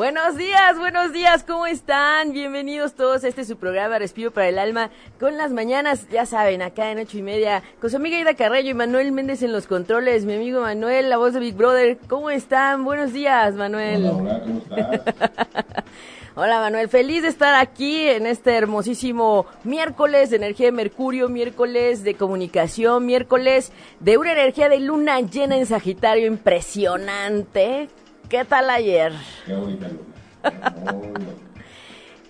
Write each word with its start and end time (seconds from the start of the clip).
Buenos 0.00 0.38
días, 0.38 0.78
buenos 0.78 1.12
días, 1.12 1.44
¿cómo 1.44 1.66
están? 1.66 2.32
Bienvenidos 2.32 2.94
todos 2.94 3.22
a 3.22 3.28
este 3.28 3.44
su 3.44 3.58
programa 3.58 3.98
Respiro 3.98 4.30
para 4.30 4.48
el 4.48 4.58
Alma 4.58 4.88
con 5.18 5.36
las 5.36 5.52
mañanas, 5.52 6.08
ya 6.08 6.24
saben, 6.24 6.62
acá 6.62 6.90
en 6.90 7.00
ocho 7.00 7.18
y 7.18 7.22
media, 7.22 7.62
con 7.82 7.90
su 7.90 7.96
amiga 7.96 8.18
Ida 8.18 8.32
Carrello 8.32 8.70
y 8.70 8.74
Manuel 8.74 9.12
Méndez 9.12 9.42
en 9.42 9.52
los 9.52 9.66
controles, 9.66 10.24
mi 10.24 10.36
amigo 10.36 10.62
Manuel, 10.62 11.10
la 11.10 11.18
voz 11.18 11.34
de 11.34 11.40
Big 11.40 11.54
Brother, 11.54 11.98
¿cómo 12.08 12.30
están? 12.30 12.82
Buenos 12.82 13.12
días, 13.12 13.54
Manuel. 13.56 14.06
Hola, 14.06 14.40
¿cómo 14.40 14.58
estás? 14.60 15.14
Hola 16.34 16.60
Manuel, 16.60 16.88
feliz 16.88 17.20
de 17.20 17.28
estar 17.28 17.54
aquí 17.56 18.08
en 18.08 18.24
este 18.24 18.56
hermosísimo 18.56 19.44
miércoles 19.64 20.30
de 20.30 20.36
energía 20.36 20.68
de 20.68 20.72
Mercurio, 20.72 21.28
miércoles 21.28 22.04
de 22.04 22.14
comunicación, 22.14 23.04
miércoles 23.04 23.70
de 23.98 24.16
una 24.16 24.32
energía 24.32 24.70
de 24.70 24.80
luna 24.80 25.20
llena 25.20 25.58
en 25.58 25.66
Sagitario 25.66 26.26
impresionante. 26.26 27.90
¿Qué 28.30 28.44
tal 28.44 28.70
ayer? 28.70 29.12
Qué 29.44 29.54
bonita 29.54 29.88
luna. 29.88 30.92
Muy. 30.92 31.10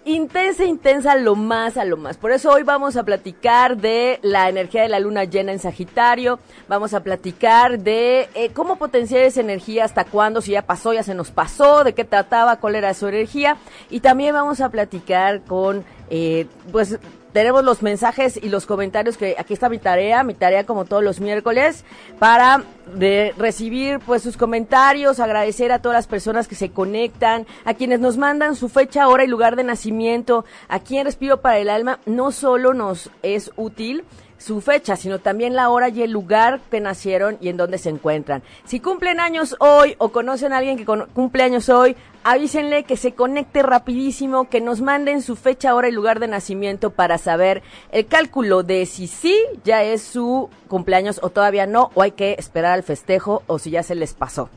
Intensa, 0.06 0.64
intensa, 0.64 1.14
lo 1.14 1.36
más 1.36 1.76
a 1.76 1.84
lo 1.84 1.98
más. 1.98 2.16
Por 2.16 2.32
eso 2.32 2.50
hoy 2.50 2.62
vamos 2.62 2.96
a 2.96 3.04
platicar 3.04 3.76
de 3.76 4.18
la 4.22 4.48
energía 4.48 4.80
de 4.80 4.88
la 4.88 4.98
luna 4.98 5.24
llena 5.24 5.52
en 5.52 5.58
Sagitario. 5.58 6.40
Vamos 6.68 6.94
a 6.94 7.00
platicar 7.00 7.78
de 7.78 8.30
eh, 8.34 8.50
cómo 8.54 8.76
potenciar 8.76 9.22
esa 9.24 9.42
energía, 9.42 9.84
hasta 9.84 10.04
cuándo, 10.04 10.40
si 10.40 10.52
ya 10.52 10.62
pasó, 10.62 10.94
ya 10.94 11.02
se 11.02 11.14
nos 11.14 11.30
pasó, 11.30 11.84
de 11.84 11.92
qué 11.92 12.04
trataba, 12.04 12.56
cuál 12.56 12.76
era 12.76 12.94
su 12.94 13.08
energía. 13.08 13.58
Y 13.90 14.00
también 14.00 14.32
vamos 14.32 14.62
a 14.62 14.70
platicar 14.70 15.42
con, 15.42 15.84
eh, 16.08 16.46
pues, 16.72 16.98
tenemos 17.32 17.64
los 17.64 17.82
mensajes 17.82 18.38
y 18.42 18.48
los 18.48 18.66
comentarios 18.66 19.16
que 19.16 19.36
aquí 19.38 19.54
está 19.54 19.68
mi 19.68 19.78
tarea, 19.78 20.22
mi 20.22 20.34
tarea 20.34 20.64
como 20.64 20.84
todos 20.84 21.02
los 21.02 21.20
miércoles, 21.20 21.84
para 22.18 22.64
de 22.94 23.34
recibir 23.38 24.00
pues 24.00 24.22
sus 24.22 24.36
comentarios, 24.36 25.20
agradecer 25.20 25.72
a 25.72 25.80
todas 25.80 25.96
las 25.96 26.06
personas 26.06 26.48
que 26.48 26.54
se 26.54 26.70
conectan, 26.70 27.46
a 27.64 27.74
quienes 27.74 28.00
nos 28.00 28.16
mandan 28.16 28.56
su 28.56 28.68
fecha, 28.68 29.08
hora 29.08 29.24
y 29.24 29.28
lugar 29.28 29.56
de 29.56 29.64
nacimiento. 29.64 30.44
Aquí 30.68 30.98
en 30.98 31.06
Respiro 31.06 31.40
para 31.40 31.58
el 31.58 31.70
Alma 31.70 32.00
no 32.06 32.32
solo 32.32 32.74
nos 32.74 33.10
es 33.22 33.52
útil, 33.56 34.04
su 34.40 34.62
fecha, 34.62 34.96
sino 34.96 35.18
también 35.18 35.54
la 35.54 35.68
hora 35.68 35.90
y 35.90 36.02
el 36.02 36.10
lugar 36.10 36.60
que 36.70 36.80
nacieron 36.80 37.36
y 37.42 37.50
en 37.50 37.58
dónde 37.58 37.76
se 37.76 37.90
encuentran. 37.90 38.42
Si 38.64 38.80
cumplen 38.80 39.20
años 39.20 39.54
hoy 39.60 39.94
o 39.98 40.08
conocen 40.08 40.52
a 40.52 40.58
alguien 40.58 40.78
que 40.78 40.86
cumple 40.86 41.42
años 41.42 41.68
hoy, 41.68 41.94
avísenle 42.24 42.84
que 42.84 42.96
se 42.96 43.12
conecte 43.12 43.62
rapidísimo, 43.62 44.48
que 44.48 44.62
nos 44.62 44.80
manden 44.80 45.20
su 45.20 45.36
fecha, 45.36 45.74
hora 45.74 45.88
y 45.88 45.92
lugar 45.92 46.20
de 46.20 46.26
nacimiento 46.28 46.90
para 46.90 47.18
saber 47.18 47.62
el 47.92 48.06
cálculo 48.06 48.62
de 48.62 48.86
si 48.86 49.06
sí 49.06 49.38
ya 49.62 49.82
es 49.82 50.00
su 50.00 50.48
cumpleaños 50.68 51.20
o 51.22 51.28
todavía 51.28 51.66
no, 51.66 51.90
o 51.94 52.02
hay 52.02 52.12
que 52.12 52.34
esperar 52.38 52.72
al 52.72 52.82
festejo 52.82 53.42
o 53.46 53.58
si 53.58 53.70
ya 53.70 53.82
se 53.82 53.94
les 53.94 54.14
pasó. 54.14 54.48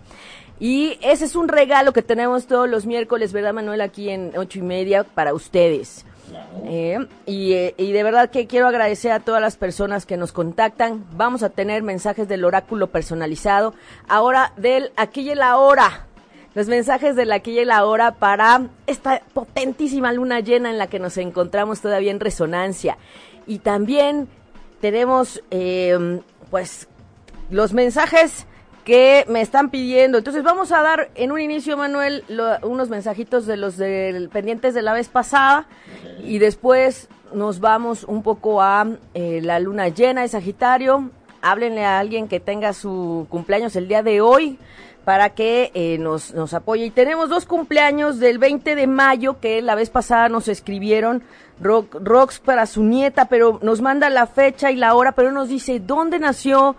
Y 0.62 0.98
ese 1.02 1.26
es 1.26 1.36
un 1.36 1.50
regalo 1.50 1.92
que 1.92 2.02
tenemos 2.02 2.48
todos 2.48 2.70
los 2.70 2.86
miércoles, 2.86 3.34
¿verdad, 3.34 3.54
Manuel? 3.54 3.82
Aquí 3.82 4.10
en 4.10 4.32
ocho 4.38 4.60
y 4.60 4.62
media 4.62 5.04
para 5.04 5.34
ustedes. 5.34 6.06
Eh, 6.66 7.06
y, 7.26 7.54
eh, 7.54 7.76
y 7.78 7.92
de 7.92 8.04
verdad 8.04 8.30
que 8.30 8.48
quiero 8.48 8.68
agradecer 8.68 9.12
a 9.12 9.20
todas 9.20 9.42
las 9.42 9.58
personas 9.58 10.06
que 10.06 10.18
nos 10.18 10.32
contactan. 10.32 11.06
Vamos 11.16 11.44
a 11.44 11.50
tener 11.50 11.84
mensajes 11.84 12.28
del 12.28 12.46
oráculo 12.46 12.88
personalizado. 12.88 13.74
Ahora 14.08 14.54
del 14.58 14.92
aquí 14.96 15.22
y 15.22 15.32
el 15.32 15.42
ahora. 15.42 16.08
Los 16.56 16.68
mensajes 16.68 17.16
del 17.16 17.32
aquí 17.32 17.52
y 17.52 17.60
el 17.60 17.72
ahora 17.72 18.14
para 18.16 18.68
esta 18.86 19.24
potentísima 19.34 20.14
luna 20.14 20.40
llena 20.40 20.70
en 20.70 20.78
la 20.78 20.88
que 20.88 21.00
nos 21.00 21.18
encontramos 21.18 21.82
todavía 21.82 22.12
en 22.12 22.20
resonancia. 22.20 22.98
Y 23.48 23.60
también 23.60 24.28
tenemos, 24.80 25.44
eh, 25.50 26.22
pues, 26.52 26.88
los 27.50 27.74
mensajes 27.74 28.46
que 28.84 29.26
me 29.30 29.42
están 29.42 29.70
pidiendo. 29.70 30.18
Entonces 30.18 30.44
vamos 30.44 30.72
a 30.72 30.82
dar 30.82 31.10
en 31.16 31.32
un 31.32 31.40
inicio, 31.40 31.78
Manuel, 31.78 32.24
lo- 32.28 32.58
unos 32.68 32.90
mensajitos 32.90 33.46
de 33.46 33.58
los 33.58 33.78
del 33.78 34.30
pendientes 34.30 34.74
de 34.74 34.82
la 34.82 34.94
vez 34.94 35.08
pasada 35.10 35.66
y 36.24 36.40
después 36.40 37.08
nos 37.34 37.60
vamos 37.60 38.04
un 38.04 38.22
poco 38.24 38.62
a 38.62 38.86
eh, 39.14 39.40
la 39.42 39.60
luna 39.60 39.88
llena 39.90 40.22
de 40.22 40.28
Sagitario. 40.28 41.10
Háblenle 41.42 41.84
a 41.84 42.00
alguien 42.00 42.28
que 42.28 42.40
tenga 42.40 42.74
su 42.74 43.26
cumpleaños 43.30 43.76
el 43.76 43.88
día 43.88 44.04
de 44.04 44.22
hoy 44.22 44.58
para 45.04 45.32
que 45.32 45.72
eh, 45.74 45.98
nos, 45.98 46.34
nos 46.34 46.54
apoye. 46.54 46.86
Y 46.86 46.90
tenemos 46.90 47.30
dos 47.30 47.46
cumpleaños 47.46 48.20
del 48.20 48.38
20 48.38 48.76
de 48.76 48.88
mayo 48.88 49.40
que 49.42 49.62
la 49.62 49.76
vez 49.76 49.90
pasada 49.90 50.30
nos 50.30 50.48
escribieron 50.48 51.24
Rock, 51.62 51.98
Rox 52.02 52.40
para 52.40 52.66
su 52.66 52.84
nieta, 52.84 53.26
pero 53.26 53.60
nos 53.62 53.82
manda 53.82 54.10
la 54.10 54.28
fecha 54.28 54.72
y 54.72 54.76
la 54.78 54.96
hora, 54.96 55.12
pero 55.12 55.30
no 55.32 55.42
nos 55.42 55.50
dice 55.50 55.80
dónde 55.82 56.20
nació 56.20 56.76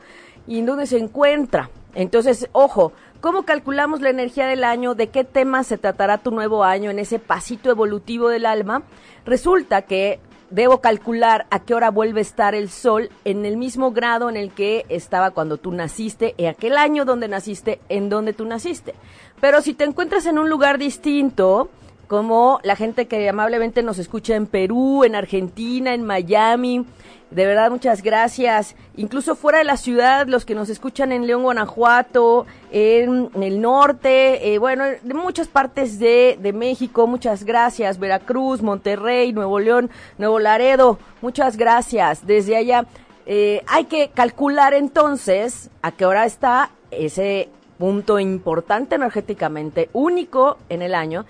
y 0.46 0.62
dónde 0.62 0.86
se 0.86 0.98
encuentra. 0.98 1.68
Entonces, 1.94 2.48
ojo, 2.52 2.92
¿cómo 3.20 3.44
calculamos 3.44 4.00
la 4.00 4.10
energía 4.10 4.46
del 4.46 4.64
año? 4.64 4.94
¿De 4.94 5.08
qué 5.08 5.24
tema 5.24 5.64
se 5.64 5.78
tratará 5.78 6.18
tu 6.18 6.30
nuevo 6.30 6.64
año 6.64 6.90
en 6.90 6.98
ese 6.98 7.18
pasito 7.18 7.70
evolutivo 7.70 8.28
del 8.28 8.46
alma? 8.46 8.82
Resulta 9.24 9.82
que 9.82 10.20
debo 10.50 10.80
calcular 10.80 11.46
a 11.50 11.60
qué 11.60 11.74
hora 11.74 11.90
vuelve 11.90 12.20
a 12.20 12.22
estar 12.22 12.54
el 12.54 12.68
sol 12.68 13.10
en 13.24 13.44
el 13.44 13.56
mismo 13.56 13.92
grado 13.92 14.28
en 14.28 14.36
el 14.36 14.50
que 14.50 14.84
estaba 14.88 15.30
cuando 15.30 15.56
tú 15.56 15.72
naciste, 15.72 16.34
en 16.38 16.48
aquel 16.48 16.76
año 16.76 17.04
donde 17.04 17.28
naciste, 17.28 17.80
en 17.88 18.08
donde 18.08 18.32
tú 18.32 18.44
naciste. 18.44 18.94
Pero 19.40 19.62
si 19.62 19.74
te 19.74 19.84
encuentras 19.84 20.26
en 20.26 20.38
un 20.38 20.48
lugar 20.48 20.78
distinto, 20.78 21.70
como 22.06 22.60
la 22.62 22.76
gente 22.76 23.06
que 23.06 23.28
amablemente 23.28 23.82
nos 23.82 23.98
escucha 23.98 24.36
en 24.36 24.46
Perú, 24.46 25.04
en 25.04 25.14
Argentina, 25.14 25.94
en 25.94 26.04
Miami. 26.04 26.86
De 27.34 27.46
verdad, 27.46 27.68
muchas 27.68 28.00
gracias. 28.00 28.76
Incluso 28.96 29.34
fuera 29.34 29.58
de 29.58 29.64
la 29.64 29.76
ciudad, 29.76 30.28
los 30.28 30.44
que 30.44 30.54
nos 30.54 30.68
escuchan 30.68 31.10
en 31.10 31.26
León, 31.26 31.42
Guanajuato, 31.42 32.46
en, 32.70 33.28
el 33.42 33.60
norte, 33.60 34.54
eh, 34.54 34.58
bueno, 34.58 34.84
de 34.84 35.14
muchas 35.14 35.48
partes 35.48 35.98
de, 35.98 36.38
de 36.40 36.52
México, 36.52 37.08
muchas 37.08 37.42
gracias. 37.42 37.98
Veracruz, 37.98 38.62
Monterrey, 38.62 39.32
Nuevo 39.32 39.58
León, 39.58 39.90
Nuevo 40.16 40.38
Laredo, 40.38 41.00
muchas 41.22 41.56
gracias. 41.56 42.24
Desde 42.24 42.56
allá, 42.56 42.86
eh, 43.26 43.62
hay 43.66 43.86
que 43.86 44.10
calcular 44.10 44.72
entonces 44.72 45.70
a 45.82 45.90
qué 45.90 46.06
hora 46.06 46.26
está 46.26 46.70
ese 46.92 47.48
punto 47.78 48.20
importante 48.20 48.94
energéticamente, 48.94 49.90
único 49.92 50.58
en 50.68 50.82
el 50.82 50.94
año, 50.94 51.26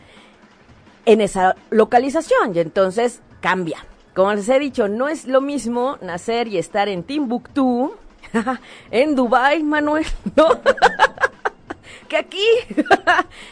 en 1.07 1.23
esa 1.23 1.57
localización 1.71 2.55
y 2.55 2.59
entonces 2.59 3.23
cambia. 3.41 3.87
Como 4.15 4.33
les 4.33 4.49
he 4.49 4.59
dicho, 4.59 4.89
no 4.89 5.09
es 5.09 5.27
lo 5.27 5.41
mismo 5.41 5.99
nacer 6.01 6.47
y 6.49 6.59
estar 6.59 6.89
en 6.89 7.03
Timbuktu, 7.03 7.95
en 8.91 9.17
Dubai, 9.17 9.63
Manuel, 9.63 10.07
¿no? 10.37 10.49
que 12.09 12.17
aquí. 12.17 12.47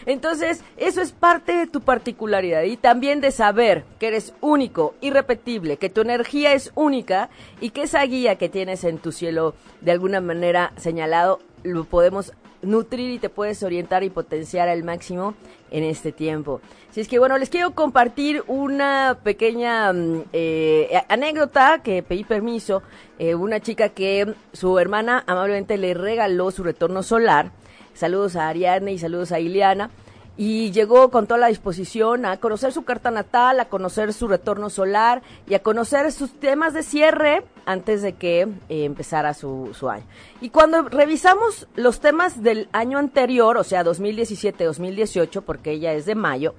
Entonces, 0.07 0.63
eso 0.77 1.01
es 1.01 1.13
parte 1.13 1.53
de 1.53 1.67
tu 1.67 1.81
particularidad 1.81 2.63
y 2.63 2.77
también 2.77 3.21
de 3.21 3.33
saber 3.33 3.85
que 3.99 4.09
eres 4.09 4.35
único, 4.41 4.95
irrepetible, 5.01 5.79
que 5.79 5.91
tu 5.91 6.03
energía 6.03 6.53
es 6.53 6.71
única 6.75 7.29
y 7.61 7.71
que 7.71 7.83
esa 7.83 8.03
guía 8.05 8.37
que 8.37 8.49
tienes 8.49 8.85
en 8.85 8.99
tu 8.99 9.11
cielo 9.11 9.55
de 9.81 9.93
alguna 9.93 10.21
manera 10.21 10.73
señalado 10.77 11.41
lo 11.65 11.85
podemos 11.85 12.33
nutrir 12.63 13.11
y 13.11 13.19
te 13.19 13.29
puedes 13.29 13.63
orientar 13.63 14.05
y 14.05 14.11
potenciar 14.11 14.69
al 14.69 14.85
máximo 14.85 15.35
en 15.71 15.85
este 15.85 16.13
tiempo. 16.13 16.61
Así 16.91 17.01
es 17.01 17.09
que 17.09 17.19
bueno, 17.19 17.39
les 17.39 17.51
quiero 17.51 17.73
compartir 17.73 18.43
una 18.47 19.19
pequeña 19.23 19.93
mm, 19.93 20.25
eh, 20.33 21.03
anécdota 21.09 21.81
que 21.83 22.03
pedí 22.03 22.25
permiso. 22.25 22.83
Eh, 23.19 23.35
una 23.35 23.61
chica 23.61 23.91
que 23.91 24.35
su 24.53 24.79
hermana 24.79 25.25
amablemente 25.27 25.77
le 25.79 25.95
regaló 25.95 26.51
su 26.51 26.63
retorno 26.63 27.03
solar. 27.03 27.53
Saludos 27.95 28.37
a 28.37 28.49
Ariadne 28.49 28.93
y 28.93 28.99
saludos 28.99 29.33
a 29.33 29.41
Ileana. 29.41 29.91
Y 30.37 30.71
llegó 30.73 31.11
con 31.11 31.27
toda 31.27 31.41
la 31.41 31.49
disposición 31.49 32.25
a 32.25 32.39
conocer 32.39 32.73
su 32.73 32.85
carta 32.85 33.11
natal, 33.11 33.61
a 33.61 33.67
conocer 33.67 34.13
su 34.13 34.29
retorno 34.29 34.71
solar 34.71 35.23
y 35.47 35.55
a 35.55 35.63
conocer 35.63 36.11
sus 36.11 36.39
temas 36.41 36.73
de 36.73 36.83
cierre 36.83 37.45
antes 37.67 38.01
de 38.01 38.15
que 38.15 38.41
eh, 38.41 38.85
empezara 38.85 39.35
su, 39.35 39.71
su 39.75 39.91
año. 39.91 40.05
Y 40.41 40.49
cuando 40.49 40.83
revisamos 40.83 41.69
los 41.77 42.01
temas 42.01 42.43
del 42.43 42.69
año 42.73 42.99
anterior, 42.99 43.59
o 43.59 43.65
sea, 43.65 43.85
2017-2018, 43.85 45.43
porque 45.43 45.73
ella 45.73 45.93
es 45.93 46.07
de 46.07 46.15
mayo, 46.15 46.55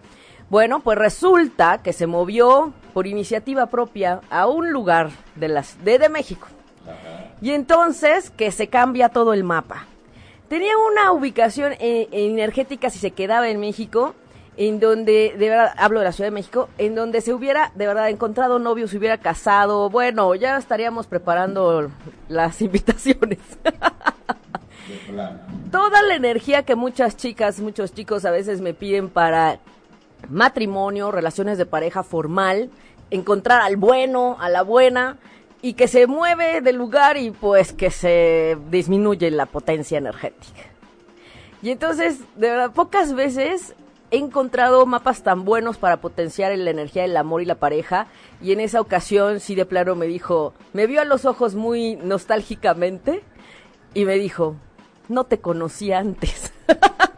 bueno, 0.50 0.82
pues 0.82 0.98
resulta 0.98 1.82
que 1.82 1.94
se 1.94 2.06
movió 2.06 2.74
por 2.94 3.08
iniciativa 3.08 3.68
propia 3.68 4.22
a 4.30 4.48
un 4.48 4.72
lugar 4.72 5.10
de, 5.36 5.48
las, 5.48 5.84
de, 5.84 5.98
de 5.98 6.10
México. 6.10 6.48
Y 7.42 7.52
entonces 7.52 8.30
que 8.30 8.52
se 8.52 8.68
cambia 8.68 9.10
todo 9.10 9.34
el 9.34 9.44
mapa. 9.44 9.88
Tenía 10.54 10.78
una 10.78 11.12
ubicación 11.14 11.74
eh, 11.80 12.08
energética 12.12 12.92
si 12.92 13.00
se 13.00 13.10
quedaba 13.10 13.50
en 13.50 13.60
México, 13.60 14.14
en 14.56 14.80
donde, 14.80 15.34
de 15.36 15.50
verdad, 15.50 15.74
hablo 15.78 15.98
de 15.98 16.06
la 16.06 16.12
Ciudad 16.12 16.28
de 16.28 16.36
México, 16.36 16.70
en 16.78 16.94
donde 16.94 17.22
se 17.22 17.34
hubiera, 17.34 17.72
de 17.74 17.88
verdad, 17.88 18.08
encontrado 18.12 18.60
novio, 18.60 18.88
se 18.88 19.00
hubiera 19.00 19.18
casado, 19.18 19.90
bueno, 19.90 20.36
ya 20.36 20.56
estaríamos 20.58 21.08
preparando 21.08 21.90
las 22.30 22.62
invitaciones. 22.62 23.40
Toda 25.72 26.04
la 26.04 26.14
energía 26.14 26.62
que 26.62 26.76
muchas 26.76 27.18
chicas, 27.18 27.60
muchos 27.60 27.92
chicos 27.92 28.24
a 28.24 28.30
veces 28.30 28.62
me 28.62 28.76
piden 28.76 29.10
para 29.10 29.58
matrimonio, 30.30 31.10
relaciones 31.12 31.58
de 31.58 31.66
pareja 31.66 32.04
formal, 32.04 32.70
encontrar 33.10 33.62
al 33.62 33.76
bueno, 33.76 34.38
a 34.40 34.50
la 34.50 34.62
buena, 34.62 35.18
y 35.64 35.74
que 35.74 35.88
se 35.88 36.08
mueve 36.08 36.60
del 36.60 36.76
lugar 36.76 37.16
y 37.16 37.32
pues 37.32 37.72
que 37.72 37.90
se 37.90 38.58
disminuye 38.70 39.32
la 39.32 39.46
potencia 39.46 39.98
energética. 39.98 40.62
Y 41.62 41.72
entonces, 41.72 42.20
de 42.36 42.50
verdad, 42.50 42.74
pocas 42.74 43.14
veces 43.14 43.74
he 44.12 44.18
encontrado 44.18 44.86
mapas 44.86 45.24
tan 45.24 45.46
buenos 45.46 45.78
para 45.78 46.02
potenciar 46.02 46.56
la 46.58 46.70
energía 46.70 47.04
del 47.04 47.16
amor 47.16 47.42
y 47.42 47.46
la 47.46 47.56
pareja. 47.56 48.08
Y 48.42 48.52
en 48.52 48.60
esa 48.60 48.82
ocasión, 48.82 49.40
sí 49.40 49.56
de 49.56 49.66
plano 49.66 49.96
me 49.96 50.06
dijo, 50.06 50.54
me 50.74 50.86
vio 50.86 51.00
a 51.00 51.06
los 51.06 51.24
ojos 51.24 51.56
muy 51.56 51.96
nostálgicamente 51.96 53.24
y 53.94 54.04
me 54.04 54.16
dijo, 54.16 54.58
no 55.08 55.24
te 55.24 55.40
conocí 55.40 55.94
antes. 55.94 56.52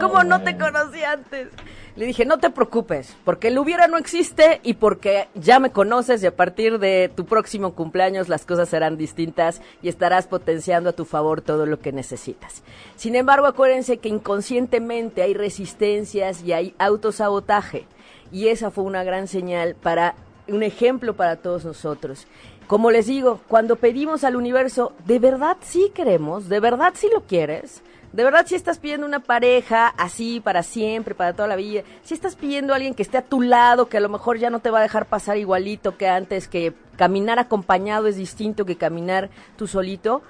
¿Cómo 0.00 0.24
no 0.24 0.42
te 0.42 0.56
conocí 0.56 1.02
antes? 1.02 1.48
Le 1.96 2.04
dije, 2.04 2.26
no 2.26 2.38
te 2.38 2.50
preocupes, 2.50 3.16
porque 3.24 3.48
el 3.48 3.58
hubiera 3.58 3.86
no 3.86 3.96
existe 3.96 4.60
y 4.62 4.74
porque 4.74 5.28
ya 5.34 5.58
me 5.58 5.70
conoces 5.70 6.22
y 6.22 6.26
a 6.26 6.36
partir 6.36 6.78
de 6.78 7.10
tu 7.14 7.24
próximo 7.24 7.72
cumpleaños 7.72 8.28
las 8.28 8.44
cosas 8.44 8.68
serán 8.68 8.98
distintas 8.98 9.62
y 9.80 9.88
estarás 9.88 10.26
potenciando 10.26 10.90
a 10.90 10.92
tu 10.92 11.06
favor 11.06 11.40
todo 11.40 11.64
lo 11.64 11.80
que 11.80 11.92
necesitas. 11.92 12.62
Sin 12.96 13.16
embargo, 13.16 13.46
acuérdense 13.46 13.96
que 13.96 14.10
inconscientemente 14.10 15.22
hay 15.22 15.32
resistencias 15.32 16.42
y 16.42 16.52
hay 16.52 16.74
autosabotaje 16.78 17.86
y 18.30 18.48
esa 18.48 18.70
fue 18.70 18.84
una 18.84 19.04
gran 19.04 19.28
señal 19.28 19.74
para 19.74 20.14
un 20.48 20.62
ejemplo 20.62 21.14
para 21.16 21.36
todos 21.36 21.64
nosotros. 21.64 22.26
Como 22.66 22.90
les 22.90 23.06
digo, 23.06 23.40
cuando 23.48 23.76
pedimos 23.76 24.24
al 24.24 24.36
universo, 24.36 24.92
¿de 25.06 25.18
verdad 25.18 25.56
sí 25.60 25.92
queremos? 25.94 26.48
¿De 26.48 26.60
verdad 26.60 26.92
sí 26.96 27.08
lo 27.12 27.22
quieres? 27.22 27.82
De 28.12 28.24
verdad, 28.24 28.46
si 28.46 28.54
estás 28.54 28.78
pidiendo 28.78 29.06
una 29.06 29.20
pareja 29.20 29.88
así 29.88 30.40
para 30.40 30.62
siempre, 30.62 31.14
para 31.14 31.34
toda 31.34 31.48
la 31.48 31.56
vida, 31.56 31.82
si 32.02 32.14
estás 32.14 32.36
pidiendo 32.36 32.72
a 32.72 32.76
alguien 32.76 32.94
que 32.94 33.02
esté 33.02 33.18
a 33.18 33.22
tu 33.22 33.42
lado, 33.42 33.88
que 33.88 33.98
a 33.98 34.00
lo 34.00 34.08
mejor 34.08 34.38
ya 34.38 34.50
no 34.50 34.60
te 34.60 34.70
va 34.70 34.78
a 34.78 34.82
dejar 34.82 35.06
pasar 35.06 35.36
igualito 35.36 35.96
que 35.96 36.08
antes, 36.08 36.48
que 36.48 36.72
caminar 36.96 37.38
acompañado 37.38 38.06
es 38.06 38.16
distinto 38.16 38.64
que 38.64 38.76
caminar 38.76 39.28
tú 39.56 39.66
solito, 39.66 40.22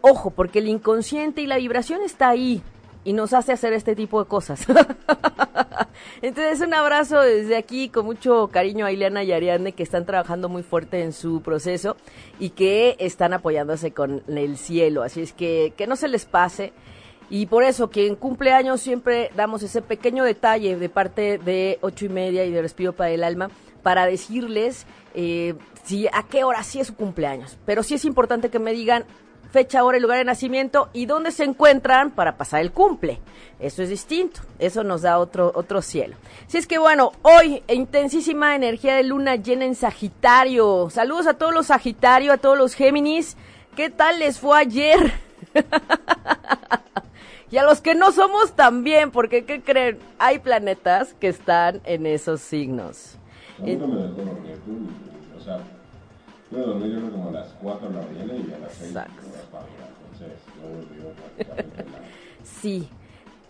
ojo, 0.00 0.30
porque 0.30 0.60
el 0.60 0.68
inconsciente 0.68 1.40
y 1.40 1.46
la 1.46 1.56
vibración 1.56 2.02
está 2.02 2.28
ahí 2.28 2.62
y 3.04 3.12
nos 3.12 3.32
hace 3.32 3.52
hacer 3.52 3.72
este 3.72 3.96
tipo 3.96 4.22
de 4.22 4.28
cosas. 4.28 4.66
Entonces, 6.22 6.60
un 6.60 6.74
abrazo 6.74 7.20
desde 7.20 7.56
aquí 7.56 7.88
con 7.88 8.04
mucho 8.04 8.48
cariño 8.48 8.86
a 8.86 8.92
Ileana 8.92 9.24
y 9.24 9.32
Ariadne 9.32 9.72
que 9.72 9.82
están 9.82 10.04
trabajando 10.04 10.48
muy 10.48 10.62
fuerte 10.62 11.02
en 11.02 11.12
su 11.12 11.40
proceso 11.42 11.96
y 12.38 12.50
que 12.50 12.96
están 12.98 13.32
apoyándose 13.32 13.92
con 13.92 14.22
el 14.28 14.56
cielo. 14.56 15.02
Así 15.02 15.22
es 15.22 15.32
que 15.32 15.72
que 15.76 15.86
no 15.86 15.96
se 15.96 16.08
les 16.08 16.24
pase. 16.24 16.72
Y 17.30 17.46
por 17.46 17.62
eso, 17.62 17.90
que 17.90 18.06
en 18.06 18.16
cumpleaños 18.16 18.80
siempre 18.80 19.30
damos 19.36 19.62
ese 19.62 19.82
pequeño 19.82 20.24
detalle 20.24 20.76
de 20.76 20.88
parte 20.88 21.38
de 21.38 21.78
ocho 21.82 22.06
y 22.06 22.08
media 22.08 22.44
y 22.44 22.50
de 22.50 22.62
Respiro 22.62 22.94
para 22.94 23.10
el 23.10 23.22
Alma 23.22 23.50
para 23.82 24.06
decirles 24.06 24.86
eh, 25.14 25.54
si 25.84 26.06
a 26.08 26.24
qué 26.28 26.44
hora 26.44 26.62
sí 26.62 26.80
es 26.80 26.88
su 26.88 26.94
cumpleaños. 26.94 27.58
Pero 27.66 27.82
sí 27.82 27.94
es 27.94 28.04
importante 28.04 28.50
que 28.50 28.58
me 28.58 28.72
digan 28.72 29.04
fecha, 29.50 29.84
hora 29.84 29.98
y 29.98 30.00
lugar 30.00 30.18
de 30.18 30.24
nacimiento 30.24 30.90
y 30.92 31.06
dónde 31.06 31.32
se 31.32 31.44
encuentran 31.44 32.10
para 32.10 32.36
pasar 32.36 32.60
el 32.60 32.72
cumple. 32.72 33.20
Eso 33.58 33.82
es 33.82 33.88
distinto, 33.88 34.40
eso 34.58 34.84
nos 34.84 35.02
da 35.02 35.18
otro, 35.18 35.52
otro 35.54 35.82
cielo. 35.82 36.16
Si 36.46 36.58
es 36.58 36.66
que 36.66 36.78
bueno, 36.78 37.12
hoy 37.22 37.62
intensísima 37.68 38.54
energía 38.54 38.94
de 38.96 39.04
luna 39.04 39.36
llena 39.36 39.64
en 39.64 39.74
Sagitario. 39.74 40.88
Saludos 40.90 41.26
a 41.26 41.34
todos 41.34 41.54
los 41.54 41.66
Sagitario, 41.66 42.32
a 42.32 42.38
todos 42.38 42.56
los 42.56 42.74
Géminis. 42.74 43.36
¿Qué 43.74 43.90
tal 43.90 44.18
les 44.18 44.38
fue 44.38 44.58
ayer? 44.58 45.12
Y 47.50 47.56
a 47.56 47.64
los 47.64 47.80
que 47.80 47.94
no 47.94 48.12
somos 48.12 48.52
también, 48.52 49.10
porque 49.10 49.44
¿qué 49.44 49.62
creen? 49.62 49.98
Hay 50.18 50.38
planetas 50.38 51.14
que 51.14 51.28
están 51.28 51.80
en 51.84 52.04
esos 52.06 52.40
signos. 52.40 53.16
A 53.58 53.62
mí 53.62 53.74
no 53.76 53.88
me 53.88 54.02
dejó 54.02 54.16
dormir 54.22 54.58
tú, 54.66 54.78
o 55.36 55.40
sea, 55.40 55.58
yo 56.50 56.58
dormí 56.58 56.92
yo 56.92 56.98
creo 56.98 57.10
como 57.10 57.28
a 57.30 57.32
las 57.32 57.48
4 57.62 57.88
de 57.88 57.94
la 57.94 58.02
mañana 58.02 58.34
y 58.34 58.52
a 58.52 58.58
las 58.58 58.72
6 58.72 58.80
me 58.82 59.00
Exacto. 59.00 59.22
despabilaba, 59.32 59.88
entonces 60.12 60.38
no 60.60 60.68
volvió 60.68 61.12
prácticamente 61.36 61.84
nada. 61.84 62.04
Sí. 62.44 62.88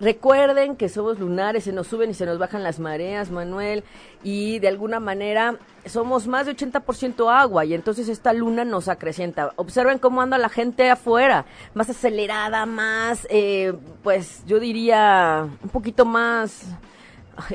Recuerden 0.00 0.76
que 0.76 0.88
somos 0.88 1.18
lunares, 1.18 1.64
se 1.64 1.72
nos 1.72 1.88
suben 1.88 2.10
y 2.10 2.14
se 2.14 2.24
nos 2.24 2.38
bajan 2.38 2.62
las 2.62 2.78
mareas, 2.78 3.32
Manuel, 3.32 3.82
y 4.22 4.60
de 4.60 4.68
alguna 4.68 5.00
manera 5.00 5.56
somos 5.86 6.28
más 6.28 6.46
de 6.46 6.54
80% 6.54 7.32
agua 7.32 7.64
y 7.64 7.74
entonces 7.74 8.08
esta 8.08 8.32
luna 8.32 8.64
nos 8.64 8.88
acrecienta. 8.88 9.52
Observen 9.56 9.98
cómo 9.98 10.22
anda 10.22 10.38
la 10.38 10.48
gente 10.48 10.88
afuera, 10.88 11.46
más 11.74 11.90
acelerada, 11.90 12.64
más, 12.64 13.26
eh, 13.28 13.74
pues 14.04 14.44
yo 14.46 14.60
diría, 14.60 15.48
un 15.62 15.70
poquito 15.70 16.04
más, 16.04 16.66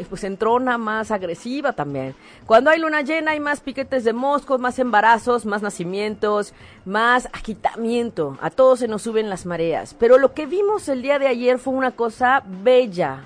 pues 0.09 0.23
entrona, 0.23 0.77
más 0.77 1.11
agresiva 1.11 1.73
también. 1.73 2.15
Cuando 2.45 2.69
hay 2.69 2.79
luna 2.79 3.01
llena 3.01 3.31
hay 3.31 3.39
más 3.39 3.61
piquetes 3.61 4.03
de 4.03 4.13
moscos, 4.13 4.59
más 4.59 4.79
embarazos, 4.79 5.45
más 5.45 5.61
nacimientos, 5.61 6.53
más 6.85 7.27
agitamiento. 7.33 8.37
A 8.41 8.49
todos 8.49 8.79
se 8.79 8.87
nos 8.87 9.01
suben 9.01 9.29
las 9.29 9.45
mareas. 9.45 9.95
Pero 9.97 10.17
lo 10.17 10.33
que 10.33 10.45
vimos 10.45 10.87
el 10.87 11.01
día 11.01 11.19
de 11.19 11.27
ayer 11.27 11.59
fue 11.59 11.73
una 11.73 11.91
cosa 11.91 12.43
bella, 12.45 13.25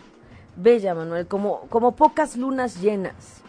bella, 0.56 0.94
Manuel, 0.94 1.28
como, 1.28 1.62
como 1.70 1.96
pocas 1.96 2.38
lunas 2.38 2.82
llenas. 2.82 3.42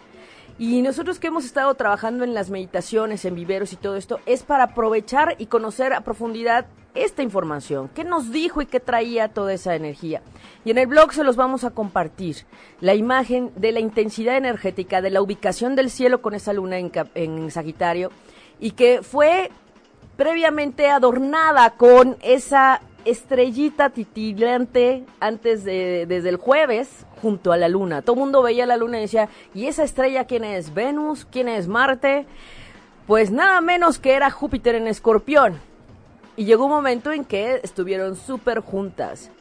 Y 0.58 0.82
nosotros 0.82 1.20
que 1.20 1.28
hemos 1.28 1.44
estado 1.44 1.72
trabajando 1.74 2.24
en 2.24 2.34
las 2.34 2.50
meditaciones, 2.50 3.24
en 3.24 3.36
viveros 3.36 3.72
y 3.72 3.76
todo 3.76 3.96
esto, 3.96 4.18
es 4.26 4.42
para 4.42 4.64
aprovechar 4.64 5.36
y 5.38 5.46
conocer 5.46 5.92
a 5.92 6.00
profundidad 6.00 6.66
esta 6.94 7.22
información. 7.22 7.88
¿Qué 7.94 8.04
nos 8.04 8.32
dijo 8.32 8.62
y 8.62 8.66
qué 8.66 8.80
traía 8.80 9.28
toda 9.28 9.52
esa 9.52 9.74
energía? 9.74 10.22
Y 10.64 10.70
en 10.70 10.78
el 10.78 10.86
blog 10.86 11.12
se 11.12 11.24
los 11.24 11.36
vamos 11.36 11.64
a 11.64 11.70
compartir. 11.70 12.44
La 12.80 12.94
imagen 12.94 13.52
de 13.56 13.72
la 13.72 13.80
intensidad 13.80 14.36
energética, 14.36 15.00
de 15.00 15.10
la 15.10 15.22
ubicación 15.22 15.76
del 15.76 15.90
cielo 15.90 16.22
con 16.22 16.34
esa 16.34 16.52
luna 16.52 16.78
en, 16.78 17.50
Sagitario, 17.50 18.10
y 18.60 18.72
que 18.72 19.02
fue 19.02 19.50
previamente 20.16 20.88
adornada 20.88 21.70
con 21.70 22.16
esa 22.22 22.80
estrellita 23.04 23.90
titilante 23.90 25.04
antes 25.20 25.64
de, 25.64 26.06
desde 26.06 26.28
el 26.28 26.36
jueves 26.36 27.06
junto 27.22 27.52
a 27.52 27.56
la 27.56 27.68
luna. 27.68 28.02
Todo 28.02 28.14
el 28.14 28.20
mundo 28.20 28.42
veía 28.42 28.66
la 28.66 28.76
luna 28.76 28.98
y 28.98 29.02
decía, 29.02 29.28
¿y 29.54 29.66
esa 29.66 29.84
estrella 29.84 30.26
quién 30.26 30.44
es? 30.44 30.74
¿Venus? 30.74 31.26
¿Quién 31.30 31.48
es 31.48 31.68
Marte? 31.68 32.26
Pues 33.06 33.30
nada 33.30 33.60
menos 33.60 33.98
que 33.98 34.12
era 34.12 34.30
Júpiter 34.30 34.74
en 34.74 34.86
escorpión. 34.86 35.60
Y 36.38 36.44
llegó 36.44 36.66
un 36.66 36.70
momento 36.70 37.10
en 37.10 37.24
que 37.24 37.58
estuvieron 37.64 38.14
súper 38.14 38.60
juntas. 38.60 39.32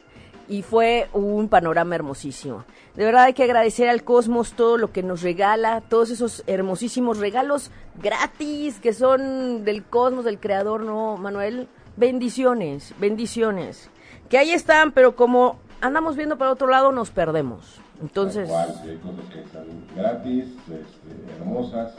Y 0.48 0.62
fue 0.62 1.08
un 1.12 1.48
panorama 1.48 1.94
hermosísimo. 1.94 2.64
De 2.96 3.04
verdad 3.04 3.22
hay 3.22 3.34
que 3.34 3.44
agradecer 3.44 3.88
al 3.88 4.02
cosmos 4.02 4.54
todo 4.54 4.76
lo 4.78 4.90
que 4.90 5.04
nos 5.04 5.22
regala, 5.22 5.80
todos 5.80 6.10
esos 6.10 6.42
hermosísimos 6.48 7.18
regalos 7.18 7.70
gratis 8.02 8.80
que 8.80 8.92
son 8.92 9.64
del 9.64 9.84
cosmos, 9.84 10.24
del 10.24 10.40
creador, 10.40 10.82
¿no, 10.82 11.16
Manuel? 11.16 11.68
Bendiciones, 11.96 12.92
bendiciones. 12.98 13.90
Que 14.28 14.38
ahí 14.38 14.50
están, 14.50 14.90
pero 14.90 15.14
como 15.14 15.60
andamos 15.80 16.16
viendo 16.16 16.36
para 16.36 16.50
otro 16.50 16.66
lado, 16.66 16.90
nos 16.90 17.10
perdemos. 17.10 17.76
Entonces, 18.02 18.48
cual, 18.48 18.74
hay 18.82 18.96
cosas 18.96 19.24
que 19.32 19.40
están 19.42 19.66
gratis, 19.94 20.46
este, 20.62 21.32
hermosas, 21.38 21.94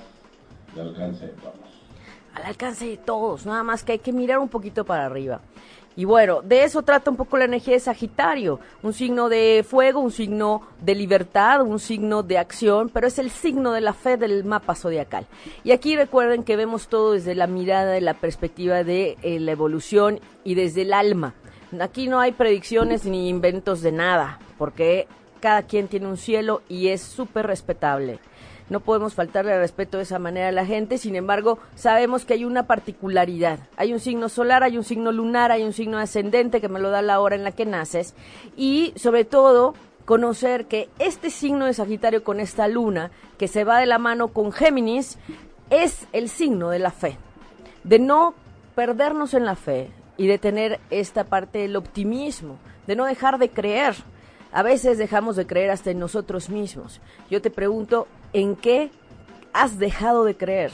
de 0.75 0.81
alcance 0.81 1.25
de. 1.25 1.68
Al 2.33 2.43
alcance 2.43 2.85
de 2.85 2.97
todos, 2.97 3.45
nada 3.45 3.63
más 3.63 3.83
que 3.83 3.93
hay 3.93 3.99
que 3.99 4.13
mirar 4.13 4.39
un 4.39 4.49
poquito 4.49 4.85
para 4.85 5.05
arriba. 5.05 5.41
Y 5.95 6.05
bueno, 6.05 6.41
de 6.41 6.63
eso 6.63 6.81
trata 6.83 7.11
un 7.11 7.17
poco 7.17 7.37
la 7.37 7.43
energía 7.43 7.73
de 7.73 7.79
Sagitario, 7.81 8.61
un 8.83 8.93
signo 8.93 9.27
de 9.27 9.65
fuego, 9.67 9.99
un 9.99 10.11
signo 10.11 10.61
de 10.79 10.95
libertad, 10.95 11.61
un 11.61 11.77
signo 11.77 12.23
de 12.23 12.37
acción, 12.37 12.89
pero 12.89 13.07
es 13.07 13.19
el 13.19 13.29
signo 13.29 13.73
de 13.73 13.81
la 13.81 13.93
fe 13.93 14.15
del 14.15 14.45
mapa 14.45 14.75
zodiacal. 14.75 15.25
Y 15.65 15.71
aquí 15.71 15.97
recuerden 15.97 16.43
que 16.43 16.55
vemos 16.55 16.87
todo 16.87 17.11
desde 17.13 17.35
la 17.35 17.47
mirada, 17.47 17.91
de 17.91 17.99
la 17.99 18.13
perspectiva 18.13 18.85
de 18.85 19.17
eh, 19.23 19.41
la 19.41 19.51
evolución 19.51 20.21
y 20.45 20.55
desde 20.55 20.83
el 20.83 20.93
alma. 20.93 21.33
Aquí 21.81 22.07
no 22.07 22.19
hay 22.19 22.31
predicciones 22.31 23.03
ni 23.03 23.27
inventos 23.27 23.81
de 23.81 23.91
nada, 23.91 24.39
porque 24.57 25.05
cada 25.41 25.63
quien 25.63 25.87
tiene 25.87 26.07
un 26.07 26.17
cielo 26.17 26.61
y 26.69 26.87
es 26.87 27.01
súper 27.01 27.45
respetable. 27.45 28.19
No 28.69 28.81
podemos 28.81 29.15
faltarle 29.15 29.53
al 29.53 29.59
respeto 29.59 29.97
de 29.97 30.03
esa 30.03 30.19
manera 30.19 30.49
a 30.49 30.51
la 30.51 30.65
gente, 30.65 30.97
sin 30.97 31.15
embargo, 31.15 31.57
sabemos 31.75 32.25
que 32.25 32.33
hay 32.33 32.45
una 32.45 32.67
particularidad. 32.67 33.59
Hay 33.77 33.93
un 33.93 33.99
signo 33.99 34.29
solar, 34.29 34.63
hay 34.63 34.77
un 34.77 34.83
signo 34.83 35.11
lunar, 35.11 35.51
hay 35.51 35.63
un 35.63 35.73
signo 35.73 35.97
ascendente 35.97 36.61
que 36.61 36.69
me 36.69 36.79
lo 36.79 36.91
da 36.91 37.01
la 37.01 37.19
hora 37.19 37.35
en 37.35 37.43
la 37.43 37.51
que 37.51 37.65
naces. 37.65 38.13
Y 38.55 38.93
sobre 38.95 39.25
todo, 39.25 39.73
conocer 40.05 40.65
que 40.65 40.89
este 40.99 41.29
signo 41.29 41.65
de 41.65 41.73
Sagitario 41.73 42.23
con 42.23 42.39
esta 42.39 42.67
luna, 42.67 43.11
que 43.37 43.47
se 43.47 43.63
va 43.63 43.79
de 43.79 43.85
la 43.85 43.97
mano 43.97 44.29
con 44.29 44.51
Géminis, 44.51 45.17
es 45.69 46.07
el 46.13 46.29
signo 46.29 46.69
de 46.69 46.79
la 46.79 46.91
fe. 46.91 47.17
De 47.83 47.99
no 47.99 48.33
perdernos 48.75 49.33
en 49.33 49.45
la 49.45 49.55
fe 49.55 49.89
y 50.17 50.27
de 50.27 50.37
tener 50.37 50.79
esta 50.89 51.23
parte 51.23 51.59
del 51.59 51.75
optimismo, 51.75 52.57
de 52.87 52.95
no 52.95 53.05
dejar 53.05 53.39
de 53.39 53.49
creer. 53.49 53.95
A 54.51 54.63
veces 54.63 54.97
dejamos 54.97 55.35
de 55.35 55.45
creer 55.45 55.69
hasta 55.71 55.91
en 55.91 55.99
nosotros 55.99 56.49
mismos. 56.49 57.01
Yo 57.29 57.41
te 57.41 57.51
pregunto, 57.51 58.07
¿en 58.33 58.55
qué 58.55 58.91
has 59.53 59.77
dejado 59.77 60.23
de 60.23 60.35
creer? 60.35 60.71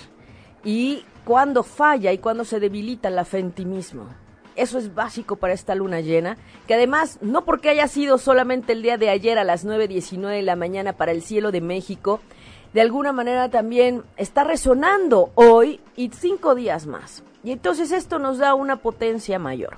¿Y 0.63 1.03
cuándo 1.25 1.63
falla 1.63 2.13
y 2.13 2.17
cuándo 2.17 2.45
se 2.45 2.59
debilita 2.59 3.09
la 3.09 3.25
fe 3.25 3.39
en 3.39 3.51
ti 3.51 3.65
mismo? 3.65 4.07
Eso 4.55 4.77
es 4.77 4.95
básico 4.95 5.35
para 5.35 5.53
esta 5.53 5.75
luna 5.75 5.99
llena, 5.99 6.37
que 6.65 6.75
además, 6.75 7.19
no 7.21 7.43
porque 7.43 7.69
haya 7.69 7.89
sido 7.89 8.17
solamente 8.17 8.71
el 8.71 8.81
día 8.81 8.97
de 8.97 9.09
ayer 9.09 9.37
a 9.37 9.43
las 9.43 9.65
9.19 9.65 10.29
de 10.29 10.41
la 10.43 10.55
mañana 10.55 10.93
para 10.93 11.11
el 11.11 11.21
cielo 11.21 11.51
de 11.51 11.59
México, 11.59 12.21
de 12.73 12.81
alguna 12.81 13.11
manera 13.11 13.49
también 13.49 14.03
está 14.15 14.45
resonando 14.45 15.31
hoy 15.35 15.81
y 15.97 16.09
cinco 16.09 16.55
días 16.55 16.87
más. 16.87 17.23
Y 17.43 17.51
entonces 17.51 17.91
esto 17.91 18.17
nos 18.17 18.37
da 18.37 18.53
una 18.53 18.77
potencia 18.77 19.39
mayor. 19.39 19.77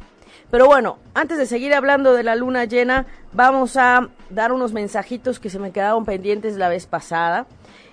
Pero 0.50 0.68
bueno, 0.68 0.98
antes 1.14 1.38
de 1.38 1.46
seguir 1.46 1.74
hablando 1.74 2.14
de 2.14 2.24
la 2.24 2.36
luna 2.36 2.64
llena, 2.64 3.06
vamos 3.34 3.76
a 3.76 4.08
dar 4.30 4.54
unos 4.54 4.72
mensajitos 4.72 5.40
que 5.40 5.50
se 5.50 5.60
me 5.60 5.72
quedaron 5.72 6.06
pendientes 6.06 6.56
la 6.56 6.70
vez 6.70 6.86
pasada. 6.86 7.48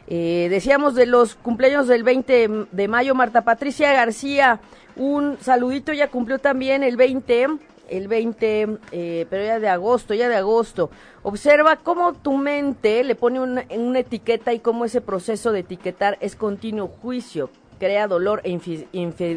Eh, 0.07 0.47
decíamos 0.51 0.95
de 0.95 1.07
los 1.07 1.35
cumpleaños 1.35 1.89
del 1.89 2.05
20 2.05 2.67
de 2.71 2.89
mayo, 2.89 3.15
Marta 3.15 3.43
Patricia 3.43 3.93
García, 3.93 4.61
un 4.95 5.37
saludito, 5.41 5.93
ya 5.93 6.11
cumplió 6.11 6.39
también 6.39 6.85
el 6.85 6.97
20, 6.97 7.47
el 7.89 8.07
20, 8.07 8.79
eh, 8.93 9.27
pero 9.29 9.45
ya 9.45 9.59
de 9.59 9.69
agosto, 9.69 10.15
ya 10.15 10.29
de 10.29 10.37
agosto. 10.37 10.91
Observa 11.25 11.77
cómo 11.77 12.13
tu 12.13 12.37
mente 12.37 13.03
le 13.03 13.17
pone 13.17 13.41
una, 13.41 13.65
una 13.71 13.99
etiqueta 13.99 14.53
y 14.53 14.61
cómo 14.61 14.85
ese 14.85 15.01
proceso 15.01 15.51
de 15.51 15.61
etiquetar 15.61 16.19
es 16.21 16.37
continuo 16.37 16.87
juicio, 16.87 17.51
crea 17.81 18.07
dolor 18.07 18.43
e 18.45 18.57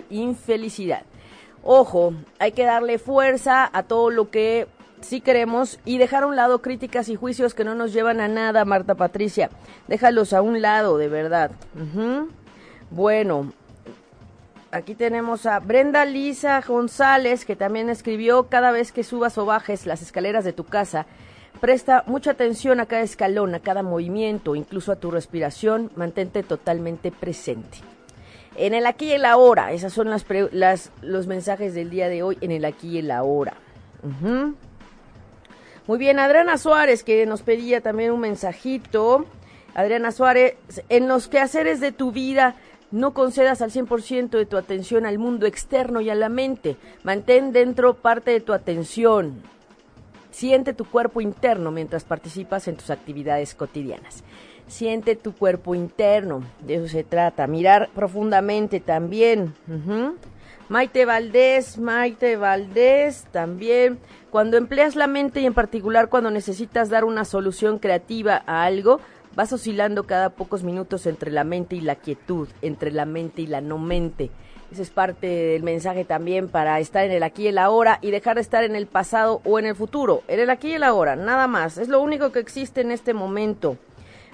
infelicidad. 0.09 1.03
Ojo, 1.63 2.13
hay 2.39 2.53
que 2.53 2.65
darle 2.65 2.97
fuerza 2.97 3.69
a 3.71 3.83
todo 3.83 4.09
lo 4.09 4.29
que 4.29 4.67
sí 5.01 5.21
queremos 5.21 5.79
y 5.85 5.97
dejar 5.97 6.23
a 6.23 6.27
un 6.27 6.35
lado 6.35 6.61
críticas 6.61 7.09
y 7.09 7.15
juicios 7.15 7.53
que 7.53 7.63
no 7.63 7.75
nos 7.75 7.93
llevan 7.93 8.19
a 8.21 8.27
nada, 8.27 8.65
Marta 8.65 8.95
Patricia. 8.95 9.49
Déjalos 9.87 10.33
a 10.33 10.41
un 10.41 10.61
lado, 10.61 10.97
de 10.97 11.07
verdad. 11.07 11.51
Bueno, 12.89 13.51
aquí 14.71 14.95
tenemos 14.95 15.45
a 15.45 15.59
Brenda 15.59 16.05
Lisa 16.05 16.61
González, 16.65 17.45
que 17.45 17.55
también 17.55 17.89
escribió, 17.89 18.47
cada 18.47 18.71
vez 18.71 18.91
que 18.91 19.03
subas 19.03 19.37
o 19.37 19.45
bajes 19.45 19.85
las 19.85 20.01
escaleras 20.01 20.45
de 20.45 20.53
tu 20.53 20.63
casa, 20.63 21.05
presta 21.59 22.03
mucha 22.07 22.31
atención 22.31 22.79
a 22.79 22.85
cada 22.85 23.01
escalón, 23.01 23.55
a 23.55 23.59
cada 23.59 23.83
movimiento, 23.83 24.55
incluso 24.55 24.91
a 24.91 24.97
tu 24.97 25.11
respiración, 25.11 25.91
mantente 25.95 26.43
totalmente 26.43 27.11
presente. 27.11 27.79
En 28.57 28.73
el 28.73 28.87
aquí 28.87 29.05
y 29.05 29.11
el 29.13 29.25
ahora, 29.25 29.71
esos 29.71 29.93
son 29.93 30.09
las, 30.09 30.25
las 30.51 30.91
los 31.01 31.27
mensajes 31.27 31.75
del 31.75 31.91
día 31.91 32.09
de 32.09 32.23
hoy 32.23 32.37
en 32.41 32.51
el 32.51 32.65
aquí 32.65 32.89
y 32.89 32.97
el 32.97 33.11
ahora. 33.11 33.53
Muy 35.85 35.99
bien, 35.99 36.19
Adriana 36.19 36.57
Suárez, 36.57 37.03
que 37.03 37.25
nos 37.25 37.43
pedía 37.43 37.81
también 37.81 38.11
un 38.11 38.19
mensajito. 38.19 39.25
Adriana 39.75 40.11
Suárez, 40.11 40.55
en 40.89 41.07
los 41.07 41.27
quehaceres 41.27 41.79
de 41.79 41.91
tu 41.91 42.11
vida, 42.11 42.55
no 42.89 43.13
concedas 43.13 43.61
al 43.61 43.71
100% 43.71 44.29
de 44.29 44.45
tu 44.45 44.57
atención 44.57 45.05
al 45.05 45.19
mundo 45.19 45.45
externo 45.45 46.01
y 46.01 46.09
a 46.09 46.15
la 46.15 46.29
mente. 46.29 46.77
Mantén 47.03 47.51
dentro 47.51 47.93
parte 47.93 48.31
de 48.31 48.39
tu 48.39 48.53
atención. 48.53 49.41
Siente 50.31 50.73
tu 50.73 50.85
cuerpo 50.85 51.21
interno 51.21 51.71
mientras 51.71 52.03
participas 52.05 52.67
en 52.67 52.77
tus 52.77 52.89
actividades 52.89 53.55
cotidianas. 53.55 54.23
Siente 54.67 55.15
tu 55.15 55.33
cuerpo 55.33 55.75
interno, 55.75 56.43
de 56.59 56.75
eso 56.75 56.87
se 56.87 57.03
trata. 57.03 57.47
Mirar 57.47 57.89
profundamente 57.95 58.79
también. 58.79 59.53
Maite 60.69 61.05
Valdés, 61.05 61.77
Maite 61.77 62.35
Valdés 62.35 63.25
también. 63.31 63.99
Cuando 64.29 64.57
empleas 64.57 64.97
la 64.97 65.07
mente 65.07 65.39
y 65.39 65.45
en 65.45 65.53
particular 65.53 66.09
cuando 66.09 66.29
necesitas 66.31 66.89
dar 66.89 67.05
una 67.05 67.23
solución 67.23 67.79
creativa 67.79 68.43
a 68.45 68.65
algo, 68.65 68.99
vas 69.35 69.53
oscilando 69.53 70.03
cada 70.03 70.31
pocos 70.31 70.63
minutos 70.63 71.05
entre 71.05 71.31
la 71.31 71.45
mente 71.45 71.77
y 71.77 71.81
la 71.81 71.95
quietud, 71.95 72.49
entre 72.61 72.91
la 72.91 73.05
mente 73.05 73.43
y 73.43 73.47
la 73.47 73.61
no 73.61 73.77
mente. 73.77 74.29
Ese 74.69 74.81
es 74.81 74.89
parte 74.89 75.27
del 75.27 75.63
mensaje 75.63 76.03
también 76.03 76.49
para 76.49 76.77
estar 76.81 77.05
en 77.05 77.13
el 77.13 77.23
aquí 77.23 77.43
y 77.43 77.47
el 77.47 77.57
ahora 77.57 77.99
y 78.01 78.11
dejar 78.11 78.35
de 78.35 78.41
estar 78.41 78.65
en 78.65 78.75
el 78.75 78.87
pasado 78.87 79.41
o 79.45 79.59
en 79.59 79.65
el 79.65 79.75
futuro. 79.75 80.23
En 80.27 80.41
el 80.41 80.49
aquí 80.49 80.71
y 80.71 80.73
el 80.73 80.83
ahora, 80.83 81.15
nada 81.15 81.47
más. 81.47 81.77
Es 81.77 81.87
lo 81.87 82.01
único 82.01 82.33
que 82.33 82.39
existe 82.39 82.81
en 82.81 82.91
este 82.91 83.13
momento. 83.13 83.77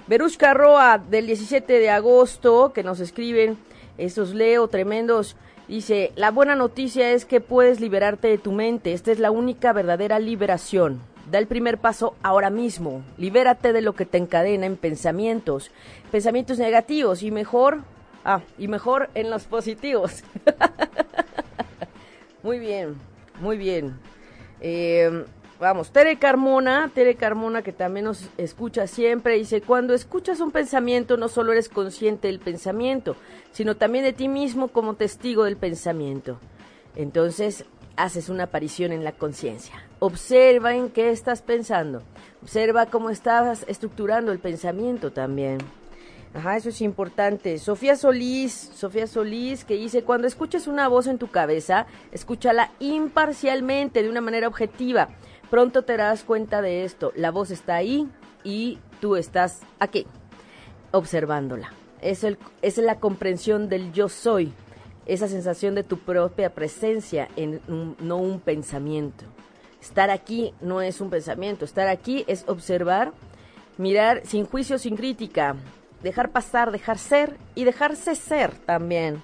Verushka 0.06 0.54
Roa 0.54 0.98
del 0.98 1.26
17 1.26 1.78
de 1.78 1.90
agosto, 1.90 2.72
que 2.72 2.82
nos 2.82 3.00
escriben, 3.00 3.58
esos 3.96 4.34
leo 4.34 4.68
tremendos 4.68 5.36
Dice, 5.68 6.12
la 6.14 6.30
buena 6.30 6.54
noticia 6.54 7.12
es 7.12 7.24
que 7.24 7.40
puedes 7.40 7.80
liberarte 7.80 8.28
de 8.28 8.38
tu 8.38 8.52
mente. 8.52 8.92
Esta 8.92 9.12
es 9.12 9.18
la 9.18 9.30
única 9.30 9.72
verdadera 9.72 10.18
liberación. 10.18 11.00
Da 11.30 11.38
el 11.38 11.46
primer 11.46 11.78
paso 11.78 12.14
ahora 12.22 12.50
mismo. 12.50 13.02
Libérate 13.16 13.72
de 13.72 13.80
lo 13.80 13.94
que 13.94 14.04
te 14.04 14.18
encadena 14.18 14.66
en 14.66 14.76
pensamientos, 14.76 15.70
pensamientos 16.12 16.58
negativos 16.58 17.22
y 17.22 17.30
mejor, 17.30 17.80
ah, 18.26 18.42
y 18.58 18.68
mejor 18.68 19.08
en 19.14 19.30
los 19.30 19.44
positivos. 19.44 20.22
muy 22.42 22.58
bien, 22.58 22.96
muy 23.40 23.56
bien. 23.56 23.98
Eh, 24.60 25.24
Vamos, 25.60 25.92
Tere 25.92 26.18
Carmona, 26.18 26.90
Tere 26.92 27.14
Carmona 27.14 27.62
que 27.62 27.72
también 27.72 28.06
nos 28.06 28.28
escucha 28.38 28.88
siempre, 28.88 29.36
dice, 29.36 29.60
cuando 29.60 29.94
escuchas 29.94 30.40
un 30.40 30.50
pensamiento 30.50 31.16
no 31.16 31.28
solo 31.28 31.52
eres 31.52 31.68
consciente 31.68 32.26
del 32.26 32.40
pensamiento, 32.40 33.14
sino 33.52 33.76
también 33.76 34.04
de 34.04 34.12
ti 34.12 34.26
mismo 34.28 34.68
como 34.68 34.94
testigo 34.94 35.44
del 35.44 35.56
pensamiento. 35.56 36.38
Entonces, 36.96 37.66
haces 37.96 38.28
una 38.28 38.44
aparición 38.44 38.90
en 38.90 39.04
la 39.04 39.12
conciencia. 39.12 39.74
Observa 40.00 40.74
en 40.74 40.90
qué 40.90 41.10
estás 41.10 41.40
pensando. 41.40 42.02
Observa 42.42 42.86
cómo 42.86 43.10
estás 43.10 43.64
estructurando 43.68 44.32
el 44.32 44.40
pensamiento 44.40 45.12
también. 45.12 45.58
Ajá, 46.34 46.56
eso 46.56 46.70
es 46.70 46.80
importante. 46.80 47.58
Sofía 47.58 47.94
Solís, 47.94 48.52
Sofía 48.74 49.06
Solís, 49.06 49.64
que 49.64 49.74
dice, 49.74 50.02
cuando 50.02 50.26
escuches 50.26 50.66
una 50.66 50.88
voz 50.88 51.06
en 51.06 51.18
tu 51.18 51.30
cabeza, 51.30 51.86
escúchala 52.10 52.72
imparcialmente, 52.80 54.02
de 54.02 54.10
una 54.10 54.20
manera 54.20 54.48
objetiva. 54.48 55.10
Pronto 55.54 55.82
te 55.82 55.96
darás 55.96 56.24
cuenta 56.24 56.62
de 56.62 56.82
esto. 56.82 57.12
La 57.14 57.30
voz 57.30 57.52
está 57.52 57.76
ahí 57.76 58.08
y 58.42 58.80
tú 59.00 59.14
estás 59.14 59.60
aquí, 59.78 60.04
observándola. 60.90 61.72
Es, 62.00 62.24
el, 62.24 62.38
es 62.60 62.76
la 62.78 62.98
comprensión 62.98 63.68
del 63.68 63.92
yo 63.92 64.08
soy, 64.08 64.52
esa 65.06 65.28
sensación 65.28 65.76
de 65.76 65.84
tu 65.84 65.98
propia 65.98 66.52
presencia, 66.52 67.28
en 67.36 67.60
no 67.68 68.16
un 68.16 68.40
pensamiento. 68.40 69.26
Estar 69.80 70.10
aquí 70.10 70.52
no 70.60 70.82
es 70.82 71.00
un 71.00 71.08
pensamiento, 71.08 71.64
estar 71.64 71.86
aquí 71.86 72.24
es 72.26 72.44
observar, 72.48 73.12
mirar 73.78 74.22
sin 74.24 74.46
juicio, 74.46 74.76
sin 74.76 74.96
crítica, 74.96 75.54
dejar 76.02 76.32
pasar, 76.32 76.72
dejar 76.72 76.98
ser 76.98 77.36
y 77.54 77.62
dejarse 77.62 78.16
ser 78.16 78.50
también. 78.50 79.22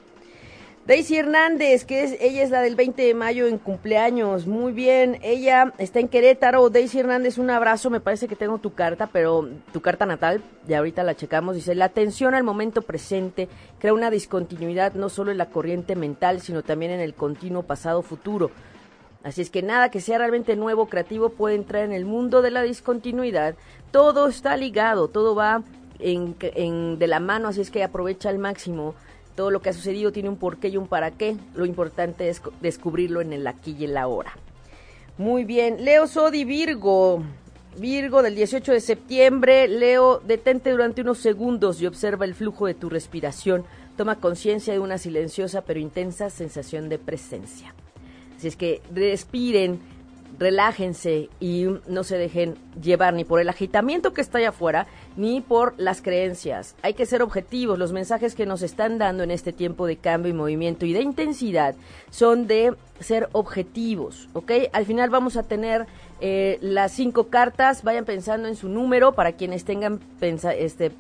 Daisy 0.91 1.19
Hernández, 1.19 1.85
que 1.85 2.03
es, 2.03 2.17
ella 2.21 2.43
es 2.43 2.51
la 2.51 2.63
del 2.63 2.75
20 2.75 3.01
de 3.01 3.15
mayo 3.15 3.47
en 3.47 3.59
cumpleaños. 3.59 4.49
Muy 4.49 4.73
bien, 4.73 5.21
ella 5.23 5.73
está 5.79 6.01
en 6.01 6.09
Querétaro. 6.09 6.69
Daisy 6.69 6.99
Hernández, 6.99 7.39
un 7.39 7.49
abrazo. 7.49 7.91
Me 7.91 8.01
parece 8.01 8.27
que 8.27 8.35
tengo 8.35 8.59
tu 8.59 8.75
carta, 8.75 9.07
pero 9.07 9.49
tu 9.73 9.81
carta 9.81 10.05
natal, 10.05 10.43
ya 10.67 10.79
ahorita 10.79 11.05
la 11.05 11.15
checamos. 11.15 11.55
Dice, 11.55 11.77
la 11.77 11.85
atención 11.85 12.35
al 12.35 12.43
momento 12.43 12.83
presente 12.83 13.49
crea 13.79 13.95
una 13.95 14.11
discontinuidad 14.11 14.95
no 14.95 15.11
solo 15.11 15.31
en 15.31 15.39
la 15.39 15.51
corriente 15.51 15.95
mental, 15.95 16.41
sino 16.41 16.65
también 16.65 16.91
en 16.91 16.99
el 16.99 17.15
continuo 17.15 17.63
pasado-futuro. 17.63 18.51
Así 19.23 19.43
es 19.43 19.51
que 19.51 19.63
nada 19.63 19.93
que 19.93 20.01
sea 20.01 20.19
realmente 20.19 20.57
nuevo, 20.57 20.87
creativo, 20.89 21.29
puede 21.29 21.55
entrar 21.55 21.85
en 21.85 21.93
el 21.93 22.05
mundo 22.05 22.43
de 22.43 22.51
la 22.51 22.63
discontinuidad. 22.63 23.55
Todo 23.93 24.27
está 24.27 24.57
ligado, 24.57 25.07
todo 25.07 25.37
va 25.37 25.63
en, 26.01 26.35
en, 26.41 26.99
de 26.99 27.07
la 27.07 27.21
mano, 27.21 27.47
así 27.47 27.61
es 27.61 27.71
que 27.71 27.85
aprovecha 27.85 28.29
al 28.29 28.39
máximo 28.39 28.97
todo 29.35 29.51
lo 29.51 29.61
que 29.63 29.71
ha 29.71 29.73
sucedido 29.73 30.13
tiene 30.13 30.29
un 30.29 30.37
porqué 30.37 30.69
y 30.69 30.77
un 30.77 30.87
para 30.87 31.11
qué. 31.11 31.37
Lo 31.55 31.67
importante 31.67 32.29
es 32.29 32.43
descubrirlo 32.61 33.21
en 33.21 33.33
el 33.33 33.47
aquí 33.47 33.77
y 33.79 33.85
el 33.85 33.97
ahora. 33.97 34.33
Muy 35.19 35.45
bien. 35.45 35.85
Leo 35.85 36.07
Sodi 36.07 36.45
Virgo. 36.45 37.23
Virgo 37.77 38.23
del 38.23 38.35
18 38.35 38.73
de 38.73 38.81
septiembre. 38.81 39.69
Leo, 39.69 40.21
detente 40.21 40.71
durante 40.71 41.03
unos 41.03 41.19
segundos 41.19 41.81
y 41.81 41.87
observa 41.87 42.25
el 42.25 42.35
flujo 42.35 42.67
de 42.67 42.75
tu 42.75 42.89
respiración. 42.89 43.65
Toma 43.97 44.17
conciencia 44.17 44.73
de 44.73 44.79
una 44.79 44.99
silenciosa 44.99 45.63
pero 45.63 45.79
intensa 45.79 46.31
sensación 46.31 46.89
de 46.89 46.99
presencia. 46.99 47.75
Así 48.37 48.49
es 48.49 48.57
que 48.57 48.81
respiren, 48.95 49.79
relájense 50.39 51.29
y 51.41 51.67
no 51.87 52.05
se 52.05 52.17
dejen 52.17 52.57
llevar 52.81 53.15
ni 53.15 53.25
por 53.25 53.41
el 53.41 53.49
agitamiento 53.49 54.13
que 54.13 54.21
está 54.21 54.39
allá 54.39 54.51
afuera, 54.51 54.87
ni 55.17 55.41
por 55.41 55.75
las 55.77 56.03
creencias. 56.03 56.77
Hay 56.83 56.95
que 56.95 57.07
ser 57.07 57.23
objetivos. 57.23 57.79
Los 57.79 57.93
mensajes 57.93 58.35
que 58.35 58.47
nos 58.47 58.63
están 58.63 58.99
dando 58.99 59.23
en 59.23 59.31
este 59.31 59.53
tiempo 59.53 59.87
de 59.87 59.97
cambio 59.97 60.31
y 60.31 60.35
movimiento 60.35 60.87
y 60.87 60.93
de 60.93 61.03
intensidad 61.03 61.75
son 62.11 62.47
de 62.47 62.75
ser 63.01 63.29
objetivos, 63.33 64.29
¿ok? 64.33 64.53
Al 64.73 64.87
final 64.87 65.11
vamos 65.11 65.37
a 65.37 65.43
tener 65.43 65.87
eh, 66.21 66.59
las 66.61 66.93
cinco 66.93 67.29
cartas. 67.29 67.83
Vayan 67.83 68.05
pensando 68.05 68.49
en 68.49 68.57
su 68.57 68.69
número 68.69 69.13
para 69.13 69.33
quienes 69.33 69.65
tengan 69.65 70.01
este, 70.21 70.93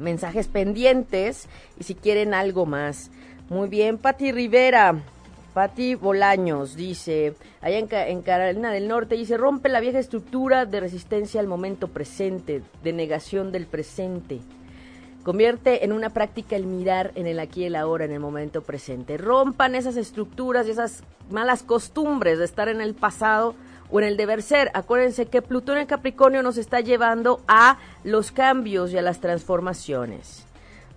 mensajes 0.00 0.48
pendientes 0.48 1.48
y 1.78 1.84
si 1.84 1.94
quieren 1.94 2.34
algo 2.34 2.66
más. 2.66 3.10
Muy 3.48 3.68
bien, 3.68 3.96
Pati 3.96 4.32
Rivera. 4.32 5.02
Pati 5.58 5.96
Bolaños 5.96 6.76
dice, 6.76 7.34
allá 7.60 7.78
en, 7.78 8.22
Carolina 8.22 8.70
del 8.70 8.86
Norte, 8.86 9.16
dice, 9.16 9.36
rompe 9.36 9.68
la 9.68 9.80
vieja 9.80 9.98
estructura 9.98 10.66
de 10.66 10.78
resistencia 10.78 11.40
al 11.40 11.48
momento 11.48 11.88
presente, 11.88 12.62
de 12.84 12.92
negación 12.92 13.50
del 13.50 13.66
presente. 13.66 14.38
Convierte 15.24 15.84
en 15.84 15.92
una 15.92 16.10
práctica 16.10 16.54
el 16.54 16.66
mirar 16.66 17.10
en 17.16 17.26
el 17.26 17.40
aquí 17.40 17.62
y 17.62 17.64
el 17.64 17.74
ahora, 17.74 18.04
en 18.04 18.12
el 18.12 18.20
momento 18.20 18.62
presente. 18.62 19.16
Rompan 19.16 19.74
esas 19.74 19.96
estructuras 19.96 20.68
y 20.68 20.70
esas 20.70 21.02
malas 21.28 21.64
costumbres 21.64 22.38
de 22.38 22.44
estar 22.44 22.68
en 22.68 22.80
el 22.80 22.94
pasado 22.94 23.56
o 23.90 23.98
en 23.98 24.06
el 24.06 24.16
deber 24.16 24.42
ser. 24.42 24.70
Acuérdense 24.74 25.26
que 25.26 25.42
Plutón 25.42 25.78
en 25.78 25.86
Capricornio 25.86 26.44
nos 26.44 26.56
está 26.56 26.78
llevando 26.82 27.40
a 27.48 27.78
los 28.04 28.30
cambios 28.30 28.92
y 28.92 28.98
a 28.98 29.02
las 29.02 29.18
transformaciones. 29.20 30.47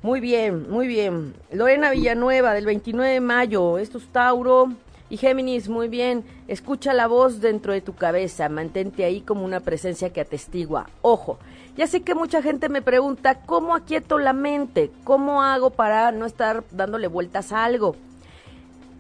Muy 0.04 0.20
bien, 0.20 0.68
muy 0.68 0.88
bien. 0.88 1.36
Lorena 1.52 1.92
Villanueva, 1.92 2.56
del 2.56 2.66
29 2.66 3.14
de 3.14 3.20
mayo. 3.22 3.78
Esto 3.78 4.00
es 4.00 4.08
Tauro. 4.08 4.74
Y 5.12 5.18
Géminis, 5.18 5.70
muy 5.70 5.90
bien. 5.90 6.24
Escucha 6.48 6.92
la 6.94 7.06
voz 7.06 7.40
dentro 7.40 7.72
de 7.72 7.82
tu 7.82 7.94
cabeza. 7.94 8.50
Mantente 8.50 9.06
ahí 9.06 9.22
como 9.22 9.46
una 9.46 9.60
presencia 9.60 10.12
que 10.12 10.22
atestigua. 10.22 10.90
Ojo, 11.04 11.38
ya 11.78 11.86
sé 11.86 12.02
que 12.02 12.16
mucha 12.16 12.42
gente 12.42 12.68
me 12.68 12.82
pregunta, 12.82 13.42
¿cómo 13.46 13.76
aquieto 13.76 14.18
la 14.18 14.34
mente? 14.34 14.90
¿Cómo 15.04 15.44
hago 15.44 15.70
para 15.70 16.12
no 16.12 16.26
estar 16.26 16.64
dándole 16.72 17.08
vueltas 17.08 17.52
a 17.52 17.64
algo? 17.64 17.96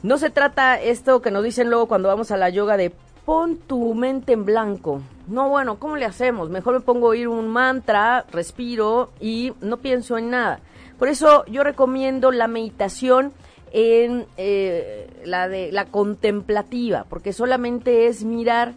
No 0.03 0.19
se 0.19 0.29
trata 0.29 0.79
esto 0.79 1.23
que 1.23 1.31
nos 1.31 1.43
dicen 1.43 1.71
luego 1.71 1.87
cuando 1.87 2.09
vamos 2.09 2.29
a 2.29 2.37
la 2.37 2.49
yoga 2.49 2.77
de 2.77 2.93
pon 3.31 3.55
tu 3.55 3.93
mente 3.93 4.33
en 4.33 4.43
blanco. 4.43 4.99
No, 5.29 5.47
bueno, 5.47 5.79
¿cómo 5.79 5.95
le 5.95 6.03
hacemos? 6.03 6.49
Mejor 6.49 6.73
me 6.73 6.79
pongo 6.81 7.07
a 7.07 7.09
oír 7.11 7.29
un 7.29 7.47
mantra, 7.47 8.25
respiro 8.29 9.11
y 9.21 9.53
no 9.61 9.77
pienso 9.77 10.17
en 10.17 10.31
nada. 10.31 10.59
Por 10.99 11.07
eso 11.07 11.45
yo 11.45 11.63
recomiendo 11.63 12.33
la 12.33 12.49
meditación 12.49 13.31
en 13.71 14.25
eh, 14.35 15.09
la 15.23 15.47
de 15.47 15.71
la 15.71 15.85
contemplativa, 15.85 17.05
porque 17.07 17.31
solamente 17.31 18.07
es 18.07 18.25
mirar, 18.25 18.73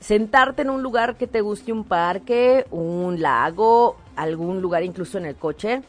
sentarte 0.00 0.62
en 0.62 0.70
un 0.70 0.82
lugar 0.82 1.16
que 1.16 1.26
te 1.26 1.42
guste, 1.42 1.70
un 1.70 1.84
parque, 1.84 2.64
un 2.70 3.20
lago, 3.20 3.96
algún 4.16 4.62
lugar 4.62 4.84
incluso 4.84 5.18
en 5.18 5.26
el 5.26 5.36
coche, 5.36 5.82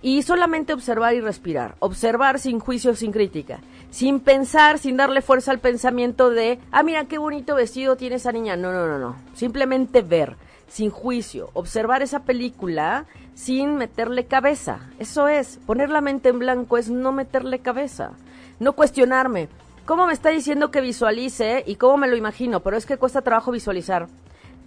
y 0.00 0.22
solamente 0.22 0.72
observar 0.72 1.14
y 1.14 1.20
respirar, 1.20 1.74
observar 1.80 2.38
sin 2.38 2.60
juicio, 2.60 2.94
sin 2.94 3.12
crítica, 3.12 3.60
sin 3.90 4.20
pensar, 4.20 4.78
sin 4.78 4.96
darle 4.96 5.22
fuerza 5.22 5.50
al 5.50 5.58
pensamiento 5.58 6.30
de, 6.30 6.58
ah, 6.70 6.82
mira 6.82 7.06
qué 7.06 7.18
bonito 7.18 7.54
vestido 7.54 7.96
tiene 7.96 8.16
esa 8.16 8.32
niña. 8.32 8.56
No, 8.56 8.72
no, 8.72 8.86
no, 8.86 8.98
no, 8.98 9.16
simplemente 9.34 10.02
ver, 10.02 10.36
sin 10.68 10.90
juicio, 10.90 11.50
observar 11.54 12.02
esa 12.02 12.20
película 12.20 13.06
sin 13.34 13.76
meterle 13.76 14.26
cabeza. 14.26 14.80
Eso 14.98 15.28
es, 15.28 15.58
poner 15.66 15.90
la 15.90 16.00
mente 16.00 16.28
en 16.28 16.38
blanco 16.38 16.76
es 16.76 16.90
no 16.90 17.12
meterle 17.12 17.60
cabeza, 17.60 18.12
no 18.60 18.74
cuestionarme. 18.74 19.48
¿Cómo 19.84 20.06
me 20.06 20.12
está 20.12 20.28
diciendo 20.28 20.70
que 20.70 20.82
visualice 20.82 21.64
y 21.66 21.76
cómo 21.76 21.96
me 21.96 22.08
lo 22.08 22.16
imagino? 22.16 22.60
Pero 22.60 22.76
es 22.76 22.84
que 22.84 22.98
cuesta 22.98 23.22
trabajo 23.22 23.50
visualizar. 23.50 24.06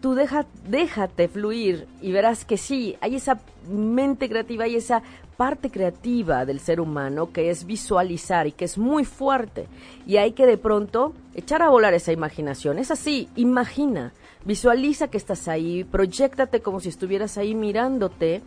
Tú 0.01 0.15
deja, 0.15 0.47
déjate 0.67 1.27
fluir 1.27 1.87
y 2.01 2.11
verás 2.11 2.43
que 2.43 2.57
sí, 2.57 2.97
hay 3.01 3.15
esa 3.15 3.39
mente 3.69 4.27
creativa, 4.27 4.63
hay 4.63 4.75
esa 4.75 5.03
parte 5.37 5.69
creativa 5.69 6.45
del 6.45 6.59
ser 6.59 6.81
humano 6.81 7.31
que 7.31 7.49
es 7.51 7.65
visualizar 7.65 8.47
y 8.47 8.51
que 8.51 8.65
es 8.65 8.77
muy 8.77 9.05
fuerte. 9.05 9.67
Y 10.07 10.17
hay 10.17 10.31
que 10.33 10.47
de 10.47 10.57
pronto 10.57 11.13
echar 11.35 11.61
a 11.61 11.69
volar 11.69 11.93
esa 11.93 12.11
imaginación. 12.11 12.79
Es 12.79 12.89
así, 12.89 13.29
imagina 13.35 14.11
Visualiza 14.43 15.07
que 15.09 15.17
estás 15.17 15.47
ahí, 15.47 15.83
proyectate 15.83 16.61
como 16.61 16.79
si 16.79 16.89
estuvieras 16.89 17.37
ahí 17.37 17.53
mirándote, 17.53 18.41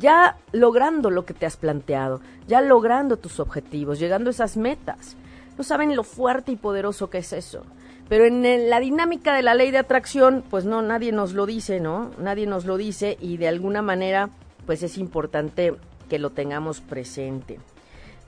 ya 0.00 0.38
logrando 0.52 1.10
lo 1.10 1.26
que 1.26 1.34
te 1.34 1.44
has 1.44 1.58
planteado, 1.58 2.22
ya 2.48 2.62
logrando 2.62 3.18
tus 3.18 3.38
objetivos, 3.38 3.98
llegando 3.98 4.30
a 4.30 4.32
esas 4.32 4.56
metas. 4.56 5.14
No 5.58 5.64
saben 5.64 5.94
lo 5.94 6.04
fuerte 6.04 6.52
y 6.52 6.56
poderoso 6.56 7.10
que 7.10 7.18
es 7.18 7.34
eso. 7.34 7.64
Pero 8.08 8.24
en 8.24 8.70
la 8.70 8.80
dinámica 8.80 9.34
de 9.34 9.42
la 9.42 9.54
ley 9.54 9.70
de 9.70 9.78
atracción, 9.78 10.44
pues 10.48 10.64
no, 10.64 10.80
nadie 10.82 11.12
nos 11.12 11.32
lo 11.32 11.46
dice, 11.46 11.80
¿no? 11.80 12.12
Nadie 12.18 12.46
nos 12.46 12.64
lo 12.64 12.76
dice 12.76 13.16
y 13.20 13.36
de 13.36 13.48
alguna 13.48 13.82
manera, 13.82 14.30
pues 14.64 14.82
es 14.82 14.96
importante 14.96 15.74
que 16.08 16.18
lo 16.18 16.30
tengamos 16.30 16.80
presente. 16.80 17.58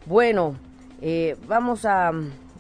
Bueno, 0.07 0.57
eh, 1.01 1.37
vamos 1.47 1.85
a 1.85 2.13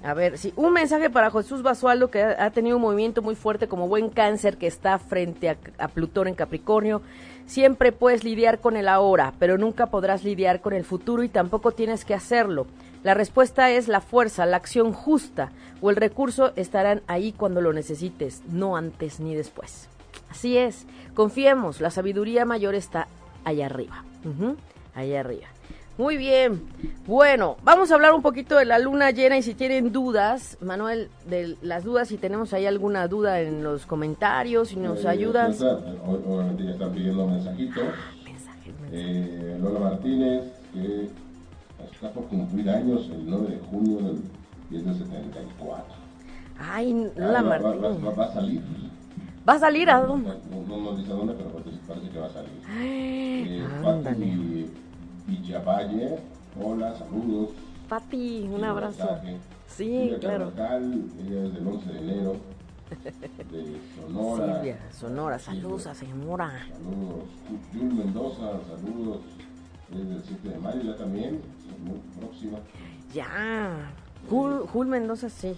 a 0.04 0.14
ver, 0.14 0.38
sí, 0.38 0.52
un 0.54 0.72
mensaje 0.72 1.10
para 1.10 1.30
Jesús 1.30 1.62
Basualdo 1.62 2.08
que 2.08 2.22
ha, 2.22 2.50
tenido 2.50 2.76
un 2.76 2.82
movimiento 2.82 3.20
muy 3.20 3.34
fuerte 3.34 3.66
como 3.66 3.88
buen 3.88 4.10
cáncer 4.10 4.56
que 4.56 4.68
está 4.68 4.98
frente 4.98 5.48
a, 5.78 5.88
Plutón 5.88 6.28
en 6.28 6.34
Capricornio. 6.34 7.02
Siempre 7.46 7.90
puedes 7.90 8.22
lidiar 8.22 8.60
con 8.60 8.76
el 8.76 8.88
ahora, 8.88 9.32
pero 9.40 9.58
nunca 9.58 9.86
podrás 9.86 10.22
lidiar 10.22 10.60
con 10.60 10.72
el 10.72 10.84
futuro 10.84 11.24
y 11.24 11.28
tampoco 11.28 11.72
tienes 11.72 12.04
que 12.04 12.14
hacerlo. 12.14 12.66
La 13.02 13.14
respuesta 13.14 13.70
es 13.70 13.88
la 13.88 14.00
fuerza, 14.00 14.46
la 14.46 14.56
acción 14.56 14.92
justa 14.92 15.50
o 15.80 15.90
el 15.90 15.96
recurso 15.96 16.52
estarán 16.56 17.02
ahí 17.06 17.32
cuando 17.32 17.60
lo 17.60 17.72
necesites, 17.72 18.42
no 18.50 18.76
antes 18.76 19.20
ni 19.20 19.34
después. 19.34 19.88
Así 20.30 20.58
es, 20.58 20.86
confiemos, 21.14 21.80
la 21.80 21.90
sabiduría 21.90 22.44
mayor 22.44 22.74
está 22.74 23.08
allá 23.44 23.66
arriba, 23.66 24.04
allá 24.94 25.20
arriba. 25.20 25.46
Muy 25.96 26.16
bien. 26.16 26.62
Bueno, 27.08 27.56
vamos 27.64 27.90
a 27.90 27.94
hablar 27.96 28.14
un 28.14 28.22
poquito 28.22 28.56
de 28.56 28.64
la 28.64 28.78
luna 28.78 29.10
llena 29.10 29.36
y 29.36 29.42
si 29.42 29.54
tienen 29.54 29.90
dudas, 29.90 30.56
Manuel, 30.60 31.10
de 31.26 31.56
las 31.60 31.82
dudas, 31.82 32.06
si 32.06 32.18
tenemos 32.18 32.52
ahí 32.52 32.66
alguna 32.66 33.08
duda 33.08 33.40
en 33.40 33.64
los 33.64 33.84
comentarios, 33.84 34.68
si 34.68 34.76
nos 34.76 35.04
eh, 35.04 35.08
ayudas. 35.08 35.60
obviamente 35.60 36.64
ya 36.64 36.70
están 36.70 36.92
pidiendo 36.92 37.26
mensajitos. 37.26 37.82
Mensajes, 38.24 38.74
eh, 38.92 39.58
Lola 39.60 39.80
Martínez, 39.80 40.44
que 40.72 41.08
está 42.00 42.12
por 42.12 42.26
cumplir 42.28 42.70
años 42.70 43.10
el 43.12 43.28
9 43.28 43.48
de 43.48 43.58
junio 43.58 43.96
del 43.96 44.22
1974. 44.70 45.84
Ay, 46.60 47.10
Lola 47.16 47.42
Martínez. 47.42 48.18
Va, 48.18 48.24
a 48.24 48.32
salir. 48.32 48.62
¿Va 49.48 49.52
a 49.54 49.58
salir 49.58 49.90
a 49.90 50.00
dónde? 50.00 50.30
No, 50.48 50.78
no, 50.78 50.96
dice 50.96 51.10
a 51.10 51.16
dónde, 51.16 51.34
pero 51.34 51.50
parece 51.50 52.08
que 52.08 52.18
va 52.20 52.26
a 52.26 52.30
salir. 52.30 52.52
Ay, 52.68 53.64
eh, 53.64 54.70
Villavalle, 55.26 56.18
hola, 56.62 56.96
saludos. 56.96 57.50
Pati, 57.88 58.48
un 58.48 58.62
abrazo. 58.62 59.04
Sí, 59.66 60.14
claro. 60.20 60.52
ella 60.56 61.46
es 61.46 61.54
del 61.54 61.66
11 61.66 61.92
de 61.92 61.98
enero. 61.98 62.36
De 63.50 63.80
Sonora. 63.96 64.54
Silvia, 64.54 64.78
Sonora, 64.92 65.38
saludos 65.38 65.86
a. 65.88 65.94
Saludos. 65.94 67.24
Jul 67.72 67.94
Mendoza, 67.94 68.52
saludos. 68.68 69.18
Es 69.90 70.08
del 70.08 70.22
7 70.22 70.48
de 70.50 70.58
mayo 70.58 70.82
ya 70.82 70.96
también, 70.96 71.40
muy 71.78 72.00
próxima. 72.18 72.58
Ya. 73.12 73.90
Jul, 74.28 74.66
Jul 74.66 74.86
Mendoza, 74.86 75.28
sí. 75.28 75.48
Eh, 75.48 75.56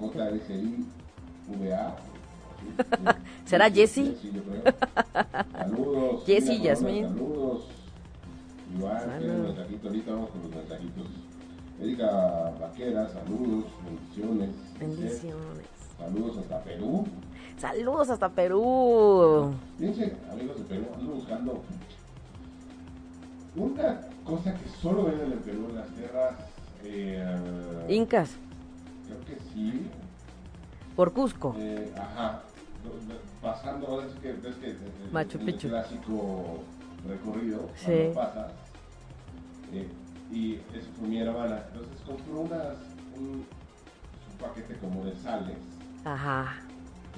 JRCI 0.00 0.86
VA. 1.48 1.96
¿Será 3.44 3.70
Jessy? 3.70 4.16
Saludos. 5.52 6.24
Jessy, 6.26 6.60
Yasmin. 6.60 7.08
Saludos. 7.08 7.68
Iván, 8.76 9.18
tiene 9.18 9.34
un 9.34 9.42
mensajito 9.42 9.88
ahorita, 9.88 10.12
vamos 10.12 10.30
con 10.30 10.42
los 10.42 10.50
mensajitos. 10.50 11.06
Erika 11.80 12.52
Vaquera, 12.60 13.08
saludos, 13.08 13.64
bendiciones. 13.84 14.50
Bendiciones. 14.78 15.66
Saludos 15.98 16.38
hasta 16.38 16.62
Perú. 16.62 17.06
Saludos 17.58 18.10
hasta 18.10 18.28
Perú. 18.28 19.54
Fíjense, 19.78 20.16
amigos 20.30 20.58
de 20.58 20.64
Perú, 20.64 20.86
ando 20.98 21.12
buscando 21.12 21.62
una 23.56 24.00
cosa 24.26 24.54
que 24.54 24.68
solo 24.68 25.04
ven 25.04 25.32
en 25.32 25.38
Perú, 25.38 25.66
en 25.70 25.76
las 25.76 25.88
tierras... 25.90 26.34
Eh, 26.84 27.86
Incas. 27.88 28.36
Creo 29.06 29.20
que 29.24 29.42
sí. 29.52 29.88
Por 30.94 31.12
Cusco. 31.12 31.54
Eh, 31.58 31.92
ajá. 31.96 32.42
Pasando, 33.40 33.86
ahora 33.86 34.06
es 34.06 34.14
que 34.14 34.32
ves 34.32 34.56
que 34.56 34.76
Machu 35.12 35.38
Picchu. 35.38 35.66
el 35.68 35.72
clásico 35.72 36.60
recorrido 37.06 37.68
sí. 37.76 38.10
pasas. 38.14 38.52
Eh, 39.72 39.88
y 40.32 40.54
eso 40.54 40.88
fue 40.98 41.08
mi 41.08 41.20
hermana. 41.20 41.64
Entonces 41.72 42.00
compró 42.04 42.40
unas, 42.40 42.76
un, 43.16 43.26
un, 43.28 44.38
paquete 44.40 44.76
como 44.78 45.04
de 45.04 45.14
sales. 45.16 45.58
Ajá. 46.04 46.56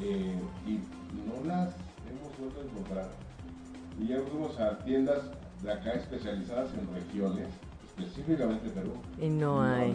Y 0.01 0.81
no 1.27 1.45
las 1.47 1.75
hemos 2.09 2.39
vuelto 2.39 2.61
a 2.61 2.65
encontrar. 2.65 3.09
Y 3.99 4.09
ya 4.09 4.21
fuimos 4.21 4.59
a 4.61 4.79
tiendas 4.79 5.23
de 5.63 5.73
acá 5.73 5.93
especializadas 5.93 6.71
en 6.75 6.95
regiones, 6.95 7.49
específicamente 7.97 8.69
Perú. 8.71 8.93
Y 9.21 9.29
no, 9.29 9.63
hay. 9.63 9.95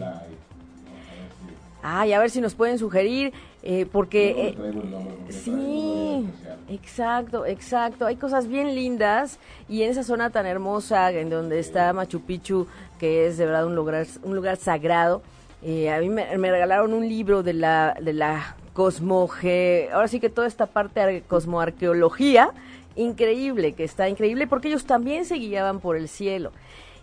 Ay, 1.86 2.14
a 2.14 2.18
ver 2.18 2.30
si 2.30 2.40
nos 2.40 2.54
pueden 2.54 2.78
sugerir, 2.78 3.34
eh, 3.62 3.84
porque... 3.90 4.56
Eh, 4.58 5.30
sí, 5.30 6.26
exacto, 6.70 7.44
exacto. 7.44 8.06
Hay 8.06 8.16
cosas 8.16 8.48
bien 8.48 8.74
lindas 8.74 9.38
y 9.68 9.82
en 9.82 9.90
esa 9.90 10.02
zona 10.02 10.30
tan 10.30 10.46
hermosa 10.46 11.10
en 11.10 11.28
donde 11.28 11.58
está 11.58 11.92
Machu 11.92 12.22
Picchu, 12.22 12.66
que 12.98 13.26
es 13.26 13.36
de 13.36 13.44
verdad 13.44 13.66
un 13.66 13.74
lugar, 13.74 14.06
un 14.22 14.34
lugar 14.34 14.56
sagrado. 14.56 15.20
Eh, 15.62 15.92
a 15.92 16.00
mí 16.00 16.08
me, 16.08 16.24
regalaron 16.24 16.94
un 16.94 17.06
libro 17.06 17.42
de 17.42 17.52
la, 17.52 17.94
de 18.00 18.14
la 18.14 18.56
cosmoge, 18.72 19.90
ahora 19.92 20.08
sí 20.08 20.20
que 20.20 20.30
toda 20.30 20.46
esta 20.46 20.64
parte 20.64 21.00
de 21.04 21.20
cosmoarqueología, 21.20 22.50
increíble, 22.96 23.72
que 23.72 23.84
está 23.84 24.08
increíble 24.08 24.46
porque 24.46 24.68
ellos 24.68 24.84
también 24.84 25.24
se 25.24 25.36
guiaban 25.36 25.80
por 25.80 25.96
el 25.96 26.08
cielo. 26.08 26.52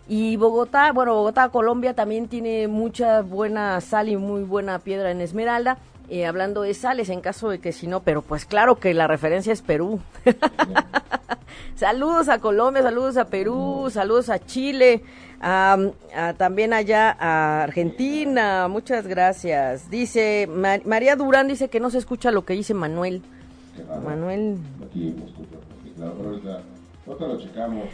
Y 0.08 0.36
Bogotá, 0.36 0.92
bueno, 0.92 1.14
Bogotá, 1.14 1.48
Colombia 1.50 1.94
también 1.94 2.28
tiene 2.28 2.66
mucha 2.68 3.22
buena 3.22 3.80
sal 3.80 4.08
y 4.08 4.16
muy 4.16 4.42
buena 4.42 4.78
piedra 4.80 5.10
en 5.10 5.20
esmeralda. 5.20 5.78
eh, 6.08 6.26
hablando 6.26 6.62
de 6.62 6.74
sales 6.74 7.08
en 7.08 7.20
caso 7.20 7.48
de 7.48 7.58
que 7.58 7.72
si 7.72 7.86
no, 7.86 8.00
pero 8.00 8.20
pues 8.20 8.44
claro 8.44 8.76
que 8.76 8.92
la 8.92 9.06
referencia 9.06 9.52
es 9.52 9.62
Perú. 9.62 10.00
saludos 11.74 12.28
a 12.28 12.38
Colombia, 12.38 12.82
saludos 12.82 13.16
a 13.16 13.26
Perú, 13.26 13.88
saludos 13.90 14.28
a 14.28 14.38
Chile, 14.38 15.02
también 15.40 16.72
allá 16.72 17.16
a 17.18 17.62
Argentina, 17.62 18.68
muchas 18.68 19.06
gracias. 19.06 19.88
Dice 19.90 20.48
María 20.84 21.16
Durán, 21.16 21.48
dice 21.48 21.68
que 21.68 21.80
no 21.80 21.88
se 21.88 21.98
escucha 21.98 22.30
lo 22.30 22.44
que 22.44 22.54
dice 22.54 22.74
Manuel. 22.74 23.22
Manuel. 24.04 24.58
Aquí 24.84 25.16
claro, 25.96 26.14
pero 27.04 27.28
lo 27.28 27.38
checamos. 27.40 27.88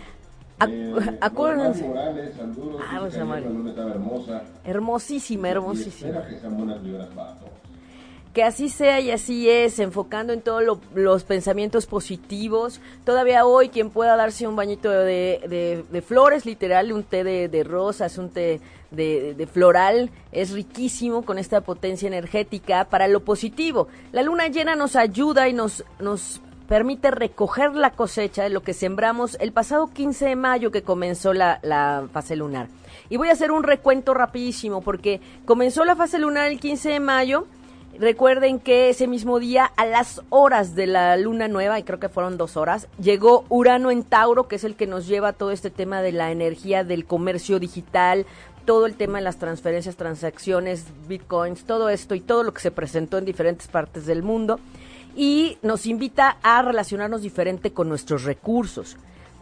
Eh, 0.67 0.95
acuérdense. 1.21 1.87
Morales, 1.87 2.35
ah, 2.41 3.09
hermosa. 3.95 4.43
Hermosísima, 4.65 5.49
hermosísima. 5.49 6.11
espera 6.11 6.29
que 6.29 6.41
sean 6.41 6.57
buenas 6.57 6.83
vibras 6.83 7.09
para 7.09 7.35
todos 7.35 7.59
que 8.39 8.45
así 8.45 8.69
sea 8.69 9.01
y 9.01 9.11
así 9.11 9.51
es, 9.51 9.81
enfocando 9.81 10.33
en 10.33 10.43
todos 10.43 10.63
los 10.95 11.25
pensamientos 11.25 11.87
positivos. 11.87 12.81
Todavía 13.05 13.45
hoy 13.45 13.69
quien 13.69 13.91
pueda 13.91 14.15
darse 14.15 14.47
un 14.47 14.55
bañito 14.55 14.91
de, 14.91 15.85
de, 15.91 16.03
flores, 16.03 16.47
literal, 16.47 16.93
un 16.93 17.03
té 17.03 17.25
de, 17.25 17.65
rosas, 17.65 18.17
un 18.17 18.31
té 18.31 18.61
de, 18.93 19.49
floral, 19.53 20.11
es 20.31 20.53
riquísimo 20.53 21.25
con 21.25 21.39
esta 21.39 21.63
potencia 21.63 22.07
energética 22.07 22.85
para 22.85 23.09
lo 23.09 23.25
positivo. 23.25 23.89
La 24.13 24.23
luna 24.23 24.47
llena 24.47 24.77
nos 24.77 24.95
ayuda 24.95 25.49
y 25.49 25.53
nos, 25.53 25.85
nos 25.99 26.41
permite 26.69 27.11
recoger 27.11 27.75
la 27.75 27.91
cosecha 27.91 28.43
de 28.43 28.51
lo 28.51 28.63
que 28.63 28.75
sembramos 28.75 29.37
el 29.41 29.53
pasado 29.53 29.89
15 29.89 30.27
de 30.27 30.37
mayo 30.37 30.71
que 30.71 30.83
comenzó 30.83 31.33
la, 31.33 32.09
fase 32.13 32.37
lunar. 32.37 32.69
Y 33.09 33.17
voy 33.17 33.31
a 33.31 33.33
hacer 33.33 33.51
un 33.51 33.63
recuento 33.63 34.13
rapidísimo 34.15 34.83
porque 34.83 35.21
comenzó 35.47 35.85
la 35.85 35.97
fase 35.97 36.19
lunar 36.19 36.47
el 36.47 36.61
15 36.61 36.91
de 36.91 37.01
mayo 37.01 37.47
Recuerden 37.99 38.61
que 38.61 38.91
ese 38.91 39.09
mismo 39.09 39.41
día, 39.41 39.65
a 39.77 39.85
las 39.85 40.23
horas 40.29 40.77
de 40.77 40.87
la 40.87 41.17
luna 41.17 41.49
nueva, 41.49 41.81
y 41.81 41.83
creo 41.83 41.99
que 41.99 42.09
fueron 42.09 42.37
dos 42.37 42.57
horas, 42.57 42.87
llegó 43.03 43.45
Urano 43.49 43.91
en 43.91 44.05
Tauro, 44.05 44.47
que 44.47 44.55
es 44.55 44.63
el 44.63 44.77
que 44.77 44.87
nos 44.87 45.09
lleva 45.09 45.33
todo 45.33 45.51
este 45.51 45.71
tema 45.71 46.01
de 46.01 46.13
la 46.13 46.31
energía 46.31 46.85
del 46.85 47.07
comercio 47.07 47.59
digital, 47.59 48.25
todo 48.67 48.87
el 48.87 48.95
tema 48.95 49.19
de 49.19 49.25
las 49.25 49.39
transferencias, 49.39 49.97
transacciones, 49.97 50.85
bitcoins, 51.09 51.65
todo 51.65 51.89
esto 51.89 52.15
y 52.15 52.21
todo 52.21 52.45
lo 52.45 52.55
que 52.55 52.61
se 52.61 52.71
presentó 52.71 53.19
en 53.19 53.25
diferentes 53.25 53.67
partes 53.67 54.07
del 54.07 54.23
mundo. 54.23 54.61
Y 55.19 55.59
nos 55.61 55.85
invita 55.85 56.39
a 56.43 56.63
relacionarnos 56.63 57.21
diferente 57.21 57.73
con 57.73 57.91
nuestros 57.91 58.25
recursos. 58.25 58.97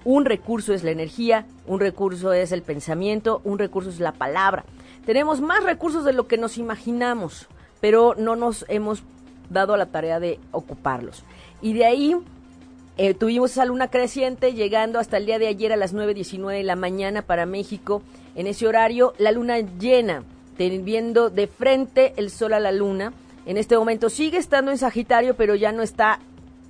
Un 0.04 0.24
recurso 0.24 0.72
es 0.72 0.82
la 0.82 0.90
energía, 0.90 1.46
un 1.66 1.78
recurso 1.78 2.32
es 2.32 2.50
el 2.50 2.62
pensamiento, 2.62 3.40
un 3.44 3.58
recurso 3.60 3.90
es 3.90 4.00
la 4.00 4.12
palabra. 4.12 4.64
Tenemos 5.04 5.40
más 5.40 5.62
recursos 5.62 6.04
de 6.04 6.12
lo 6.12 6.26
que 6.26 6.38
nos 6.38 6.58
imaginamos 6.58 7.46
pero 7.80 8.14
no 8.16 8.36
nos 8.36 8.64
hemos 8.68 9.02
dado 9.50 9.76
la 9.76 9.86
tarea 9.86 10.20
de 10.20 10.38
ocuparlos. 10.52 11.22
Y 11.62 11.72
de 11.74 11.84
ahí 11.84 12.16
eh, 12.96 13.14
tuvimos 13.14 13.52
esa 13.52 13.64
luna 13.64 13.88
creciente 13.88 14.54
llegando 14.54 14.98
hasta 14.98 15.18
el 15.18 15.26
día 15.26 15.38
de 15.38 15.46
ayer 15.46 15.72
a 15.72 15.76
las 15.76 15.94
9.19 15.94 16.52
de 16.52 16.62
la 16.64 16.76
mañana 16.76 17.22
para 17.22 17.46
México. 17.46 18.02
En 18.34 18.46
ese 18.46 18.66
horario, 18.66 19.14
la 19.18 19.32
luna 19.32 19.58
llena, 19.60 20.24
viendo 20.58 21.30
de 21.30 21.46
frente 21.46 22.12
el 22.16 22.30
sol 22.30 22.54
a 22.54 22.60
la 22.60 22.72
luna. 22.72 23.12
En 23.46 23.56
este 23.56 23.78
momento 23.78 24.10
sigue 24.10 24.38
estando 24.38 24.70
en 24.70 24.78
Sagitario, 24.78 25.36
pero 25.36 25.54
ya 25.54 25.72
no 25.72 25.82
está 25.82 26.18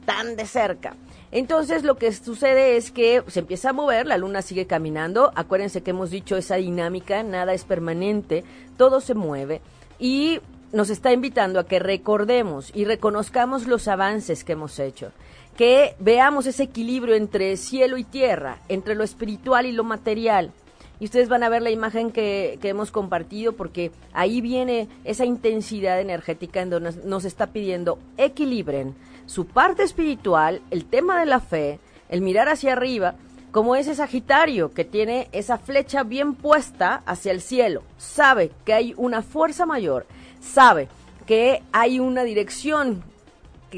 tan 0.05 0.37
de 0.37 0.47
cerca. 0.47 0.95
Entonces 1.33 1.83
lo 1.83 1.97
que 1.97 2.13
sucede 2.13 2.77
es 2.77 2.91
que 2.91 3.23
se 3.27 3.41
empieza 3.41 3.71
a 3.71 3.73
mover, 3.73 4.07
la 4.07 4.19
luna 4.19 4.43
sigue 4.43 4.67
caminando. 4.67 5.33
Acuérdense 5.35 5.83
que 5.83 5.91
hemos 5.91 6.11
dicho 6.11 6.37
esa 6.37 6.57
dinámica, 6.57 7.23
nada 7.23 7.53
es 7.53 7.65
permanente, 7.65 8.45
todo 8.77 9.01
se 9.01 9.15
mueve. 9.15 9.61
Y 9.99 10.41
nos 10.73 10.91
está 10.91 11.13
invitando 11.13 11.59
a 11.59 11.67
que 11.67 11.79
recordemos 11.79 12.71
y 12.75 12.85
reconozcamos 12.85 13.67
los 13.67 13.89
avances 13.89 14.45
que 14.45 14.53
hemos 14.53 14.79
hecho, 14.79 15.13
que 15.57 15.97
veamos 15.99 16.47
ese 16.47 16.65
equilibrio 16.65 17.15
entre 17.15 17.57
cielo 17.57 17.97
y 17.97 18.05
tierra, 18.05 18.59
entre 18.69 18.95
lo 18.95 19.03
espiritual 19.03 19.67
y 19.67 19.73
lo 19.73 19.85
material. 19.85 20.53
Y 20.99 21.05
ustedes 21.07 21.29
van 21.29 21.43
a 21.43 21.49
ver 21.49 21.63
la 21.63 21.71
imagen 21.71 22.11
que, 22.11 22.59
hemos 22.63 22.91
compartido 22.91 23.53
porque 23.53 23.93
ahí 24.13 24.41
viene 24.41 24.89
esa 25.05 25.25
intensidad 25.25 26.01
energética 26.01 26.63
en 26.63 26.71
donde 26.71 26.93
nos 27.05 27.25
está 27.25 27.49
pidiendo 27.49 27.99
equilibren 28.17 28.95
su 29.27 29.47
parte 29.47 29.83
espiritual, 29.83 30.63
el 30.71 30.85
tema 30.85 31.21
de 31.21 31.27
la 31.27 31.41
fe, 31.41 31.81
el 32.09 32.23
mirar 32.23 32.49
hacia 32.49 32.73
arriba, 32.73 33.17
como 33.51 33.77
ese 33.77 33.95
Sagitario 33.95 34.71
que 34.71 34.85
tiene 34.85 35.29
esa 35.33 35.59
flecha 35.59 36.03
bien 36.03 36.35
puesta 36.35 37.03
hacia 37.07 37.33
el 37.33 37.41
cielo, 37.41 37.83
sabe 37.97 38.51
que 38.65 38.75
hay 38.75 38.95
una 38.97 39.23
fuerza 39.23 39.67
mayor 39.67 40.07
sabe 40.47 40.89
que 41.27 41.63
hay 41.73 41.99
una 41.99 42.23
dirección 42.23 43.03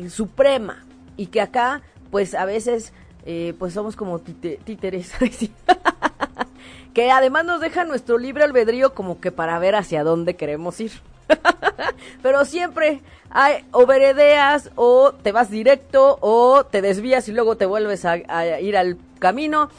suprema 0.08 0.84
y 1.16 1.26
que 1.26 1.40
acá, 1.40 1.82
pues 2.10 2.34
a 2.34 2.44
veces, 2.44 2.92
eh, 3.26 3.54
pues 3.58 3.74
somos 3.74 3.96
como 3.96 4.20
títeres. 4.20 5.12
que 6.98 7.12
además 7.12 7.44
nos 7.44 7.60
deja 7.60 7.84
nuestro 7.84 8.18
libre 8.18 8.42
albedrío 8.42 8.92
como 8.92 9.20
que 9.20 9.30
para 9.30 9.56
ver 9.60 9.76
hacia 9.76 10.02
dónde 10.02 10.34
queremos 10.34 10.80
ir. 10.80 10.90
Pero 12.24 12.44
siempre 12.44 13.02
hay 13.30 13.64
o 13.70 13.86
veredeas 13.86 14.72
o 14.74 15.12
te 15.12 15.30
vas 15.30 15.48
directo 15.48 16.18
o 16.20 16.66
te 16.66 16.82
desvías 16.82 17.28
y 17.28 17.32
luego 17.32 17.56
te 17.56 17.66
vuelves 17.66 18.04
a, 18.04 18.14
a, 18.26 18.60
ir 18.60 18.76
al 18.76 18.98
camino. 19.20 19.70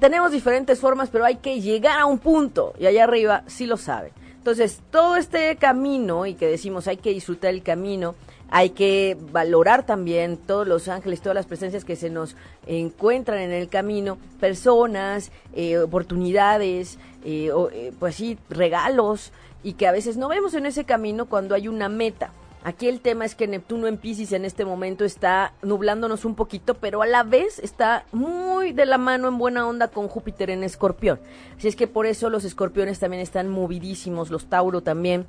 Tenemos 0.00 0.32
diferentes 0.32 0.80
formas, 0.80 1.08
pero 1.08 1.24
hay 1.24 1.36
que 1.36 1.62
llegar 1.62 1.98
a 1.98 2.04
un 2.04 2.18
punto 2.18 2.74
y 2.78 2.84
allá 2.84 3.04
arriba 3.04 3.42
sí 3.46 3.64
lo 3.64 3.78
sabe. 3.78 4.12
Entonces, 4.36 4.82
todo 4.90 5.16
este 5.16 5.56
camino, 5.56 6.26
y 6.26 6.34
que 6.34 6.46
decimos 6.46 6.88
hay 6.88 6.98
que 6.98 7.08
disfrutar 7.08 7.54
el 7.54 7.62
camino, 7.62 8.16
hay 8.50 8.70
que 8.70 9.16
valorar 9.32 9.86
también 9.86 10.36
todos 10.36 10.66
los 10.66 10.88
ángeles, 10.88 11.20
todas 11.20 11.36
las 11.36 11.46
presencias 11.46 11.84
que 11.84 11.96
se 11.96 12.10
nos 12.10 12.36
encuentran 12.66 13.38
en 13.38 13.52
el 13.52 13.68
camino, 13.68 14.18
personas, 14.40 15.30
eh, 15.54 15.78
oportunidades, 15.78 16.98
eh, 17.24 17.50
eh, 17.72 17.92
pues 17.98 18.16
sí, 18.16 18.38
regalos, 18.48 19.32
y 19.62 19.74
que 19.74 19.86
a 19.86 19.92
veces 19.92 20.16
no 20.16 20.28
vemos 20.28 20.54
en 20.54 20.66
ese 20.66 20.84
camino 20.84 21.26
cuando 21.26 21.54
hay 21.54 21.68
una 21.68 21.88
meta. 21.88 22.32
Aquí 22.62 22.88
el 22.88 23.00
tema 23.00 23.24
es 23.24 23.34
que 23.34 23.46
Neptuno 23.46 23.86
en 23.86 23.96
Pisces 23.96 24.32
en 24.32 24.44
este 24.44 24.66
momento 24.66 25.06
está 25.06 25.54
nublándonos 25.62 26.26
un 26.26 26.34
poquito, 26.34 26.74
pero 26.74 27.00
a 27.00 27.06
la 27.06 27.22
vez 27.22 27.58
está 27.58 28.04
muy 28.12 28.72
de 28.72 28.84
la 28.84 28.98
mano 28.98 29.28
en 29.28 29.38
buena 29.38 29.66
onda 29.66 29.88
con 29.88 30.08
Júpiter 30.08 30.50
en 30.50 30.62
Escorpión. 30.62 31.20
Así 31.56 31.68
es 31.68 31.76
que 31.76 31.86
por 31.86 32.04
eso 32.04 32.28
los 32.28 32.44
escorpiones 32.44 32.98
también 32.98 33.22
están 33.22 33.48
movidísimos, 33.48 34.30
los 34.30 34.46
Tauro 34.46 34.82
también. 34.82 35.26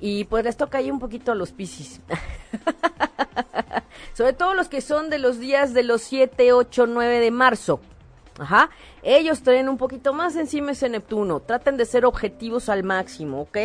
Y 0.00 0.24
pues 0.24 0.44
les 0.44 0.56
toca 0.56 0.78
ahí 0.78 0.90
un 0.90 0.98
poquito 0.98 1.32
a 1.32 1.34
los 1.34 1.52
Pisces. 1.52 2.00
Sobre 4.14 4.32
todo 4.32 4.54
los 4.54 4.68
que 4.68 4.80
son 4.80 5.10
de 5.10 5.18
los 5.18 5.38
días 5.38 5.74
de 5.74 5.84
los 5.84 6.02
7, 6.02 6.52
8, 6.52 6.86
9 6.86 7.20
de 7.20 7.30
marzo. 7.30 7.80
Ajá. 8.38 8.70
Ellos 9.02 9.42
traen 9.42 9.68
un 9.68 9.78
poquito 9.78 10.12
más 10.12 10.36
encima 10.36 10.72
ese 10.72 10.88
Neptuno. 10.88 11.40
Traten 11.40 11.76
de 11.76 11.86
ser 11.86 12.04
objetivos 12.04 12.68
al 12.68 12.82
máximo, 12.82 13.42
¿ok? 13.42 13.58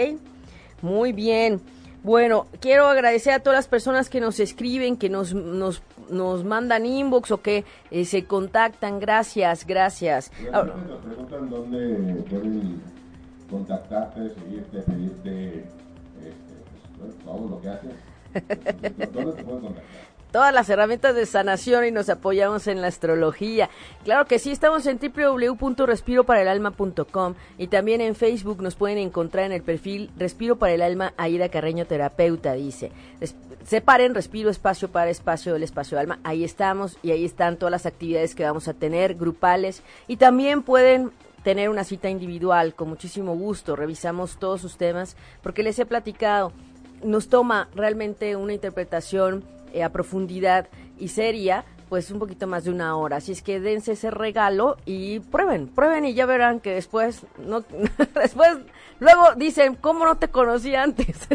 Muy 0.81 1.13
bien. 1.13 1.61
Bueno, 2.03 2.47
quiero 2.61 2.87
agradecer 2.87 3.33
a 3.33 3.39
todas 3.39 3.57
las 3.57 3.67
personas 3.67 4.09
que 4.09 4.21
nos 4.21 4.39
escriben, 4.39 4.97
que 4.97 5.09
nos, 5.09 5.33
nos, 5.33 5.81
nos 6.09 6.43
mandan 6.43 6.85
inbox 6.85 7.31
o 7.31 7.41
que 7.41 7.65
eh, 7.91 8.05
se 8.05 8.25
contactan. 8.25 8.99
Gracias, 8.99 9.65
gracias. 9.65 10.31
Ahora, 10.53 10.75
nos 10.87 11.01
preguntan 11.01 11.49
dónde 11.49 12.23
pueden 12.29 12.81
contactarte, 13.49 14.31
pedirte 14.85 15.65
todas 20.31 20.53
las 20.53 20.69
herramientas 20.69 21.15
de 21.15 21.25
sanación 21.25 21.85
y 21.85 21.91
nos 21.91 22.09
apoyamos 22.09 22.67
en 22.67 22.81
la 22.81 22.87
astrología. 22.87 23.69
Claro 24.03 24.25
que 24.25 24.39
sí, 24.39 24.51
estamos 24.51 24.85
en 24.85 24.99
www.respiroparaelalma.com 24.99 27.35
y 27.57 27.67
también 27.67 28.01
en 28.01 28.15
Facebook 28.15 28.61
nos 28.61 28.75
pueden 28.75 28.97
encontrar 28.97 29.45
en 29.45 29.53
el 29.53 29.63
perfil 29.63 30.11
Respiro 30.17 30.57
para 30.57 30.73
el 30.73 30.81
Alma 30.81 31.13
Aida 31.17 31.47
Carreño 31.49 31.85
Terapeuta, 31.85 32.51
dice. 32.53 32.91
separen 33.65 34.15
respiro 34.15 34.49
espacio 34.49 34.89
para 34.89 35.09
espacio 35.09 35.53
del 35.53 35.63
espacio 35.63 35.97
alma. 35.97 36.19
Ahí 36.23 36.43
estamos 36.43 36.97
y 37.01 37.11
ahí 37.11 37.23
están 37.25 37.55
todas 37.57 37.71
las 37.71 37.85
actividades 37.85 38.35
que 38.35 38.43
vamos 38.43 38.67
a 38.67 38.73
tener, 38.73 39.15
grupales 39.15 39.81
y 40.07 40.17
también 40.17 40.61
pueden 40.61 41.11
tener 41.43 41.69
una 41.69 41.85
cita 41.85 42.09
individual 42.09 42.75
con 42.75 42.89
muchísimo 42.89 43.35
gusto. 43.35 43.75
Revisamos 43.75 44.37
todos 44.37 44.61
sus 44.61 44.77
temas 44.77 45.17
porque 45.41 45.63
les 45.63 45.79
he 45.79 45.85
platicado. 45.85 46.51
Nos 47.03 47.29
toma 47.29 47.69
realmente 47.75 48.35
una 48.35 48.53
interpretación 48.53 49.43
eh, 49.73 49.83
a 49.83 49.89
profundidad 49.91 50.67
y 50.97 51.09
seria, 51.09 51.65
pues 51.89 52.09
un 52.11 52.19
poquito 52.19 52.47
más 52.47 52.63
de 52.63 52.71
una 52.71 52.95
hora. 52.95 53.17
Así 53.17 53.31
es 53.31 53.41
que 53.41 53.59
dense 53.59 53.93
ese 53.93 54.11
regalo 54.11 54.77
y 54.85 55.19
prueben, 55.19 55.67
prueben 55.67 56.05
y 56.05 56.13
ya 56.13 56.25
verán 56.25 56.59
que 56.59 56.73
después, 56.73 57.25
no, 57.37 57.63
después, 58.15 58.57
luego 58.99 59.35
dicen, 59.35 59.75
¿cómo 59.75 60.05
no 60.05 60.17
te 60.17 60.29
conocí 60.29 60.75
antes? 60.75 61.27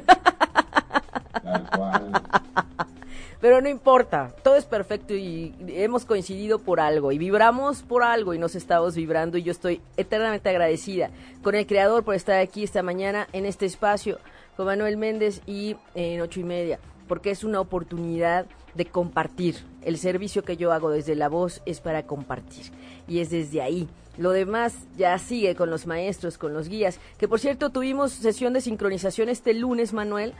Pero 3.42 3.60
no 3.60 3.68
importa, 3.68 4.32
todo 4.44 4.54
es 4.54 4.64
perfecto 4.66 5.14
y 5.14 5.52
hemos 5.66 6.04
coincidido 6.04 6.60
por 6.60 6.78
algo 6.78 7.10
y 7.10 7.18
vibramos 7.18 7.82
por 7.82 8.04
algo 8.04 8.34
y 8.34 8.38
nos 8.38 8.54
estamos 8.54 8.94
vibrando 8.94 9.36
y 9.36 9.42
yo 9.42 9.50
estoy 9.50 9.80
eternamente 9.96 10.48
agradecida 10.48 11.10
con 11.42 11.56
el 11.56 11.66
creador 11.66 12.04
por 12.04 12.14
estar 12.14 12.38
aquí 12.38 12.62
esta 12.62 12.84
mañana 12.84 13.26
en 13.32 13.44
este 13.44 13.66
espacio 13.66 14.20
Manuel 14.64 14.96
Méndez 14.96 15.40
y 15.46 15.76
en 15.94 16.20
ocho 16.20 16.40
y 16.40 16.44
media. 16.44 16.78
porque 17.08 17.30
es 17.30 17.44
una 17.44 17.60
oportunidad 17.60 18.46
de 18.74 18.86
compartir. 18.86 19.56
El 19.82 19.98
servicio 19.98 20.44
que 20.44 20.56
yo 20.56 20.72
hago 20.72 20.88
desde 20.88 21.14
la 21.14 21.28
voz 21.28 21.60
es 21.66 21.80
para 21.80 22.04
compartir 22.06 22.72
y 23.06 23.18
es 23.18 23.28
desde 23.28 23.60
ahí. 23.60 23.86
Lo 24.16 24.30
demás 24.30 24.74
ya 24.96 25.18
sigue 25.18 25.54
con 25.54 25.68
los 25.68 25.86
maestros, 25.86 26.38
con 26.38 26.54
los 26.54 26.68
guías, 26.68 26.98
que 27.18 27.28
por 27.28 27.38
cierto 27.38 27.68
tuvimos 27.68 28.12
sesión 28.12 28.52
de 28.54 28.62
sincronización 28.62 29.28
este 29.28 29.52
lunes, 29.52 29.92
Manuel. 29.92 30.32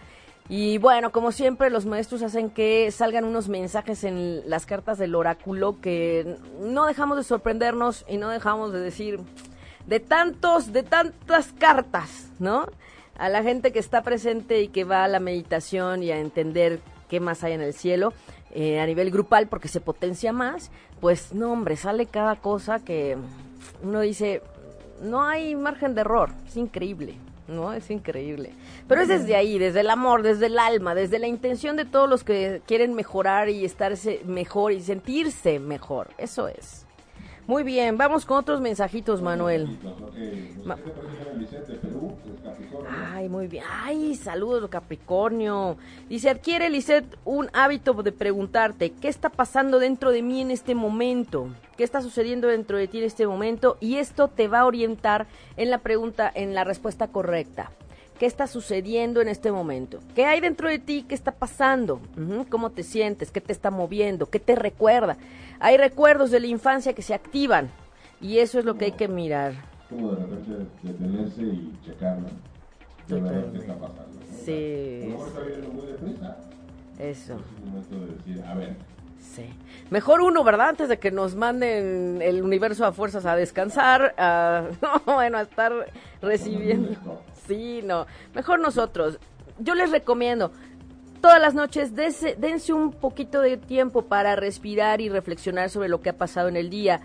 Y 0.48 0.78
bueno, 0.78 1.12
como 1.12 1.30
siempre, 1.30 1.68
los 1.68 1.86
maestros 1.86 2.22
hacen 2.22 2.50
que 2.50 2.90
salgan 2.90 3.24
unos 3.24 3.48
mensajes 3.48 4.02
en 4.04 4.48
las 4.48 4.64
cartas 4.64 4.98
del 4.98 5.14
oráculo 5.14 5.80
que 5.80 6.36
no 6.60 6.86
dejamos 6.86 7.16
de 7.16 7.24
sorprendernos 7.24 8.04
y 8.08 8.16
no 8.16 8.28
dejamos 8.28 8.72
de 8.72 8.80
decir 8.80 9.20
de 9.86 10.00
tantos, 10.00 10.72
de 10.72 10.82
tantas 10.82 11.52
cartas, 11.52 12.30
¿no? 12.38 12.66
A 13.18 13.28
la 13.28 13.42
gente 13.42 13.72
que 13.72 13.78
está 13.78 14.02
presente 14.02 14.62
y 14.62 14.68
que 14.68 14.84
va 14.84 15.04
a 15.04 15.08
la 15.08 15.20
meditación 15.20 16.02
y 16.02 16.10
a 16.10 16.18
entender 16.18 16.80
qué 17.08 17.20
más 17.20 17.44
hay 17.44 17.52
en 17.52 17.60
el 17.60 17.74
cielo 17.74 18.12
eh, 18.54 18.80
a 18.80 18.86
nivel 18.86 19.10
grupal 19.10 19.46
porque 19.48 19.68
se 19.68 19.80
potencia 19.80 20.32
más, 20.32 20.70
pues 21.00 21.32
no, 21.32 21.52
hombre, 21.52 21.76
sale 21.76 22.06
cada 22.06 22.36
cosa 22.36 22.80
que 22.80 23.16
uno 23.82 24.00
dice, 24.00 24.42
no 25.02 25.22
hay 25.22 25.54
margen 25.54 25.94
de 25.94 26.02
error, 26.02 26.30
es 26.46 26.56
increíble. 26.56 27.16
¿no? 27.48 27.72
Es 27.72 27.90
increíble. 27.90 28.50
Pero 28.88 29.02
es 29.02 29.08
desde 29.08 29.36
ahí, 29.36 29.58
desde 29.58 29.80
el 29.80 29.90
amor, 29.90 30.22
desde 30.22 30.46
el 30.46 30.58
alma, 30.58 30.94
desde 30.94 31.18
la 31.18 31.26
intención 31.26 31.76
de 31.76 31.84
todos 31.84 32.08
los 32.08 32.24
que 32.24 32.62
quieren 32.66 32.94
mejorar 32.94 33.48
y 33.48 33.64
estarse 33.64 34.20
mejor 34.24 34.72
y 34.72 34.80
sentirse 34.80 35.58
mejor. 35.58 36.08
Eso 36.18 36.48
es. 36.48 36.86
Muy 37.46 37.64
bien, 37.64 37.98
vamos 37.98 38.24
con 38.24 38.38
otros 38.38 38.60
mensajitos, 38.60 39.20
Manuel. 39.20 39.78
Ay, 42.88 43.28
muy 43.28 43.46
bien. 43.46 43.64
Ay, 43.68 44.14
saludos, 44.14 44.68
Capricornio. 44.70 45.76
Dice, 46.08 46.30
adquiere, 46.30 46.70
Lisset, 46.70 47.04
un 47.24 47.48
hábito 47.52 47.94
de 47.94 48.12
preguntarte, 48.12 48.90
¿qué 48.92 49.08
está 49.08 49.28
pasando 49.28 49.78
dentro 49.78 50.10
de 50.10 50.22
mí 50.22 50.40
en 50.40 50.50
este 50.50 50.74
momento? 50.74 51.48
¿Qué 51.76 51.84
está 51.84 52.00
sucediendo 52.00 52.48
dentro 52.48 52.78
de 52.78 52.88
ti 52.88 52.98
en 52.98 53.04
este 53.04 53.26
momento? 53.26 53.76
Y 53.80 53.96
esto 53.96 54.28
te 54.28 54.48
va 54.48 54.60
a 54.60 54.66
orientar 54.66 55.26
en 55.56 55.70
la 55.70 55.78
pregunta, 55.78 56.30
en 56.32 56.54
la 56.54 56.64
respuesta 56.64 57.08
correcta. 57.08 57.72
¿Qué 58.22 58.26
está 58.26 58.46
sucediendo 58.46 59.20
en 59.20 59.26
este 59.26 59.50
momento? 59.50 59.98
¿Qué 60.14 60.26
hay 60.26 60.38
dentro 60.38 60.68
de 60.68 60.78
ti? 60.78 61.04
¿Qué 61.08 61.12
está 61.16 61.32
pasando? 61.32 62.00
¿Cómo 62.50 62.70
te 62.70 62.84
sientes? 62.84 63.32
¿Qué 63.32 63.40
te 63.40 63.52
está 63.52 63.72
moviendo? 63.72 64.26
¿Qué 64.26 64.38
te 64.38 64.54
recuerda? 64.54 65.16
Hay 65.58 65.76
recuerdos 65.76 66.30
de 66.30 66.38
la 66.38 66.46
infancia 66.46 66.92
que 66.92 67.02
se 67.02 67.14
activan 67.14 67.68
y 68.20 68.38
eso 68.38 68.60
es 68.60 68.64
lo 68.64 68.78
que 68.78 68.84
hay 68.84 68.92
que 68.92 69.08
mirar. 69.08 69.54
Como 69.90 70.12
de 70.12 70.24
repente 70.24 70.52
detenerse 70.84 71.42
y 71.42 71.76
checarlo. 71.84 72.28
Ver 73.08 73.50
qué 73.50 73.58
está 73.58 73.74
pasando. 73.74 74.20
Sí. 74.44 75.00
A 75.02 75.06
lo 75.06 75.10
mejor 75.10 75.26
está 75.26 75.40
viendo 75.40 75.68
muy 75.70 75.86
deprisa. 75.88 76.36
Eso. 77.00 77.34
Es 77.34 77.64
un 77.64 77.70
momento 77.70 77.98
de 77.98 78.06
decir, 78.06 78.44
a 78.44 78.54
ver, 78.54 78.76
Sí. 79.18 79.46
Mejor 79.90 80.20
uno, 80.20 80.44
¿verdad? 80.44 80.68
Antes 80.70 80.88
de 80.88 80.98
que 80.98 81.10
nos 81.10 81.36
manden 81.36 82.20
el 82.22 82.42
universo 82.42 82.84
a 82.84 82.92
fuerzas 82.92 83.24
a 83.24 83.34
descansar, 83.34 84.14
a, 84.18 84.68
bueno, 85.06 85.38
a 85.38 85.42
estar 85.42 85.72
recibiendo. 86.20 86.90
Sí, 87.46 87.80
no. 87.82 88.06
Mejor 88.34 88.60
nosotros. 88.60 89.18
Yo 89.58 89.74
les 89.74 89.90
recomiendo, 89.90 90.52
todas 91.20 91.40
las 91.40 91.54
noches 91.54 91.94
dense, 91.94 92.36
dense 92.36 92.72
un 92.72 92.92
poquito 92.92 93.40
de 93.40 93.56
tiempo 93.56 94.02
para 94.02 94.36
respirar 94.36 95.00
y 95.00 95.08
reflexionar 95.08 95.70
sobre 95.70 95.88
lo 95.88 96.00
que 96.00 96.10
ha 96.10 96.16
pasado 96.16 96.48
en 96.48 96.56
el 96.56 96.68
día. 96.68 97.00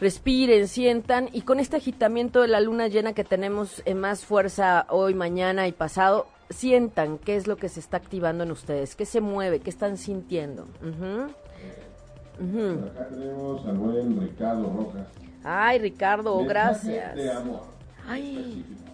Respiren, 0.00 0.66
sientan 0.66 1.28
y 1.32 1.42
con 1.42 1.60
este 1.60 1.76
agitamiento 1.76 2.40
de 2.40 2.48
la 2.48 2.60
luna 2.60 2.88
llena 2.88 3.12
que 3.12 3.22
tenemos 3.24 3.82
en 3.84 4.00
más 4.00 4.24
fuerza 4.24 4.86
hoy, 4.88 5.14
mañana 5.14 5.68
y 5.68 5.72
pasado, 5.72 6.26
sientan 6.50 7.18
qué 7.18 7.36
es 7.36 7.46
lo 7.46 7.56
que 7.56 7.68
se 7.68 7.78
está 7.78 7.98
activando 7.98 8.42
en 8.42 8.50
ustedes, 8.50 8.96
qué 8.96 9.06
se 9.06 9.20
mueve, 9.20 9.60
qué 9.60 9.70
están 9.70 9.96
sintiendo. 9.96 10.66
Acá 12.34 13.08
tenemos 13.08 13.64
al 13.66 13.76
buen 13.76 14.20
Ricardo 14.20 14.72
Rojas. 14.76 15.06
Ay, 15.44 15.78
Ricardo, 15.78 16.38
Mensaje 16.38 16.48
gracias. 16.48 17.14
De 17.14 17.30
amor. 17.30 17.62
Ay. 18.06 18.36
Específico. 18.36 18.91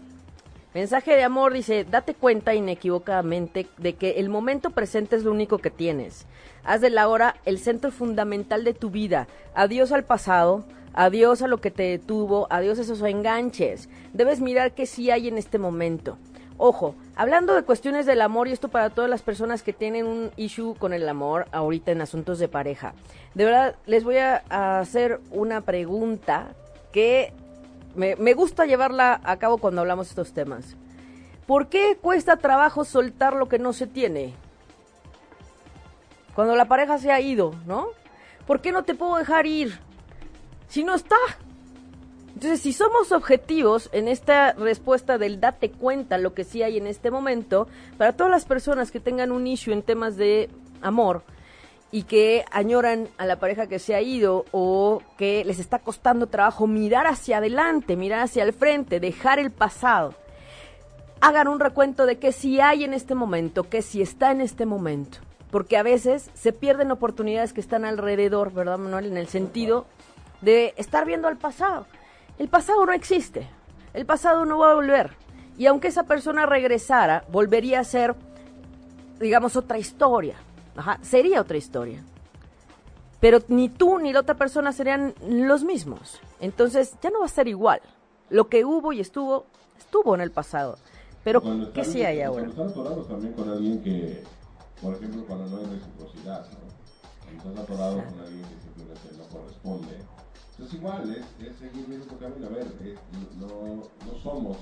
Mensaje 0.75 1.17
de 1.17 1.25
amor 1.25 1.55
dice, 1.55 1.85
date 1.85 2.13
cuenta 2.13 2.55
inequívocamente 2.55 3.67
de 3.79 3.95
que 3.95 4.21
el 4.21 4.29
momento 4.29 4.71
presente 4.71 5.17
es 5.17 5.25
lo 5.25 5.33
único 5.33 5.59
que 5.59 5.71
tienes. 5.71 6.27
Haz 6.63 6.83
de 6.83 6.91
la 6.91 7.09
hora 7.09 7.37
el 7.47 7.59
centro 7.59 7.91
fundamental 7.91 8.65
de 8.65 8.75
tu 8.75 8.91
vida. 8.91 9.29
Adiós 9.55 9.93
al 9.93 10.05
pasado, 10.05 10.65
adiós 10.93 11.41
a 11.41 11.49
lo 11.49 11.63
que 11.63 11.71
te 11.71 11.85
detuvo, 11.85 12.47
adiós 12.51 12.79
a 12.79 12.83
esos 12.83 13.01
enganches. 13.01 13.89
Debes 14.13 14.41
mirar 14.41 14.73
qué 14.73 14.85
sí 14.85 15.11
hay 15.11 15.29
en 15.29 15.39
este 15.39 15.59
momento. 15.59 16.19
Ojo, 16.59 16.95
hablando 17.17 17.55
de 17.55 17.63
cuestiones 17.63 18.05
del 18.05 18.21
amor 18.21 18.49
y 18.49 18.53
esto 18.53 18.69
para 18.69 18.91
todas 18.91 19.09
las 19.09 19.23
personas 19.23 19.63
que 19.63 19.73
tienen 19.73 20.07
un 20.07 20.33
issue 20.37 20.75
con 20.75 20.93
el 20.93 21.09
amor 21.09 21.47
ahorita 21.51 21.93
en 21.93 22.03
asuntos 22.03 22.39
de 22.39 22.49
pareja. 22.49 22.93
De 23.35 23.47
verdad, 23.47 23.77
les 23.87 24.05
voy 24.05 24.17
a 24.19 24.43
hacer 24.81 25.21
una 25.31 25.63
pregunta 25.63 26.49
que 26.93 27.33
me, 27.99 28.35
gusta 28.35 28.65
llevarla 28.65 29.21
a 29.25 29.39
cabo 29.39 29.59
cuando 29.59 29.81
hablamos 29.81 30.07
de 30.07 30.11
estos 30.11 30.33
temas. 30.33 30.77
¿Por 31.47 31.69
qué 31.69 31.99
cuesta 32.01 32.37
trabajo 32.37 32.85
soltar 32.85 33.35
lo 33.35 33.49
que 33.49 33.59
no 33.59 33.73
se 33.73 33.87
tiene? 33.87 34.35
Cuando 36.35 36.55
la 36.55 36.67
pareja 36.67 36.99
se 36.99 37.11
ha 37.11 37.21
ido, 37.21 37.55
¿no? 37.67 37.89
¿Por 38.47 38.61
qué 38.61 38.71
no 38.71 38.85
te 38.85 38.95
puedo 38.95 39.17
dejar 39.17 39.47
ir? 39.47 39.81
Si 40.69 40.85
no 40.85 40.95
está. 40.95 41.17
Entonces, 42.35 42.61
si 42.61 42.73
somos 42.73 43.11
objetivos 43.11 43.89
en 43.93 44.07
esta 44.07 44.53
respuesta 44.53 45.19
del 45.19 45.41
date 45.41 45.73
cuenta 45.73 46.19
lo 46.19 46.35
que 46.35 46.45
sí 46.45 46.63
hay 46.63 46.77
en 46.77 46.87
este 46.87 47.11
momento, 47.11 47.67
para 47.97 48.13
todas 48.13 48.31
las 48.31 48.45
personas 48.45 48.93
que 48.93 49.01
tengan 49.01 49.33
un 49.33 49.47
issue 49.47 49.73
en 49.73 49.83
temas 49.83 50.17
de 50.17 50.49
amor 50.81 51.25
y 51.91 52.03
que 52.03 52.45
añoran 52.51 53.09
a 53.17 53.27
la 53.27 53.39
pareja 53.39 53.67
que 53.67 53.79
se 53.79 53.95
ha 53.95 54.03
ido 54.03 54.45
o 54.53 55.03
que 55.17 55.45
les 55.45 55.59
está 55.59 55.79
costando 55.79 56.27
trabajo 56.27 56.67
mirar 56.67 57.07
hacia 57.07 57.39
adelante, 57.39 57.97
mirar 57.97 58.21
hacia 58.21 58.43
el 58.43 58.53
frente, 58.53 59.01
dejar 59.01 59.39
el 59.39 59.51
pasado, 59.51 60.15
hagan 61.21 61.49
un 61.49 61.61
recuento 61.61 62.07
de 62.07 62.19
qué 62.19 62.33
sí 62.33 62.61
hay 62.61 62.85
en 62.85 62.95
este 62.95 63.15
momento, 63.15 63.65
qué 63.65 63.83
sí 63.83 64.03
está 64.03 64.31
en 64.31 64.41
este 64.41 64.67
momento. 64.67 65.19
Porque 65.51 65.79
a 65.79 65.83
veces 65.83 66.31
se 66.35 66.53
pierden 66.53 66.91
oportunidades 66.91 67.55
que 67.55 67.63
están 67.63 67.87
alrededor, 67.87 68.53
¿verdad, 68.53 68.77
Manuel? 68.77 69.07
En 69.07 69.17
el 69.17 69.29
sentido 69.29 69.87
de 70.43 70.75
estar 70.77 71.07
viendo 71.07 71.27
al 71.27 71.39
pasado. 71.39 71.87
El 72.39 72.49
pasado 72.49 72.85
no 72.85 72.93
existe. 72.93 73.49
El 73.95 74.05
pasado 74.05 74.45
no 74.45 74.59
va 74.59 74.73
a 74.73 74.75
volver. 74.75 75.13
Y 75.57 75.67
aunque 75.67 75.89
esa 75.89 76.05
persona 76.05 76.45
regresara, 76.45 77.25
volvería 77.33 77.81
a 77.81 77.85
ser, 77.85 78.15
digamos, 79.19 79.57
otra 79.57 79.79
historia. 79.79 80.37
Ajá, 80.79 80.99
sería 81.03 81.41
otra 81.41 81.57
historia. 81.57 82.03
Pero 83.21 83.41
ni 83.49 83.69
tú 83.69 83.99
ni 83.99 84.13
la 84.13 84.21
otra 84.21 84.37
persona 84.37 84.73
serían 84.73 85.13
los 85.29 85.65
mismos. 85.65 86.21
Entonces 86.39 86.95
ya 87.03 87.11
no 87.11 87.19
va 87.21 87.27
a 87.27 87.29
ser 87.29 87.49
igual. 87.49 87.81
Lo 88.31 88.49
que 88.49 88.65
hubo 88.65 88.93
y 88.93 89.01
estuvo, 89.01 89.47
estuvo 89.77 90.15
en 90.15 90.21
el 90.21 90.31
pasado. 90.31 90.79
Pero, 91.25 91.43
Cuando 91.43 91.73
¿qué 91.73 91.85
sí 91.85 92.05
hay 92.05 92.23
ahora? 92.23 92.47
Están 92.47 92.69
atorados 92.69 93.09
también 93.09 93.33
con 93.33 93.49
alguien 93.51 93.83
que, 93.83 94.23
por 94.81 94.95
ejemplo, 94.95 95.25
cuando 95.27 95.47
no 95.51 95.57
hay 95.59 95.65
reciprocidad, 95.67 96.47
¿no? 96.53 97.37
Estás 97.37 97.59
atorado 97.65 97.97
con 98.05 98.21
alguien 98.21 98.43
que 98.43 98.63
simplemente 98.63 99.09
no 99.19 99.25
corresponde. 99.37 99.99
Entonces 100.53 100.75
igual, 100.79 101.11
es, 101.11 101.47
es 101.47 101.57
seguir 101.59 101.87
viendo 101.87 102.07
tu 102.07 102.19
camino. 102.19 102.47
A 102.47 102.51
ver, 102.51 102.67
es- 102.85 103.37
no, 103.37 103.47
no 104.07 104.19
somos, 104.23 104.57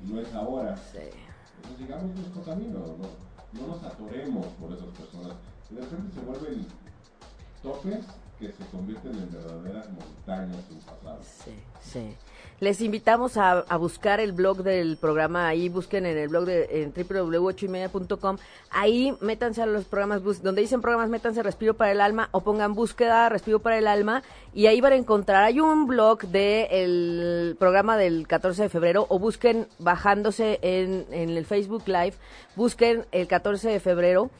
no 0.00 0.20
es 0.20 0.34
ahora. 0.34 0.76
Sí. 0.90 0.98
Entonces 1.56 1.78
sigamos 1.78 2.14
nuestro 2.16 2.42
camino, 2.42 2.80
no, 2.80 3.60
no 3.60 3.66
nos 3.68 3.82
atoremos 3.84 4.46
por 4.60 4.72
esas 4.72 4.88
personas. 4.88 5.34
De 5.74 5.80
repente 5.80 6.14
se 6.14 6.20
vuelven 6.20 6.66
topes 7.62 8.04
que 8.38 8.48
se 8.48 8.70
convierten 8.70 9.12
en 9.12 9.32
verdaderas 9.32 9.88
montañas 9.90 10.64
pasar. 10.84 11.18
Sí, 11.22 11.54
sí. 11.80 12.16
Les 12.60 12.80
invitamos 12.80 13.36
a, 13.38 13.64
buscar 13.76 14.20
el 14.20 14.30
blog 14.30 14.62
del 14.62 14.96
programa 14.96 15.48
ahí, 15.48 15.68
busquen 15.68 16.06
en 16.06 16.16
el 16.16 16.28
blog 16.28 16.44
de 16.44 16.82
en 16.82 16.92
www.ochoymedia.com, 16.94 18.36
ahí 18.70 19.16
métanse 19.20 19.62
a 19.62 19.66
los 19.66 19.84
programas, 19.86 20.22
donde 20.22 20.60
dicen 20.60 20.80
programas, 20.80 21.10
métanse 21.10 21.42
Respiro 21.42 21.74
para 21.74 21.90
el 21.90 22.00
Alma 22.00 22.28
o 22.30 22.42
pongan 22.42 22.74
búsqueda 22.74 23.28
Respiro 23.28 23.58
para 23.58 23.78
el 23.78 23.88
Alma 23.88 24.22
y 24.54 24.66
ahí 24.66 24.80
van 24.80 24.92
a 24.92 24.96
encontrar, 24.96 25.42
hay 25.42 25.58
un 25.58 25.88
blog 25.88 26.20
del 26.28 27.56
programa 27.58 27.96
del 27.96 28.28
14 28.28 28.62
de 28.62 28.68
febrero 28.68 29.06
o 29.08 29.18
busquen 29.18 29.66
bajándose 29.80 30.60
en, 30.62 31.06
en 31.10 31.30
el 31.30 31.44
Facebook 31.44 31.82
Live, 31.86 32.14
busquen 32.54 33.06
el 33.10 33.26
14 33.26 33.70
de 33.70 33.80
febrero 33.80 34.30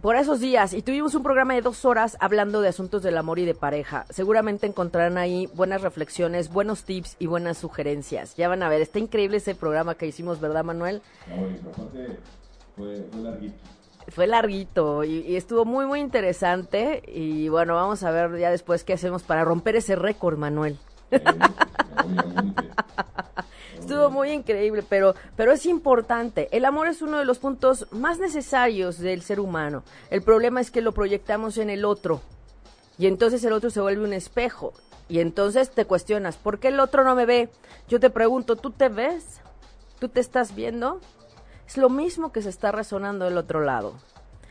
por 0.00 0.16
esos 0.16 0.40
días 0.40 0.72
y 0.72 0.82
tuvimos 0.82 1.14
un 1.14 1.22
programa 1.22 1.54
de 1.54 1.62
dos 1.62 1.84
horas 1.84 2.16
hablando 2.20 2.60
de 2.60 2.68
asuntos 2.68 3.02
del 3.02 3.16
amor 3.16 3.38
y 3.38 3.44
de 3.44 3.54
pareja. 3.54 4.06
Seguramente 4.10 4.66
encontrarán 4.66 5.18
ahí 5.18 5.48
buenas 5.54 5.82
reflexiones, 5.82 6.52
buenos 6.52 6.84
tips 6.84 7.16
y 7.18 7.26
buenas 7.26 7.58
sugerencias. 7.58 8.34
Ya 8.36 8.48
van 8.48 8.62
a 8.62 8.68
ver, 8.68 8.82
está 8.82 8.98
increíble 8.98 9.36
ese 9.38 9.54
programa 9.54 9.94
que 9.94 10.06
hicimos, 10.06 10.40
¿verdad, 10.40 10.64
Manuel? 10.64 11.00
Aparte 11.26 12.18
fue, 12.76 13.06
fue 13.10 13.20
larguito. 13.22 13.54
Fue 14.08 14.26
larguito 14.26 15.04
y, 15.04 15.20
y 15.20 15.36
estuvo 15.36 15.64
muy, 15.64 15.86
muy 15.86 16.00
interesante. 16.00 17.02
Y 17.06 17.48
bueno, 17.48 17.74
vamos 17.74 18.02
a 18.02 18.10
ver 18.10 18.38
ya 18.38 18.50
después 18.50 18.84
qué 18.84 18.92
hacemos 18.92 19.22
para 19.22 19.44
romper 19.44 19.76
ese 19.76 19.96
récord, 19.96 20.36
Manuel. 20.36 20.78
Estuvo 23.78 24.10
muy 24.10 24.30
increíble, 24.30 24.82
pero, 24.88 25.14
pero 25.36 25.52
es 25.52 25.66
importante. 25.66 26.48
El 26.52 26.64
amor 26.64 26.88
es 26.88 27.02
uno 27.02 27.18
de 27.18 27.24
los 27.24 27.38
puntos 27.38 27.86
más 27.90 28.18
necesarios 28.18 28.98
del 28.98 29.22
ser 29.22 29.40
humano. 29.40 29.84
El 30.10 30.22
problema 30.22 30.60
es 30.60 30.70
que 30.70 30.80
lo 30.80 30.92
proyectamos 30.92 31.58
en 31.58 31.68
el 31.68 31.84
otro. 31.84 32.22
Y 32.96 33.06
entonces 33.06 33.44
el 33.44 33.52
otro 33.52 33.70
se 33.70 33.80
vuelve 33.80 34.04
un 34.04 34.12
espejo. 34.12 34.72
Y 35.08 35.20
entonces 35.20 35.70
te 35.70 35.84
cuestionas, 35.84 36.36
¿por 36.36 36.58
qué 36.58 36.68
el 36.68 36.80
otro 36.80 37.04
no 37.04 37.14
me 37.14 37.26
ve? 37.26 37.50
Yo 37.88 38.00
te 38.00 38.08
pregunto, 38.08 38.56
¿tú 38.56 38.70
te 38.70 38.88
ves? 38.88 39.40
¿Tú 39.98 40.08
te 40.08 40.20
estás 40.20 40.54
viendo? 40.54 41.00
Es 41.66 41.76
lo 41.76 41.90
mismo 41.90 42.32
que 42.32 42.42
se 42.42 42.48
está 42.48 42.72
resonando 42.72 43.26
del 43.26 43.36
otro 43.36 43.60
lado. 43.60 43.94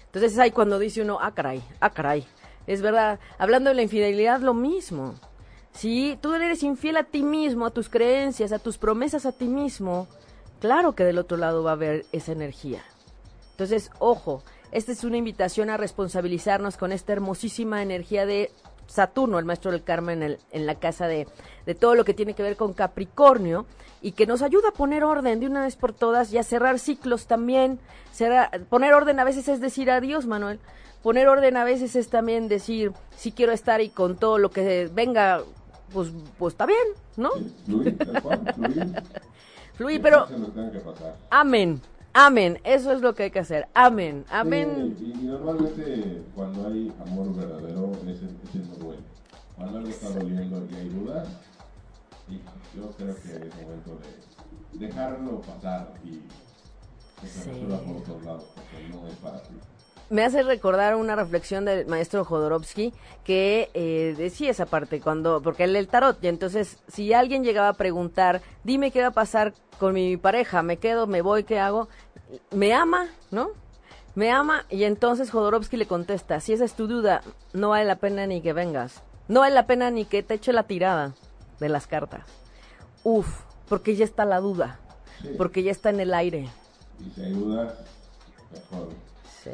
Entonces 0.06 0.34
es 0.34 0.39
ahí 0.39 0.52
cuando 0.52 0.78
dice 0.78 1.02
uno, 1.02 1.18
ah, 1.20 1.34
caray, 1.34 1.63
ah, 1.80 1.89
caray. 1.89 2.26
Es 2.68 2.82
verdad, 2.82 3.20
hablando 3.39 3.70
de 3.72 3.76
la 3.76 3.82
infidelidad, 3.82 4.42
lo 4.42 4.54
mismo. 4.54 5.16
Si 5.74 6.18
tú 6.22 6.34
eres 6.34 6.64
infiel 6.64 6.98
a 6.98 7.04
ti 7.04 7.24
mismo, 7.24 7.66
a 7.66 7.72
tus 7.72 7.90
creencias, 7.90 8.52
a 8.52 8.60
tus 8.60 8.78
promesas 8.78 9.26
a 9.26 9.32
ti 9.32 9.46
mismo, 9.46 10.08
claro 10.60 10.94
que 10.94 11.04
del 11.04 11.18
otro 11.18 11.38
lado 11.38 11.64
va 11.64 11.72
a 11.72 11.74
haber 11.74 12.06
esa 12.12 12.32
energía. 12.32 12.84
Entonces, 13.52 13.92
ojo, 14.00 14.44
esta 14.72 14.92
es 14.92 15.04
una 15.04 15.18
invitación 15.18 15.70
a 15.70 15.78
responsabilizarnos 15.78 16.78
con 16.78 16.92
esta 16.92 17.14
hermosísima 17.14 17.82
energía 17.82 18.26
de 18.26 18.52
Saturno, 18.88 19.40
el 19.40 19.46
maestro 19.46 19.72
del 19.72 19.84
Carmen, 19.84 20.38
en, 20.52 20.66
la 20.66 20.76
casa 20.76 21.08
de, 21.08 21.28
de, 21.66 21.76
todo 21.76 21.96
lo 21.96 22.06
que 22.06 22.14
tiene 22.14 22.34
que 22.34 22.44
ver 22.44 22.58
con 22.58 22.74
Capricornio, 22.74 23.66
y 24.04 24.12
que 24.12 24.28
nos 24.28 24.42
ayuda 24.42 24.70
a 24.70 24.74
poner 24.74 25.04
orden 25.04 25.40
de 25.40 25.48
una 25.48 25.62
vez 25.62 25.78
por 25.78 25.94
todas 25.94 26.32
y 26.34 26.38
a 26.38 26.44
cerrar 26.44 26.78
ciclos 26.78 27.26
también. 27.26 27.80
poner 28.70 28.94
orden 28.94 29.20
a 29.20 29.24
veces 29.24 29.48
es 29.48 29.62
decir 29.62 29.90
adiós, 29.90 30.28
Manuel. 30.28 30.60
Poner 31.02 31.28
orden 31.28 31.58
a 31.58 31.64
veces 31.64 31.96
es 31.96 32.10
también 32.10 32.48
decir, 32.50 32.92
si 33.16 33.32
quiero 33.32 33.54
estar 33.54 33.82
y 33.82 33.90
con 33.90 34.18
todo 34.18 34.38
lo 34.38 34.52
que 34.52 34.90
venga, 34.94 35.42
pues, 35.91 36.10
pues 36.38 36.54
está 36.54 36.65
bien, 36.65 36.88
¿no? 37.17 37.32
fluir, 37.65 37.98
fluir. 39.76 40.02
pero... 40.02 40.28
Amén. 41.30 41.82
Amén, 42.15 42.60
eso 42.63 42.91
es 42.91 43.02
lo 43.02 43.15
que 43.15 43.24
hay 43.24 43.32
que 43.32 43.39
hacer. 43.39 43.67
Amén, 43.74 44.24
amén. 44.30 44.96
y, 45.00 45.26
normalmente 45.26 46.22
cuando 46.36 46.67
hay 46.67 46.93
amor 47.08 47.36
verdadero 47.36 47.91
es 48.04 48.22
el, 48.22 48.38
es 48.43 48.56
el 48.56 48.84
bueno. 48.84 49.02
Cuando 49.56 49.80
algo 49.80 49.89
está 49.89 50.10
doliendo 50.12 50.63
y 50.72 50.76
hay 50.76 50.89
dudas, 50.89 51.28
y 52.30 52.38
yo 52.78 52.91
creo 52.91 53.15
que 53.15 53.48
es 53.48 53.56
momento 53.56 54.00
de 54.00 54.86
dejarlo 54.86 55.41
pasar 55.41 55.93
y 56.04 56.22
resuelva 57.24 57.80
por 57.80 57.98
otros 57.98 58.24
lados, 58.24 58.46
porque 58.54 58.89
no 58.89 59.08
es 59.08 59.15
para 59.15 59.41
ti 59.41 59.56
me 60.13 60.23
hace 60.23 60.43
recordar 60.43 60.95
una 60.95 61.15
reflexión 61.15 61.65
del 61.65 61.88
maestro 61.88 62.23
Jodorowsky 62.23 62.93
que 63.23 63.71
eh, 63.73 64.13
decía 64.15 64.52
esa 64.52 64.67
parte 64.67 65.02
cuando 65.02 65.41
porque 65.41 65.63
él 65.63 65.76
el 65.76 65.88
tarot 65.88 66.23
y 66.23 66.28
entonces 66.28 66.78
si 66.88 67.13
alguien 67.13 67.43
llegaba 67.43 67.69
a 67.69 67.73
preguntar 67.73 68.43
dime 68.63 68.91
qué 68.91 69.02
va 69.02 69.08
a 69.08 69.12
pasar 69.12 69.56
con 69.80 69.95
mi 69.95 70.15
pareja 70.15 70.62
me 70.62 70.78
quedo 70.78 71.08
me 71.08 71.23
voy 71.23 71.45
qué 71.45 71.58
hago 71.58 71.89
me 72.52 72.76
ama 72.76 73.08
no 73.32 73.49
me 74.13 74.30
ama 74.32 74.67
y 74.69 74.84
entonces 74.84 75.32
Jodorowsky 75.32 75.78
le 75.78 75.88
contesta 75.88 76.39
si 76.39 76.54
esa 76.54 76.65
es 76.65 76.76
tu 76.76 76.86
duda 76.86 77.23
no 77.54 77.69
vale 77.69 77.86
la 77.86 77.95
pena 77.95 78.28
ni 78.28 78.39
que 78.41 78.54
vengas 78.54 79.02
no 79.28 79.39
vale 79.39 79.56
la 79.56 79.65
pena 79.65 79.89
ni 79.89 80.06
que 80.06 80.21
te 80.21 80.36
eche 80.36 80.54
la 80.54 80.67
tirada 80.67 81.15
de 81.60 81.69
las 81.69 81.88
cartas 81.88 82.21
uf 83.04 83.41
porque 83.67 83.95
ya 83.95 84.06
está 84.06 84.26
la 84.26 84.41
duda 84.41 84.80
porque 85.38 85.63
ya 85.63 85.71
está 85.71 85.89
en 85.89 86.02
el 86.02 86.13
aire. 86.13 86.49
Y 86.99 87.10
si 87.12 87.21
hay 87.21 87.32
duda 87.32 87.78
mejor. 88.52 88.89
Sí 89.41 89.52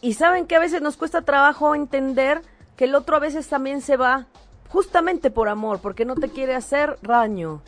y, 0.00 0.12
saben 0.14 0.46
que 0.46 0.56
a 0.56 0.60
veces 0.60 0.82
nos 0.82 0.96
cuesta 0.96 1.22
trabajo 1.22 1.74
entender 1.74 2.42
que 2.76 2.84
el 2.84 2.94
otro 2.94 3.16
a 3.16 3.20
veces 3.20 3.48
también 3.48 3.80
se 3.80 3.96
va 3.96 4.26
justamente 4.68 5.30
por 5.30 5.48
amor, 5.48 5.80
porque 5.80 6.04
no 6.04 6.14
te 6.14 6.28
quiere 6.28 6.54
hacer 6.54 6.98
daño. 7.02 7.62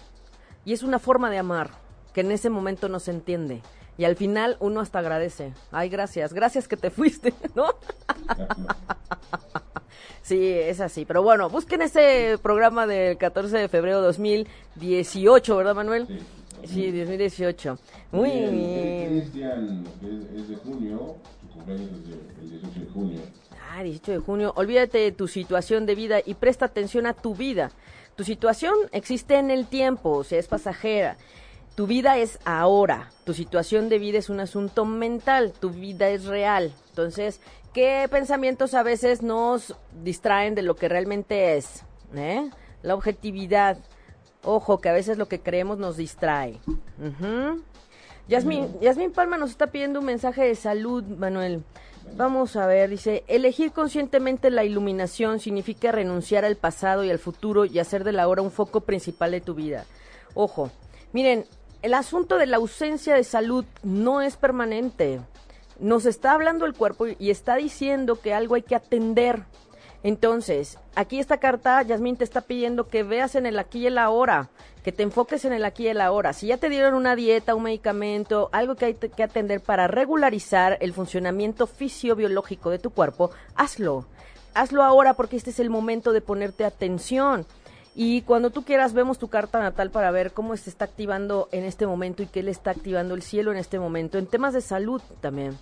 Y 0.64 0.72
es 0.72 0.82
una 0.82 0.98
forma 0.98 1.30
de 1.30 1.38
amar 1.38 1.70
que 2.12 2.20
en 2.20 2.30
ese 2.30 2.50
momento 2.50 2.88
no 2.88 3.00
se 3.00 3.10
entiende. 3.10 3.62
Y 3.98 4.04
al 4.04 4.16
final 4.16 4.56
uno 4.60 4.80
hasta 4.80 5.00
agradece. 5.00 5.52
Ay, 5.72 5.88
gracias, 5.88 6.32
gracias 6.32 6.68
que 6.68 6.76
te 6.76 6.90
fuiste, 6.90 7.34
¿no? 7.54 7.66
sí, 10.22 10.48
es 10.48 10.80
así. 10.80 11.04
Pero 11.04 11.22
bueno, 11.22 11.50
busquen 11.50 11.82
ese 11.82 12.38
programa 12.42 12.86
del 12.86 13.18
14 13.18 13.58
de 13.58 13.68
febrero 13.68 14.00
de 14.00 14.06
2018, 14.06 15.56
¿verdad, 15.56 15.74
Manuel? 15.74 16.06
Sí, 16.06 16.18
2018. 16.62 17.78
Muy 18.12 18.30
bien. 18.30 19.20
Cristian, 19.20 19.84
es, 20.36 20.48
de 20.48 20.56
junio, 20.56 21.16
su 21.42 21.48
cumpleaños 21.48 21.90
es 21.90 22.42
el 22.42 22.50
18 22.50 22.80
de 22.80 22.86
junio. 22.92 23.20
Ah, 23.72 23.82
18 23.82 24.12
de 24.12 24.18
junio. 24.18 24.52
Olvídate 24.56 24.98
de 24.98 25.12
tu 25.12 25.28
situación 25.28 25.86
de 25.86 25.94
vida 25.94 26.20
y 26.24 26.34
presta 26.34 26.66
atención 26.66 27.06
a 27.06 27.14
tu 27.14 27.34
vida. 27.34 27.70
Tu 28.16 28.24
situación 28.24 28.74
existe 28.92 29.36
en 29.36 29.50
el 29.50 29.66
tiempo, 29.66 30.10
o 30.10 30.24
sea, 30.24 30.38
es 30.38 30.48
pasajera. 30.48 31.16
Tu 31.74 31.86
vida 31.86 32.18
es 32.18 32.38
ahora. 32.44 33.10
Tu 33.24 33.32
situación 33.32 33.88
de 33.88 33.98
vida 33.98 34.18
es 34.18 34.28
un 34.28 34.40
asunto 34.40 34.84
mental. 34.84 35.52
Tu 35.58 35.70
vida 35.70 36.08
es 36.10 36.26
real. 36.26 36.74
Entonces, 36.90 37.40
¿qué 37.72 38.06
pensamientos 38.10 38.74
a 38.74 38.82
veces 38.82 39.22
nos 39.22 39.74
distraen 40.02 40.54
de 40.54 40.62
lo 40.62 40.74
que 40.74 40.88
realmente 40.88 41.56
es? 41.56 41.84
¿Eh? 42.14 42.50
La 42.82 42.94
objetividad 42.94 43.78
Ojo, 44.42 44.80
que 44.80 44.88
a 44.88 44.92
veces 44.92 45.18
lo 45.18 45.28
que 45.28 45.40
creemos 45.40 45.78
nos 45.78 45.96
distrae. 45.96 46.58
Yasmin, 48.28 49.12
Palma 49.14 49.36
nos 49.36 49.50
está 49.50 49.68
pidiendo 49.68 50.00
un 50.00 50.06
mensaje 50.06 50.44
de 50.44 50.54
salud, 50.54 51.02
Manuel. 51.04 51.62
Vamos 52.16 52.56
a 52.56 52.66
ver, 52.66 52.90
dice, 52.90 53.24
elegir 53.28 53.72
conscientemente 53.72 54.50
la 54.50 54.64
iluminación 54.64 55.38
significa 55.40 55.92
renunciar 55.92 56.44
al 56.44 56.56
pasado 56.56 57.04
y 57.04 57.10
al 57.10 57.18
futuro 57.18 57.64
y 57.64 57.78
hacer 57.78 58.04
de 58.04 58.12
la 58.12 58.26
hora 58.26 58.42
un 58.42 58.50
foco 58.50 58.80
principal 58.80 59.32
de 59.32 59.40
tu 59.40 59.54
vida. 59.54 59.84
Ojo, 60.34 60.70
miren, 61.12 61.44
el 61.82 61.94
asunto 61.94 62.36
de 62.38 62.46
la 62.46 62.56
ausencia 62.56 63.14
de 63.14 63.24
salud 63.24 63.64
no 63.82 64.22
es 64.22 64.36
permanente. 64.36 65.20
Nos 65.78 66.06
está 66.06 66.32
hablando 66.32 66.66
el 66.66 66.74
cuerpo 66.74 67.06
y 67.06 67.30
está 67.30 67.56
diciendo 67.56 68.20
que 68.20 68.34
algo 68.34 68.54
hay 68.54 68.62
que 68.62 68.74
atender. 68.74 69.44
Entonces, 70.02 70.78
aquí 70.94 71.18
esta 71.18 71.38
carta, 71.38 71.82
Yasmín 71.82 72.16
te 72.16 72.24
está 72.24 72.40
pidiendo 72.40 72.88
que 72.88 73.02
veas 73.02 73.34
en 73.34 73.44
el 73.44 73.58
aquí 73.58 73.80
y 73.80 73.86
el 73.86 73.98
ahora, 73.98 74.48
que 74.82 74.92
te 74.92 75.02
enfoques 75.02 75.44
en 75.44 75.52
el 75.52 75.64
aquí 75.64 75.84
y 75.84 75.88
el 75.88 76.00
ahora. 76.00 76.32
Si 76.32 76.46
ya 76.46 76.56
te 76.56 76.70
dieron 76.70 76.94
una 76.94 77.16
dieta, 77.16 77.54
un 77.54 77.64
medicamento, 77.64 78.48
algo 78.52 78.76
que 78.76 78.86
hay 78.86 78.94
que 78.94 79.22
atender 79.22 79.60
para 79.60 79.88
regularizar 79.88 80.78
el 80.80 80.94
funcionamiento 80.94 81.66
fisiobiológico 81.66 82.70
de 82.70 82.78
tu 82.78 82.90
cuerpo, 82.90 83.30
hazlo. 83.54 84.06
Hazlo 84.54 84.82
ahora 84.82 85.14
porque 85.14 85.36
este 85.36 85.50
es 85.50 85.60
el 85.60 85.70
momento 85.70 86.12
de 86.12 86.22
ponerte 86.22 86.64
atención. 86.64 87.46
Y 87.94 88.22
cuando 88.22 88.50
tú 88.50 88.64
quieras, 88.64 88.94
vemos 88.94 89.18
tu 89.18 89.28
carta 89.28 89.60
natal 89.60 89.90
para 89.90 90.10
ver 90.10 90.32
cómo 90.32 90.56
se 90.56 90.70
está 90.70 90.86
activando 90.86 91.48
en 91.52 91.64
este 91.64 91.86
momento 91.86 92.22
y 92.22 92.26
qué 92.26 92.42
le 92.42 92.50
está 92.50 92.70
activando 92.70 93.14
el 93.14 93.22
cielo 93.22 93.52
en 93.52 93.58
este 93.58 93.78
momento. 93.78 94.16
En 94.16 94.26
temas 94.26 94.54
de 94.54 94.60
salud 94.60 95.02
también. 95.20 95.58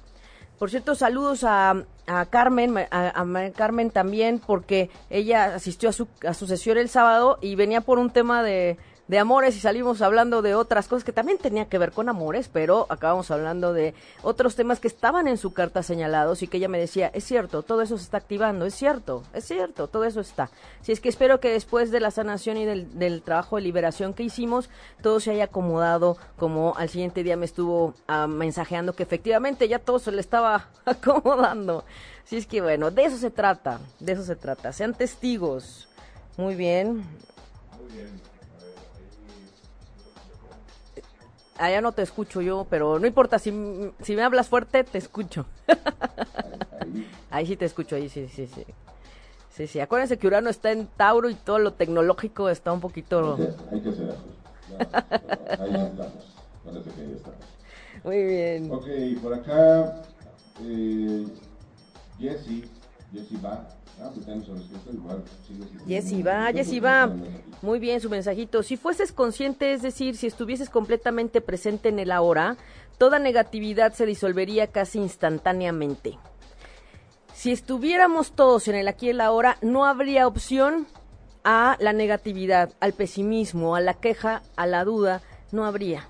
Por 0.59 0.71
cierto, 0.71 0.95
saludos 0.95 1.45
a, 1.45 1.85
a 2.07 2.27
Carmen, 2.27 2.77
a, 2.79 2.87
a, 2.91 3.51
Carmen 3.53 3.91
también, 3.91 4.41
porque 4.45 4.91
ella 5.09 5.55
asistió 5.55 5.91
a 5.91 5.93
su, 5.93 6.09
a 6.27 6.35
su 6.35 6.47
sesión 6.47 6.79
el 6.79 6.89
sábado 6.89 7.39
y 7.41 7.55
venía 7.55 7.81
por 7.81 7.99
un 7.99 8.11
tema 8.11 8.43
de, 8.43 8.77
de 9.09 9.19
amores 9.19 9.57
y 9.57 9.61
salimos 9.61 10.03
hablando 10.03 10.43
de 10.43 10.55
otras 10.55 10.87
cosas 10.87 11.03
que 11.03 11.13
también 11.13 11.39
tenía 11.39 11.65
que 11.65 11.79
ver 11.79 11.93
con 11.93 12.09
amores, 12.09 12.49
pero 12.53 12.87
acabamos 12.91 13.31
hablando 13.31 13.73
de 13.73 13.95
otros 14.23 14.55
temas 14.55 14.81
que 14.81 14.89
estaban 14.89 15.27
en 15.27 15.39
su 15.39 15.53
carta 15.53 15.83
señalados 15.83 16.43
y 16.43 16.47
que 16.47 16.59
ella 16.59 16.69
me 16.69 16.79
decía, 16.79 17.11
es 17.15 17.25
cierto, 17.25 17.63
todo 17.63 17.83
eso 17.83 17.97
se 17.97 18.05
está 18.05 18.19
activando, 18.19 18.67
es 18.67 18.75
cierto, 18.75 19.23
es 19.33 19.45
cierto, 19.45 19.89
todo 19.89 20.05
eso 20.05 20.21
está. 20.21 20.51
Si 20.83 20.93
es 20.93 21.01
que 21.01 21.09
espero 21.09 21.41
que 21.41 21.51
después 21.51 21.91
de 21.91 22.01
la 22.01 22.11
sanación 22.11 22.59
y 22.59 22.67
del, 22.67 22.99
del 22.99 23.23
trabajo 23.23 23.57
de 23.57 23.63
liberación 23.63 24.13
que 24.13 24.23
hicimos, 24.23 24.69
todo 25.03 25.21
se 25.21 25.31
haya 25.31 25.45
acomodado 25.45 26.19
como 26.37 26.75
al 26.77 26.91
siguiente 26.91 27.23
día 27.23 27.37
me 27.37 27.47
estuvo 27.47 27.95
ah, 28.07 28.27
mensajeando 28.27 28.93
que 28.93 29.03
efectivamente 29.03 29.69
ya 29.69 29.79
todo 29.79 29.99
se 29.99 30.13
le 30.13 30.21
estaba 30.21 30.69
acomodando. 30.85 31.85
Si 32.25 32.37
es 32.37 32.47
que 32.47 32.61
bueno, 32.61 32.91
de 32.91 33.07
eso 33.07 33.17
se 33.17 33.31
trata, 33.31 33.81
de 34.01 34.13
eso 34.13 34.23
se 34.23 34.37
trata, 34.37 34.73
sean 34.73 34.93
testigos. 34.93 35.89
Muy 36.37 36.55
bien. 36.55 37.05
Allá 41.59 41.81
no 41.81 41.93
te 41.93 42.03
escucho 42.03 42.41
yo, 42.41 42.67
pero 42.71 42.99
no 42.99 43.07
importa, 43.07 43.39
si, 43.39 43.51
si 44.01 44.17
me 44.17 44.23
hablas 44.23 44.49
fuerte, 44.49 44.85
te 44.85 44.99
escucho. 44.99 45.47
ahí 47.31 47.47
sí 47.47 47.57
te 47.57 47.65
escucho, 47.65 47.97
ahí 47.97 48.09
sí, 48.09 48.29
sí, 48.29 48.47
sí. 48.47 48.65
Sí, 49.51 49.67
sí, 49.67 49.81
acuérdense 49.81 50.19
que 50.19 50.27
Urano 50.29 50.51
está 50.51 50.71
en 50.71 50.87
Tauro 50.87 51.29
y 51.29 51.35
todo 51.35 51.59
lo 51.59 51.73
tecnológico 51.73 52.49
está 52.49 52.73
un 52.73 52.81
poquito... 52.81 53.37
Hay 53.73 53.81
que, 53.81 53.89
Ahí 53.89 55.75
estamos, 55.75 56.37
parece 56.65 56.91
que 56.91 57.01
ahí 57.01 57.13
estamos. 57.17 57.39
Muy 58.05 58.23
bien. 58.23 58.71
Ok, 58.71 58.87
por 59.21 59.35
acá, 59.35 60.03
eh, 60.63 61.27
Jesse, 62.21 62.69
Jesse 63.13 63.45
va 63.45 63.67
Jessy 65.87 66.23
va, 66.23 66.53
Jessy 66.53 66.81
va. 66.81 67.13
Muy 67.63 67.79
bien 67.79 68.01
su 68.01 68.09
mensajito. 68.09 68.63
Si 68.63 68.77
fueses 68.77 69.13
consciente, 69.13 69.73
es 69.73 69.83
decir, 69.83 70.17
si 70.17 70.27
estuvieses 70.27 70.71
completamente 70.71 71.41
presente 71.41 71.89
en 71.89 71.99
el 71.99 72.13
ahora, 72.13 72.57
toda 72.99 73.19
negatividad 73.19 73.93
se 73.93 74.07
disolvería 74.07 74.69
casi 74.69 74.99
instantáneamente. 74.99 76.19
Si 77.35 77.53
estuviéramos 77.53 78.33
todos 78.33 78.69
en 78.69 78.75
el 78.75 78.89
aquí 78.89 79.07
y 79.07 79.11
el 79.11 79.21
ahora, 79.21 79.59
no 79.63 79.87
habría 79.87 80.27
opción 80.27 80.87
a 81.45 81.77
la 81.81 81.93
negatividad, 81.93 82.73
al 82.81 82.93
pesimismo, 82.93 83.75
a 83.75 83.81
la 83.81 83.95
queja, 83.95 84.43
a 84.57 84.67
la 84.67 84.85
duda, 84.85 85.23
no 85.53 85.65
habría. 85.65 86.09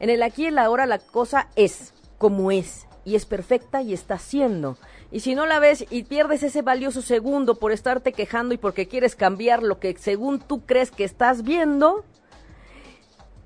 En 0.00 0.10
el 0.10 0.22
aquí 0.22 0.44
y 0.44 0.46
el 0.46 0.58
ahora 0.58 0.86
la 0.86 0.98
cosa 0.98 1.48
es 1.56 1.94
como 2.18 2.50
es 2.50 2.86
y 3.04 3.16
es 3.16 3.26
perfecta 3.26 3.82
y 3.82 3.92
está 3.92 4.18
siendo. 4.18 4.76
Y 5.12 5.20
si 5.20 5.34
no 5.34 5.44
la 5.44 5.58
ves 5.58 5.84
y 5.90 6.04
pierdes 6.04 6.42
ese 6.42 6.62
valioso 6.62 7.02
segundo 7.02 7.56
por 7.56 7.70
estarte 7.70 8.12
quejando 8.12 8.54
y 8.54 8.58
porque 8.58 8.88
quieres 8.88 9.14
cambiar 9.14 9.62
lo 9.62 9.78
que 9.78 9.94
según 9.98 10.40
tú 10.40 10.64
crees 10.64 10.90
que 10.90 11.04
estás 11.04 11.42
viendo, 11.42 12.02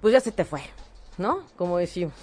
pues 0.00 0.12
ya 0.12 0.20
se 0.20 0.30
te 0.30 0.44
fue, 0.44 0.62
¿no? 1.18 1.40
Como 1.56 1.78
decimos, 1.78 2.14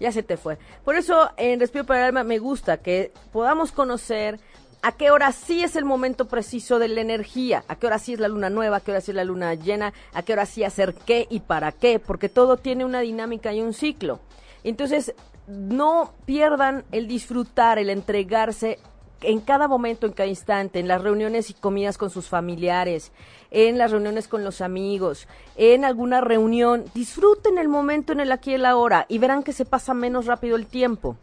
ya 0.00 0.10
se 0.10 0.24
te 0.24 0.36
fue. 0.36 0.58
Por 0.84 0.96
eso 0.96 1.30
en 1.36 1.60
Respiro 1.60 1.86
para 1.86 2.00
el 2.00 2.06
Alma 2.06 2.24
me 2.24 2.38
gusta 2.38 2.78
que 2.78 3.12
podamos 3.30 3.70
conocer 3.70 4.40
a 4.82 4.92
qué 4.92 5.12
hora 5.12 5.30
sí 5.30 5.62
es 5.62 5.76
el 5.76 5.84
momento 5.84 6.26
preciso 6.26 6.80
de 6.80 6.88
la 6.88 7.00
energía, 7.00 7.64
a 7.68 7.76
qué 7.76 7.86
hora 7.86 8.00
sí 8.00 8.14
es 8.14 8.20
la 8.20 8.28
luna 8.28 8.50
nueva, 8.50 8.78
a 8.78 8.80
qué 8.80 8.90
hora 8.90 9.00
sí 9.00 9.12
es 9.12 9.16
la 9.16 9.24
luna 9.24 9.54
llena, 9.54 9.92
a 10.12 10.22
qué 10.22 10.32
hora 10.32 10.44
sí 10.44 10.64
hacer 10.64 10.94
qué 10.94 11.28
y 11.30 11.40
para 11.40 11.70
qué, 11.70 12.00
porque 12.00 12.28
todo 12.28 12.56
tiene 12.56 12.84
una 12.84 13.00
dinámica 13.00 13.52
y 13.52 13.60
un 13.60 13.74
ciclo. 13.74 14.18
Entonces, 14.64 15.14
no 15.48 16.12
pierdan 16.24 16.84
el 16.92 17.08
disfrutar, 17.08 17.78
el 17.78 17.90
entregarse 17.90 18.78
en 19.20 19.40
cada 19.40 19.66
momento, 19.66 20.06
en 20.06 20.12
cada 20.12 20.28
instante, 20.28 20.78
en 20.78 20.86
las 20.86 21.02
reuniones 21.02 21.50
y 21.50 21.54
comidas 21.54 21.98
con 21.98 22.10
sus 22.10 22.28
familiares, 22.28 23.10
en 23.50 23.78
las 23.78 23.90
reuniones 23.90 24.28
con 24.28 24.44
los 24.44 24.60
amigos, 24.60 25.26
en 25.56 25.84
alguna 25.84 26.20
reunión, 26.20 26.84
disfruten 26.94 27.58
el 27.58 27.68
momento 27.68 28.12
en 28.12 28.20
el 28.20 28.30
aquí 28.30 28.52
y 28.52 28.54
el 28.54 28.66
ahora 28.66 29.06
y 29.08 29.18
verán 29.18 29.42
que 29.42 29.52
se 29.52 29.64
pasa 29.64 29.94
menos 29.94 30.26
rápido 30.26 30.54
el 30.54 30.66
tiempo 30.66 31.16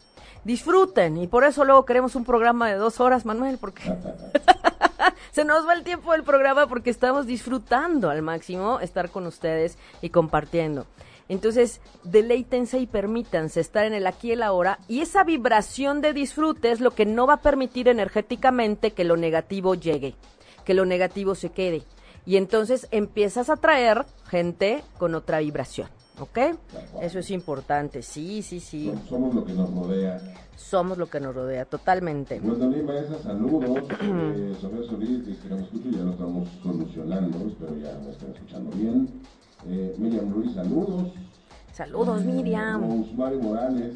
disfruten. 0.46 1.18
Y 1.18 1.26
por 1.26 1.44
eso 1.44 1.64
luego 1.64 1.84
queremos 1.84 2.14
un 2.14 2.24
programa 2.24 2.68
de 2.68 2.76
dos 2.76 3.00
horas, 3.00 3.26
Manuel, 3.26 3.58
porque 3.58 3.82
se 5.32 5.44
nos 5.44 5.66
va 5.66 5.74
el 5.74 5.82
tiempo 5.82 6.12
del 6.12 6.22
programa 6.22 6.68
porque 6.68 6.88
estamos 6.88 7.26
disfrutando 7.26 8.08
al 8.08 8.22
máximo 8.22 8.80
estar 8.80 9.10
con 9.10 9.26
ustedes 9.26 9.76
y 10.00 10.10
compartiendo. 10.10 10.86
Entonces, 11.28 11.80
deleítense 12.04 12.78
y 12.78 12.86
permítanse 12.86 13.60
estar 13.60 13.84
en 13.84 13.94
el 13.94 14.06
aquí 14.06 14.28
y 14.28 14.32
el 14.32 14.42
ahora. 14.42 14.78
Y 14.88 15.00
esa 15.00 15.24
vibración 15.24 16.00
de 16.00 16.12
disfrute 16.12 16.70
es 16.70 16.80
lo 16.80 16.92
que 16.92 17.06
no 17.06 17.26
va 17.26 17.34
a 17.34 17.42
permitir 17.42 17.88
energéticamente 17.88 18.92
que 18.92 19.04
lo 19.04 19.16
negativo 19.16 19.74
llegue, 19.74 20.14
que 20.64 20.74
lo 20.74 20.86
negativo 20.86 21.34
se 21.34 21.50
quede. 21.50 21.82
Y 22.24 22.36
entonces 22.36 22.88
empiezas 22.90 23.50
a 23.50 23.56
traer 23.56 24.04
gente 24.28 24.82
con 24.98 25.14
otra 25.14 25.38
vibración. 25.38 25.88
¿Ok? 26.18 26.38
Eso 27.02 27.18
es 27.18 27.30
importante, 27.30 28.00
sí, 28.00 28.40
sí, 28.40 28.58
sí. 28.58 28.90
Somos 29.06 29.34
lo 29.34 29.44
que 29.44 29.52
nos 29.52 29.70
rodea. 29.70 30.18
Somos 30.56 30.96
lo 30.96 31.06
que 31.06 31.20
nos 31.20 31.34
rodea, 31.34 31.66
totalmente. 31.66 32.40
Maestra, 32.40 33.18
saludos. 33.22 33.82
eh, 34.00 34.54
Sofía 34.58 34.82
Solís, 34.88 35.26
dice 35.26 35.42
que 35.42 35.48
no 35.50 35.56
me 35.56 35.62
escucho, 35.64 35.90
ya 35.90 35.98
lo 35.98 36.12
estamos 36.12 36.48
solucionando, 36.62 37.46
espero 37.46 37.76
ya 37.76 37.98
me 38.02 38.10
estén 38.12 38.32
escuchando 38.32 38.70
bien. 38.70 39.20
Eh, 39.68 39.94
Miriam 39.98 40.32
Ruiz, 40.32 40.54
saludos. 40.54 41.12
Saludos, 41.72 42.22
Eh, 42.22 42.24
Miriam. 42.26 43.02
Osmari 43.02 43.36
Morales. 43.36 43.94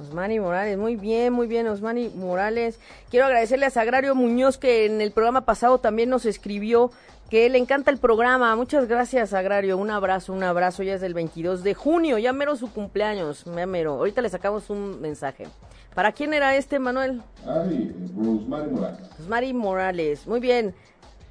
Osmani 0.00 0.40
Morales, 0.40 0.78
muy 0.78 0.96
bien, 0.96 1.32
muy 1.32 1.46
bien, 1.46 1.66
Osmani 1.68 2.08
Morales. 2.08 2.80
Quiero 3.10 3.26
agradecerle 3.26 3.66
a 3.66 3.70
Sagrario 3.70 4.14
Muñoz 4.14 4.56
que 4.56 4.86
en 4.86 5.00
el 5.00 5.12
programa 5.12 5.42
pasado 5.44 5.78
también 5.78 6.08
nos 6.08 6.24
escribió 6.24 6.90
que 7.28 7.48
le 7.50 7.58
encanta 7.58 7.90
el 7.90 7.98
programa. 7.98 8.56
Muchas 8.56 8.88
gracias, 8.88 9.30
Sagrario. 9.30 9.76
Un 9.76 9.90
abrazo, 9.90 10.32
un 10.32 10.42
abrazo. 10.42 10.82
Ya 10.82 10.94
es 10.94 11.00
del 11.00 11.14
22 11.14 11.62
de 11.62 11.74
junio, 11.74 12.18
ya 12.18 12.32
mero 12.32 12.56
su 12.56 12.72
cumpleaños, 12.72 13.44
ya 13.44 13.66
mero. 13.66 13.92
Ahorita 13.94 14.22
le 14.22 14.30
sacamos 14.30 14.70
un 14.70 15.00
mensaje. 15.00 15.46
¿Para 15.94 16.12
quién 16.12 16.32
era 16.32 16.56
este, 16.56 16.78
Manuel? 16.78 17.20
Ari, 17.46 17.94
Rosemary 18.16 18.70
Morales. 18.70 19.00
Osmari 19.20 19.52
Morales, 19.52 20.26
muy 20.26 20.40
bien. 20.40 20.74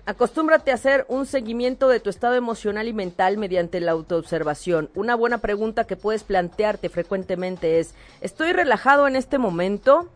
Acostúmbrate 0.09 0.71
a 0.71 0.73
hacer 0.73 1.05
un 1.07 1.27
seguimiento 1.27 1.87
de 1.87 1.99
tu 1.99 2.09
estado 2.09 2.33
emocional 2.33 2.87
y 2.87 2.93
mental 2.93 3.37
mediante 3.37 3.79
la 3.79 3.91
autoobservación. 3.91 4.89
Una 4.95 5.13
buena 5.13 5.37
pregunta 5.37 5.83
que 5.83 5.97
puedes 5.97 6.23
plantearte 6.23 6.89
frecuentemente 6.89 7.77
es, 7.77 7.93
¿estoy 8.19 8.51
relajado 8.51 9.07
en 9.07 9.15
este 9.15 9.37
momento? 9.37 10.09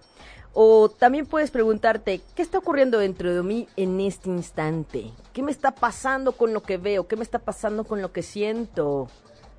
O 0.51 0.89
también 0.89 1.27
puedes 1.27 1.51
preguntarte, 1.51 2.21
¿qué 2.33 2.41
está 2.41 2.57
ocurriendo 2.57 2.97
dentro 2.97 3.35
de 3.35 3.43
mí 3.43 3.67
en 3.75 4.01
este 4.01 4.29
instante? 4.29 5.11
¿Qué 5.31 5.43
me 5.43 5.51
está 5.51 5.75
pasando 5.75 6.31
con 6.31 6.53
lo 6.55 6.63
que 6.63 6.77
veo? 6.77 7.07
¿Qué 7.07 7.15
me 7.15 7.23
está 7.23 7.37
pasando 7.37 7.83
con 7.83 8.01
lo 8.01 8.11
que 8.11 8.23
siento? 8.23 9.09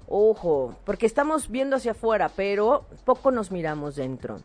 Ojo, 0.09 0.75
porque 0.85 1.07
estamos 1.07 1.49
viendo 1.49 1.77
hacia 1.77 1.93
afuera, 1.93 2.29
pero 2.35 2.87
poco 3.05 3.31
nos 3.31 3.53
miramos 3.53 3.95
dentro. 3.95 4.41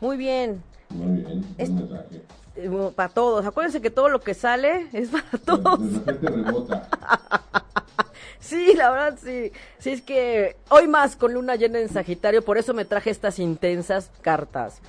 Muy 0.00 0.16
bien, 0.16 0.64
Muy 0.90 1.16
bien, 1.18 1.24
buen 1.24 1.44
Es- 1.58 1.70
mensaje. 1.70 2.22
eh, 2.56 2.90
para 2.94 3.08
todos. 3.08 3.46
Acuérdense 3.46 3.80
que 3.80 3.90
todo 3.90 4.08
lo 4.08 4.20
que 4.20 4.34
sale 4.34 4.88
es 4.92 5.08
para 5.10 5.30
todos. 5.44 6.04
De 6.04 6.12
repente 6.12 6.28
rebota. 6.42 6.88
Sí, 8.42 8.72
la 8.74 8.90
verdad 8.90 9.18
sí. 9.22 9.52
Sí, 9.78 9.90
es 9.90 10.02
que 10.02 10.56
hoy 10.70 10.88
más 10.88 11.14
con 11.14 11.34
luna 11.34 11.54
llena 11.56 11.78
en 11.78 11.88
Sagitario, 11.88 12.42
por 12.42 12.58
eso 12.58 12.74
me 12.74 12.84
traje 12.84 13.10
estas 13.10 13.38
intensas 13.38 14.10
cartas. 14.22 14.80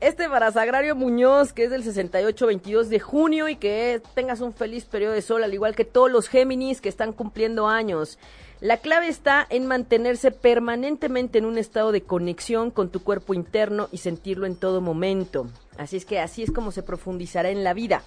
Este 0.00 0.28
para 0.30 0.50
Sagrario 0.52 0.94
Muñoz, 0.94 1.52
que 1.52 1.64
es 1.64 1.70
del 1.70 1.84
68-22 1.84 2.84
de 2.84 3.00
junio 3.00 3.48
y 3.48 3.56
que 3.56 4.00
tengas 4.14 4.40
un 4.40 4.54
feliz 4.54 4.84
periodo 4.86 5.12
de 5.12 5.20
sol, 5.20 5.44
al 5.44 5.52
igual 5.52 5.74
que 5.74 5.84
todos 5.84 6.10
los 6.10 6.28
Géminis 6.28 6.80
que 6.80 6.88
están 6.88 7.12
cumpliendo 7.12 7.66
años. 7.68 8.18
La 8.64 8.78
clave 8.78 9.08
está 9.08 9.46
en 9.50 9.66
mantenerse 9.66 10.30
permanentemente 10.30 11.36
en 11.36 11.44
un 11.44 11.58
estado 11.58 11.92
de 11.92 12.02
conexión 12.02 12.70
con 12.70 12.88
tu 12.88 13.02
cuerpo 13.02 13.34
interno 13.34 13.90
y 13.92 13.98
sentirlo 13.98 14.46
en 14.46 14.56
todo 14.56 14.80
momento. 14.80 15.48
Así 15.76 15.98
es 15.98 16.06
que 16.06 16.18
así 16.18 16.42
es 16.42 16.50
como 16.50 16.72
se 16.72 16.82
profundizará 16.82 17.50
en 17.50 17.62
la 17.62 17.74
vida. 17.74 18.00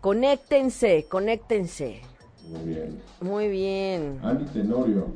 Conéctense, 0.00 1.06
conéctense. 1.08 2.02
Muy 2.48 2.64
bien. 2.64 3.02
Muy 3.20 3.48
bien. 3.48 4.18
Andy 4.24 4.44
Tenorio. 4.46 5.14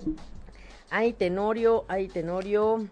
Ay, 0.89 1.15
Tenorio, 1.15 1.85
ay, 1.89 2.07
Tenorio. 2.07 2.87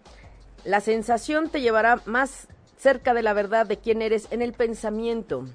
La 0.65 0.81
sensación 0.81 1.47
te 1.47 1.61
llevará 1.61 2.01
más 2.05 2.49
cerca 2.75 3.13
de 3.13 3.23
la 3.23 3.31
verdad 3.31 3.65
de 3.65 3.77
quién 3.77 4.01
eres 4.01 4.27
en 4.31 4.41
el 4.41 4.51
pensamiento. 4.51 5.45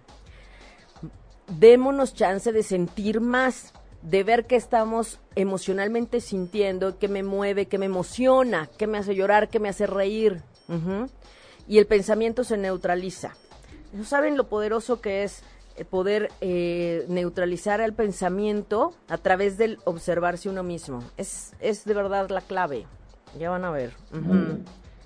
Démonos 1.58 2.14
chance 2.14 2.50
de 2.50 2.62
sentir 2.62 3.20
más, 3.20 3.74
de 4.02 4.24
ver 4.24 4.46
qué 4.46 4.56
estamos 4.56 5.20
emocionalmente 5.34 6.20
sintiendo, 6.20 6.98
qué 6.98 7.08
me 7.08 7.22
mueve, 7.22 7.66
qué 7.66 7.78
me 7.78 7.86
emociona, 7.86 8.68
qué 8.76 8.86
me 8.86 8.98
hace 8.98 9.14
llorar, 9.14 9.48
qué 9.48 9.60
me 9.60 9.68
hace 9.68 9.86
reír. 9.86 10.42
Y 11.68 11.78
el 11.78 11.86
pensamiento 11.86 12.44
se 12.44 12.56
neutraliza. 12.56 13.34
¿No 13.92 14.04
saben 14.04 14.36
lo 14.36 14.48
poderoso 14.48 15.00
que 15.00 15.22
es 15.22 15.42
eh, 15.76 15.84
poder 15.84 16.30
eh, 16.40 17.04
neutralizar 17.08 17.80
el 17.80 17.92
pensamiento 17.92 18.94
a 19.08 19.18
través 19.18 19.58
del 19.58 19.78
observarse 19.84 20.48
uno 20.48 20.62
mismo? 20.62 21.04
Es, 21.16 21.52
es 21.60 21.84
de 21.84 21.94
verdad 21.94 22.30
la 22.30 22.40
clave. 22.40 22.86
Ya 23.38 23.50
van 23.50 23.64
a 23.64 23.70
ver. 23.70 23.92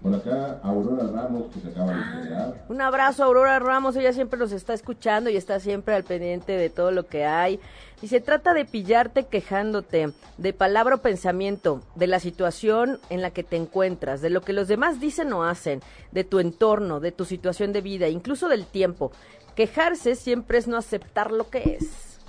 Por 0.02 0.14
acá, 0.14 0.60
Aurora 0.62 1.04
Ramos, 1.04 1.52
que 1.52 1.60
se 1.60 1.68
acaba 1.68 1.92
de 1.92 2.18
integrar. 2.18 2.64
Un 2.68 2.80
abrazo 2.80 3.24
Aurora 3.24 3.58
Ramos, 3.58 3.96
ella 3.96 4.12
siempre 4.12 4.38
nos 4.38 4.52
está 4.52 4.74
escuchando 4.74 5.30
y 5.30 5.36
está 5.36 5.58
siempre 5.58 5.94
al 5.94 6.04
pendiente 6.04 6.52
de 6.52 6.70
todo 6.70 6.90
lo 6.90 7.06
que 7.06 7.24
hay. 7.24 7.60
Y 8.02 8.08
se 8.08 8.20
trata 8.20 8.52
de 8.52 8.66
pillarte 8.66 9.24
quejándote 9.24 10.12
de 10.36 10.52
palabra 10.52 10.96
o 10.96 11.02
pensamiento, 11.02 11.80
de 11.94 12.06
la 12.06 12.20
situación 12.20 13.00
en 13.08 13.22
la 13.22 13.30
que 13.30 13.42
te 13.42 13.56
encuentras, 13.56 14.20
de 14.20 14.30
lo 14.30 14.42
que 14.42 14.52
los 14.52 14.68
demás 14.68 15.00
dicen 15.00 15.32
o 15.32 15.44
hacen, 15.44 15.80
de 16.12 16.24
tu 16.24 16.40
entorno, 16.40 17.00
de 17.00 17.12
tu 17.12 17.24
situación 17.24 17.72
de 17.72 17.80
vida, 17.80 18.08
incluso 18.08 18.48
del 18.48 18.66
tiempo. 18.66 19.12
Quejarse 19.54 20.14
siempre 20.14 20.58
es 20.58 20.68
no 20.68 20.76
aceptar 20.76 21.32
lo 21.32 21.48
que 21.48 21.78
es. 21.80 22.20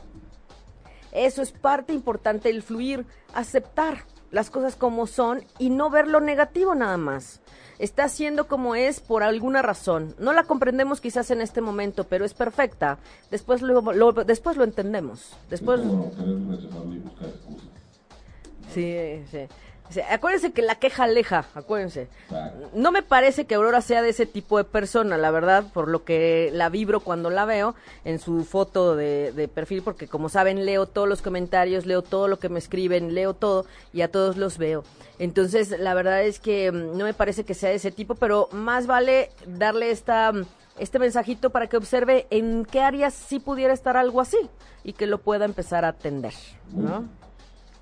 Eso 1.12 1.42
es 1.42 1.52
parte 1.52 1.94
importante 1.94 2.48
del 2.50 2.64
fluir, 2.64 3.06
aceptar 3.34 4.06
las 4.32 4.50
cosas 4.50 4.76
como 4.76 5.08
son 5.08 5.44
y 5.60 5.70
no 5.70 5.90
ver 5.90 6.08
lo 6.08 6.20
negativo 6.20 6.76
nada 6.76 6.98
más. 6.98 7.40
Está 7.80 8.10
siendo 8.10 8.48
como 8.48 8.74
es 8.76 9.00
por 9.00 9.22
alguna 9.22 9.62
razón. 9.62 10.16
No 10.18 10.34
la 10.34 10.46
comprendemos 10.46 11.00
quizás 11.00 11.30
en 11.30 11.42
este 11.42 11.62
momento, 11.62 12.06
pero 12.06 12.26
es 12.26 12.34
perfecta. 12.34 12.98
Después 13.30 13.62
lo, 13.62 13.82
después 14.14 14.58
lo 14.58 14.64
entendemos. 14.64 15.38
Después, 15.50 15.82
sí, 18.74 19.24
sí. 19.30 19.40
Acuérdense 20.10 20.52
que 20.52 20.62
la 20.62 20.76
queja 20.76 21.04
aleja, 21.04 21.46
acuérdense. 21.56 22.08
No 22.74 22.92
me 22.92 23.04
parece 23.04 23.46
que 23.46 23.56
Aurora 23.56 23.82
sea 23.82 24.02
de 24.02 24.10
ese 24.10 24.26
tipo 24.26 24.58
de 24.58 24.64
persona, 24.64 25.18
la 25.18 25.32
verdad, 25.32 25.66
por 25.74 25.88
lo 25.88 26.04
que 26.04 26.50
la 26.54 26.70
vibro 26.70 27.00
cuando 27.00 27.30
la 27.30 27.46
veo 27.46 27.76
en 28.06 28.20
su 28.20 28.44
foto 28.44 28.96
de, 28.96 29.32
de 29.32 29.48
perfil, 29.48 29.82
porque 29.82 30.08
como 30.08 30.30
saben, 30.30 30.66
leo 30.66 30.86
todos 30.86 31.08
los 31.08 31.22
comentarios, 31.22 31.86
leo 31.86 32.02
todo 32.02 32.28
lo 32.28 32.40
que 32.40 32.50
me 32.50 32.60
escriben, 32.60 33.14
leo 33.14 33.34
todo 33.34 33.66
y 33.94 34.02
a 34.02 34.12
todos 34.12 34.38
los 34.38 34.58
veo. 34.58 34.84
Entonces, 35.20 35.70
la 35.80 35.94
verdad 35.94 36.24
es 36.24 36.40
que 36.40 36.72
mm, 36.72 36.98
no 36.98 37.06
me 37.06 37.14
parece 37.14 37.44
que 37.44 37.54
sea 37.54 37.70
de 37.70 37.76
ese 37.76 37.92
tipo, 37.92 38.16
pero 38.16 38.50
más 38.52 38.88
vale 38.88 39.32
darle 39.46 39.92
esta, 39.92 40.32
mm, 40.32 40.46
este 40.80 41.00
mensajito 41.00 41.50
para 41.50 41.68
que 41.68 41.78
observe 41.78 42.28
en 42.30 42.66
qué 42.66 42.82
áreas 42.82 43.14
sí 43.14 43.40
pudiera 43.40 43.74
estar 43.74 43.98
algo 43.98 44.22
así 44.22 44.38
y 44.84 44.94
que 44.94 45.08
lo 45.08 45.20
pueda 45.20 45.46
empezar 45.46 45.86
a 45.86 45.90
atender, 45.90 46.34
¿no? 46.72 47.08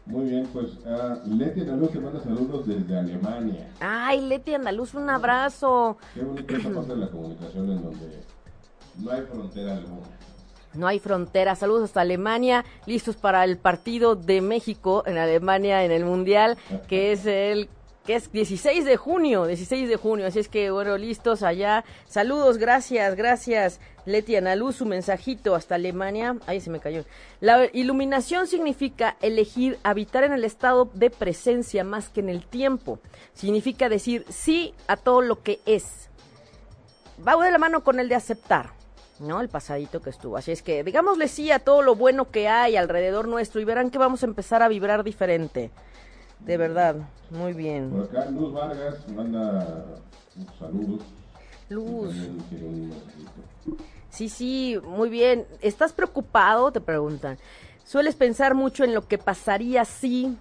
Muy 0.06 0.30
bien, 0.30 0.48
pues 0.54 0.68
ah, 0.86 1.18
Leti 1.26 1.62
Analuz 1.62 1.92
te 1.92 2.00
manda 2.00 2.20
saludos 2.22 2.68
desde 2.68 2.98
Alemania. 2.98 3.72
Ay, 3.80 4.22
Leti 4.22 4.54
Andaluz, 4.54 4.94
un 4.94 5.10
abrazo. 5.10 5.98
Qué 6.14 6.22
bonita 6.22 6.58
esa 6.58 6.70
parte 6.70 6.94
de 6.94 6.98
la 6.98 7.10
comunicación 7.10 7.72
en 7.72 7.82
donde 7.82 8.22
no 9.00 9.12
hay 9.12 9.22
frontera 9.24 9.74
alguna. 9.74 10.08
No 10.76 10.88
hay 10.88 11.00
frontera. 11.00 11.56
Saludos 11.56 11.86
hasta 11.86 12.02
Alemania, 12.02 12.66
listos 12.86 13.16
para 13.16 13.44
el 13.46 13.58
partido 13.58 14.16
de 14.16 14.42
México 14.42 15.04
en 15.08 15.18
Alemania 15.18 15.84
en 15.84 15.92
el 15.92 16.06
Mundial, 16.06 16.58
que 16.88 17.12
es 17.12 17.26
el 17.26 17.70
que 18.06 18.16
es 18.16 18.32
16 18.32 18.86
de 18.86 18.98
junio, 18.98 19.46
16 19.48 19.90
de 19.90 19.96
junio, 19.96 20.28
así 20.28 20.40
es 20.40 20.48
que 20.48 20.70
bueno, 20.70 20.98
listos 20.98 21.44
allá. 21.44 21.84
Saludos, 22.08 22.58
gracias, 22.58 23.16
gracias. 23.16 23.80
Leti 24.06 24.36
Analu, 24.36 24.72
su 24.72 24.86
mensajito 24.86 25.56
hasta 25.56 25.76
Alemania. 25.76 26.38
Ahí 26.46 26.62
se 26.62 26.70
me 26.70 26.80
cayó. 26.80 27.04
La 27.42 27.66
iluminación 27.74 28.46
significa 28.46 29.18
elegir 29.22 29.80
habitar 29.84 30.24
en 30.24 30.34
el 30.34 30.44
estado 30.44 30.90
de 30.94 31.10
presencia 31.10 31.84
más 31.84 32.10
que 32.10 32.20
en 32.20 32.30
el 32.30 32.46
tiempo. 32.46 33.00
Significa 33.34 33.90
decir 33.90 34.26
sí 34.30 34.76
a 34.88 34.98
todo 34.98 35.22
lo 35.22 35.42
que 35.42 35.60
es. 35.66 36.10
Va 37.28 37.44
de 37.44 37.52
la 37.52 37.58
mano 37.58 37.84
con 37.84 38.00
el 38.00 38.08
de 38.08 38.16
aceptar. 38.16 38.74
¿no? 39.20 39.42
El 39.42 39.50
pasadito 39.50 40.02
que 40.02 40.10
estuvo. 40.10 40.38
Así 40.38 40.52
es 40.52 40.62
que 40.62 40.84
digámosle 40.84 41.28
sí 41.28 41.50
a 41.52 41.60
todo 41.60 41.82
lo 41.82 41.96
bueno 41.96 42.30
que 42.30 42.48
hay 42.48 42.76
alrededor 42.76 43.28
nuestro 43.28 43.62
y 43.62 43.66
verán 43.66 43.90
que 43.90 43.98
vamos 43.98 44.24
a 44.24 44.28
empezar 44.28 44.62
a 44.62 44.68
vibrar 44.68 45.04
diferente. 45.04 45.72
De 46.46 46.58
verdad, 46.58 46.96
muy 47.32 47.54
bien. 47.54 47.90
Por 47.90 48.04
acá 48.04 48.30
Luz 48.30 48.54
Vargas 48.54 49.08
manda 49.10 49.86
saludos. 50.60 51.02
Luz. 51.70 52.14
Sí, 54.12 54.30
sí, 54.30 54.80
muy 54.84 55.10
bien. 55.10 55.48
¿Estás 55.62 55.92
preocupado? 55.92 56.72
Te 56.72 56.82
preguntan. 56.82 57.38
Sueles 57.84 58.16
pensar 58.16 58.54
mucho 58.54 58.84
en 58.84 58.94
lo 58.94 59.08
que 59.08 59.18
pasaría 59.18 59.86
si. 59.86 60.38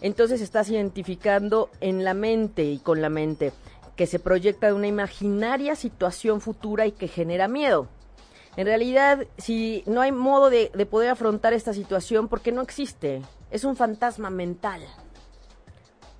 Entonces 0.00 0.40
estás 0.40 0.70
identificando 0.70 1.68
en 1.80 2.04
la 2.04 2.14
mente 2.14 2.64
y 2.64 2.78
con 2.78 3.02
la 3.02 3.10
mente 3.10 3.52
que 3.96 4.06
se 4.06 4.18
proyecta 4.18 4.68
de 4.68 4.72
una 4.72 4.86
imaginaria 4.86 5.74
situación 5.74 6.40
futura 6.40 6.86
y 6.86 6.92
que 6.92 7.06
genera 7.06 7.48
miedo. 7.48 7.88
En 8.56 8.66
realidad, 8.66 9.26
si 9.36 9.82
no 9.86 10.00
hay 10.00 10.10
modo 10.10 10.48
de, 10.48 10.70
de 10.74 10.86
poder 10.86 11.10
afrontar 11.10 11.52
esta 11.52 11.74
situación, 11.74 12.28
porque 12.28 12.50
no 12.50 12.62
existe, 12.62 13.20
es 13.50 13.64
un 13.64 13.76
fantasma 13.76 14.30
mental. 14.30 14.80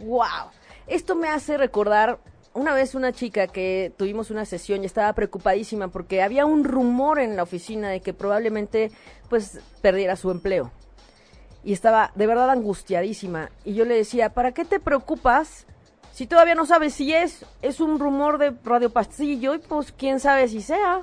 ¡Wow! 0.00 0.50
Esto 0.86 1.14
me 1.14 1.28
hace 1.28 1.56
recordar 1.56 2.18
una 2.52 2.74
vez 2.74 2.94
una 2.94 3.12
chica 3.12 3.46
que 3.46 3.92
tuvimos 3.96 4.30
una 4.30 4.44
sesión 4.44 4.82
y 4.82 4.86
estaba 4.86 5.12
preocupadísima 5.12 5.88
porque 5.88 6.22
había 6.22 6.46
un 6.46 6.64
rumor 6.64 7.20
en 7.20 7.36
la 7.36 7.42
oficina 7.42 7.90
de 7.90 8.00
que 8.00 8.12
probablemente 8.12 8.90
pues 9.28 9.60
perdiera 9.82 10.16
su 10.16 10.30
empleo. 10.30 10.72
Y 11.62 11.72
estaba 11.72 12.10
de 12.14 12.26
verdad 12.26 12.50
angustiadísima. 12.50 13.50
Y 13.64 13.74
yo 13.74 13.84
le 13.84 13.94
decía, 13.94 14.30
¿para 14.30 14.52
qué 14.52 14.64
te 14.64 14.80
preocupas 14.80 15.66
si 16.12 16.26
todavía 16.26 16.54
no 16.54 16.66
sabes 16.66 16.94
si 16.94 17.12
es? 17.12 17.44
Es 17.62 17.80
un 17.80 17.98
rumor 17.98 18.38
de 18.38 18.54
Radio 18.64 18.90
Pastillo 18.90 19.54
y 19.54 19.58
pues 19.58 19.92
quién 19.92 20.18
sabe 20.18 20.48
si 20.48 20.62
sea. 20.62 21.02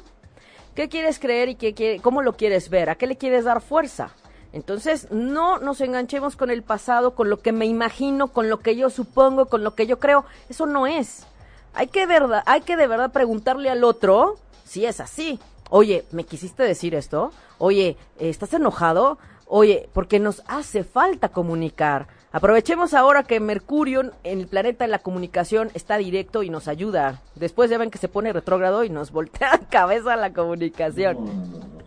¿Qué 0.76 0.90
quieres 0.90 1.20
creer 1.20 1.50
y 1.50 1.56
qué, 1.56 2.00
cómo 2.04 2.22
lo 2.22 2.34
quieres 2.34 2.70
ver? 2.70 2.90
¿A 2.90 2.96
qué 2.96 3.08
le 3.08 3.18
quieres 3.18 3.46
dar 3.46 3.62
fuerza? 3.62 4.12
Entonces, 4.54 5.08
no 5.12 5.60
nos 5.60 5.82
enganchemos 5.82 6.36
con 6.36 6.50
el 6.50 6.64
pasado, 6.64 7.16
con 7.16 7.30
lo 7.30 7.40
que 7.40 7.52
me 7.52 7.66
imagino, 7.66 8.30
con 8.30 8.50
lo 8.50 8.60
que 8.60 8.76
yo 8.76 8.90
supongo, 8.90 9.48
con 9.48 9.64
lo 9.64 9.76
que 9.76 9.88
yo 9.88 10.00
creo. 10.00 10.26
Eso 10.50 10.66
no 10.66 10.88
es. 10.88 11.26
Hay 11.74 11.88
que, 11.88 12.06
verdad, 12.06 12.44
hay 12.46 12.62
que 12.62 12.78
de 12.78 12.88
verdad 12.88 13.12
preguntarle 13.12 13.70
al 13.70 13.84
otro 13.84 14.38
si 14.66 14.86
es 14.86 15.00
así. 15.00 15.40
Oye, 15.70 16.06
¿me 16.12 16.24
quisiste 16.24 16.64
decir 16.64 16.96
esto? 16.96 17.32
Oye, 17.58 17.98
¿estás 18.20 18.54
enojado? 18.54 19.18
Oye, 19.46 19.90
porque 19.94 20.20
nos 20.20 20.44
hace 20.48 20.84
falta 20.84 21.30
comunicar. 21.30 22.08
Aprovechemos 22.32 22.94
ahora 22.94 23.24
que 23.24 23.40
Mercurio 23.40 24.12
en 24.24 24.40
el 24.40 24.48
planeta 24.48 24.84
de 24.84 24.92
la 24.92 25.00
comunicación 25.00 25.72
está 25.74 25.98
directo 25.98 26.44
y 26.44 26.50
nos 26.50 26.68
ayuda. 26.68 27.22
Después 27.36 27.70
ya 27.70 27.78
ven 27.78 27.90
que 27.90 27.98
se 27.98 28.10
pone 28.10 28.34
retrógrado 28.34 28.84
y 28.84 28.90
nos 28.90 29.12
voltea 29.12 29.52
la 29.62 29.68
cabeza 29.70 30.16
la 30.18 30.34
comunicación. 30.34 31.18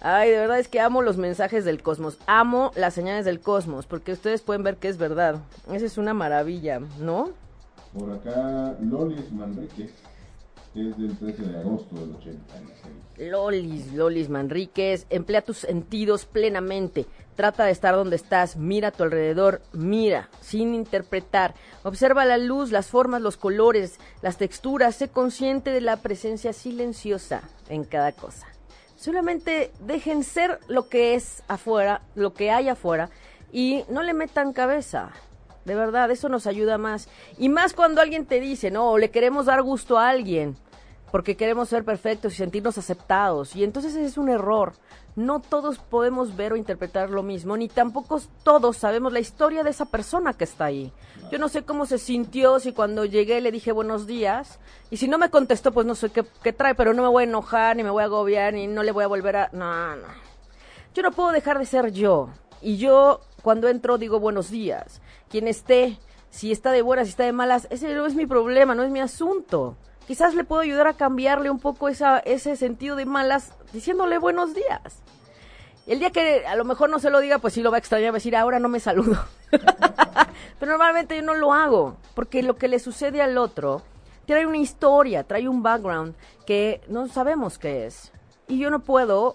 Ay, 0.00 0.30
de 0.30 0.38
verdad 0.38 0.58
es 0.58 0.68
que 0.68 0.80
amo 0.80 1.02
los 1.02 1.18
mensajes 1.18 1.64
del 1.64 1.82
cosmos. 1.82 2.18
Amo 2.26 2.70
las 2.76 2.94
señales 2.94 3.24
del 3.24 3.40
cosmos, 3.40 3.84
porque 3.84 4.12
ustedes 4.12 4.42
pueden 4.42 4.62
ver 4.62 4.76
que 4.76 4.88
es 4.88 4.96
verdad. 4.96 5.40
Esa 5.70 5.84
es 5.84 5.98
una 5.98 6.14
maravilla, 6.14 6.80
¿no? 6.98 7.30
Por 7.92 8.12
acá, 8.12 8.76
Lolis 8.80 9.30
Manrique 9.32 9.90
es 10.74 10.98
del 10.98 11.18
13 11.18 11.42
de 11.42 11.58
agosto 11.58 11.94
del 11.96 12.14
86. 12.14 13.07
Lolis, 13.18 13.92
Lolis 13.92 14.28
Manríquez, 14.28 15.06
emplea 15.10 15.42
tus 15.42 15.58
sentidos 15.58 16.24
plenamente. 16.24 17.06
Trata 17.34 17.64
de 17.64 17.72
estar 17.72 17.94
donde 17.94 18.16
estás, 18.16 18.56
mira 18.56 18.88
a 18.88 18.92
tu 18.92 19.04
alrededor, 19.04 19.60
mira, 19.72 20.28
sin 20.40 20.74
interpretar. 20.74 21.54
Observa 21.84 22.24
la 22.24 22.38
luz, 22.38 22.72
las 22.72 22.88
formas, 22.88 23.22
los 23.22 23.36
colores, 23.36 23.98
las 24.22 24.38
texturas, 24.38 24.96
sé 24.96 25.08
consciente 25.08 25.70
de 25.70 25.80
la 25.80 25.98
presencia 25.98 26.52
silenciosa 26.52 27.42
en 27.68 27.84
cada 27.84 28.12
cosa. 28.12 28.46
Solamente 28.96 29.70
dejen 29.80 30.24
ser 30.24 30.58
lo 30.66 30.88
que 30.88 31.14
es 31.14 31.44
afuera, 31.46 32.02
lo 32.16 32.34
que 32.34 32.50
hay 32.50 32.68
afuera, 32.68 33.10
y 33.52 33.84
no 33.88 34.02
le 34.02 34.14
metan 34.14 34.52
cabeza. 34.52 35.10
De 35.64 35.76
verdad, 35.76 36.10
eso 36.10 36.28
nos 36.28 36.46
ayuda 36.46 36.78
más. 36.78 37.08
Y 37.36 37.48
más 37.48 37.74
cuando 37.74 38.00
alguien 38.00 38.26
te 38.26 38.40
dice, 38.40 38.70
no, 38.70 38.98
le 38.98 39.10
queremos 39.10 39.46
dar 39.46 39.62
gusto 39.62 39.98
a 39.98 40.08
alguien 40.08 40.56
porque 41.10 41.36
queremos 41.36 41.68
ser 41.68 41.84
perfectos 41.84 42.34
y 42.34 42.36
sentirnos 42.36 42.78
aceptados. 42.78 43.56
Y 43.56 43.64
entonces 43.64 43.92
ese 43.94 44.04
es 44.04 44.18
un 44.18 44.28
error. 44.28 44.74
No 45.16 45.40
todos 45.40 45.78
podemos 45.78 46.36
ver 46.36 46.52
o 46.52 46.56
interpretar 46.56 47.10
lo 47.10 47.22
mismo, 47.22 47.56
ni 47.56 47.68
tampoco 47.68 48.20
todos 48.44 48.76
sabemos 48.76 49.12
la 49.12 49.18
historia 49.18 49.64
de 49.64 49.70
esa 49.70 49.86
persona 49.86 50.32
que 50.32 50.44
está 50.44 50.66
ahí. 50.66 50.92
Yo 51.32 51.38
no 51.38 51.48
sé 51.48 51.64
cómo 51.64 51.86
se 51.86 51.98
sintió, 51.98 52.60
si 52.60 52.72
cuando 52.72 53.04
llegué 53.04 53.40
le 53.40 53.50
dije 53.50 53.72
buenos 53.72 54.06
días, 54.06 54.60
y 54.90 54.98
si 54.98 55.08
no 55.08 55.18
me 55.18 55.30
contestó, 55.30 55.72
pues 55.72 55.86
no 55.86 55.94
sé 55.94 56.10
qué, 56.10 56.24
qué 56.42 56.52
trae, 56.52 56.74
pero 56.74 56.94
no 56.94 57.02
me 57.02 57.08
voy 57.08 57.24
a 57.24 57.26
enojar, 57.26 57.74
ni 57.76 57.82
me 57.82 57.90
voy 57.90 58.02
a 58.02 58.06
agobiar, 58.06 58.54
ni 58.54 58.68
no 58.68 58.82
le 58.82 58.92
voy 58.92 59.04
a 59.04 59.08
volver 59.08 59.36
a... 59.36 59.50
No, 59.52 59.96
no. 59.96 60.06
Yo 60.94 61.02
no 61.02 61.10
puedo 61.10 61.32
dejar 61.32 61.58
de 61.58 61.66
ser 61.66 61.90
yo. 61.90 62.28
Y 62.62 62.76
yo, 62.76 63.20
cuando 63.42 63.68
entro, 63.68 63.98
digo 63.98 64.20
buenos 64.20 64.50
días. 64.50 65.00
Quien 65.28 65.48
esté, 65.48 65.98
si 66.30 66.52
está 66.52 66.70
de 66.70 66.82
buenas, 66.82 67.08
si 67.08 67.10
está 67.10 67.24
de 67.24 67.32
malas, 67.32 67.66
ese 67.70 67.92
no 67.94 68.06
es 68.06 68.14
mi 68.14 68.26
problema, 68.26 68.76
no 68.76 68.84
es 68.84 68.90
mi 68.90 69.00
asunto 69.00 69.76
quizás 70.08 70.34
le 70.34 70.42
puedo 70.42 70.62
ayudar 70.62 70.88
a 70.88 70.94
cambiarle 70.94 71.50
un 71.50 71.60
poco 71.60 71.86
ese 71.88 72.56
sentido 72.56 72.96
de 72.96 73.04
malas 73.04 73.52
diciéndole 73.74 74.16
buenos 74.16 74.54
días. 74.54 75.02
El 75.86 75.98
día 75.98 76.10
que 76.10 76.46
a 76.46 76.56
lo 76.56 76.64
mejor 76.64 76.88
no 76.88 76.98
se 76.98 77.10
lo 77.10 77.20
diga, 77.20 77.38
pues 77.38 77.52
sí 77.52 77.62
lo 77.62 77.70
va 77.70 77.76
a 77.76 77.78
extrañar, 77.78 78.12
va 78.12 78.14
a 78.16 78.20
decir, 78.20 78.34
ahora 78.34 78.58
no 78.58 78.70
me 78.70 78.80
saludo. 78.80 79.22
Pero 80.58 80.72
normalmente 80.72 81.14
yo 81.14 81.22
no 81.22 81.34
lo 81.34 81.52
hago, 81.52 81.98
porque 82.14 82.42
lo 82.42 82.56
que 82.56 82.68
le 82.68 82.78
sucede 82.78 83.20
al 83.20 83.36
otro 83.36 83.82
trae 84.24 84.46
una 84.46 84.56
historia, 84.56 85.24
trae 85.24 85.46
un 85.46 85.62
background 85.62 86.14
que 86.46 86.80
no 86.88 87.06
sabemos 87.08 87.58
qué 87.58 87.86
es. 87.86 88.10
Y 88.48 88.58
yo 88.58 88.70
no 88.70 88.80
puedo 88.80 89.34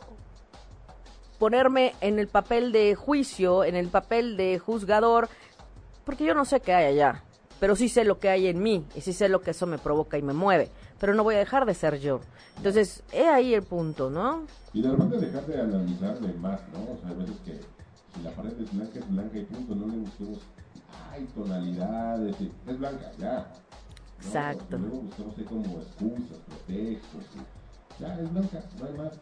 ponerme 1.38 1.93
en 2.01 2.17
el 2.17 2.28
papel 2.28 2.71
de 2.71 2.95
juicio, 2.95 3.63
en 3.63 3.76
el 3.76 3.89
papel 3.89 4.38
de 4.38 4.57
juzgador, 4.57 5.30
porque 6.03 6.26
yo 6.26 6.34
no 6.34 6.45
sé 6.45 6.61
qué 6.61 6.74
hay 6.74 6.86
allá 6.86 7.24
pero 7.64 7.78
sí 7.78 7.88
sé 7.88 8.03
lo 8.03 8.20
que 8.20 8.28
hay 8.28 8.47
en 8.47 8.61
mí 8.61 8.86
y 8.93 8.99
sí 8.99 9.14
sé 9.14 9.30
lo 9.30 9.39
que 9.39 9.51
eso 9.51 9.66
me 9.66 9.78
provoca 9.78 10.18
y 10.18 10.22
me 10.22 10.34
mueve, 10.34 10.70
pero 10.99 11.16
no 11.16 11.24
voy 11.24 11.36
a 11.36 11.38
dejar 11.38 11.66
de 11.66 11.74
ser 11.74 11.97
yo. 11.97 12.20
Entonces, 12.57 13.03
he 13.14 13.26
ahí 13.26 13.53
el 13.53 13.64
punto, 13.64 14.09
¿no? 14.09 14.43
Y 14.74 14.82
de 14.82 14.91
repente 14.91 15.18
dejar 15.18 15.45
de 15.45 15.61
analizarle 15.61 16.34
más, 16.34 16.59
¿no? 16.74 16.91
O 16.91 16.97
sea, 16.99 17.11
hay 17.11 17.16
veces 17.16 17.38
que 17.45 17.61
si 18.14 18.22
la 18.22 18.32
pared 18.32 18.51
es 18.59 18.70
blanca, 18.74 18.99
es 18.99 19.09
blanca 19.09 19.38
y 19.38 19.43
punto, 19.45 19.76
no 19.76 19.88
le 19.88 19.97
busquemos, 19.99 20.39
ay, 21.09 21.26
tonalidades, 21.34 22.36
es 22.68 22.80
blanca, 22.80 23.11
ya. 23.18 23.49
Exacto. 24.18 24.78
Luego 24.78 24.97
buscamos 25.03 25.38
ahí 25.38 25.43
como 25.45 25.80
excusas, 25.80 26.38
pretextos, 26.68 27.24
ya, 27.97 28.20
es 28.20 28.34
blanca, 28.34 28.61
no 28.78 28.86
hay 28.88 28.93
más. 28.97 29.14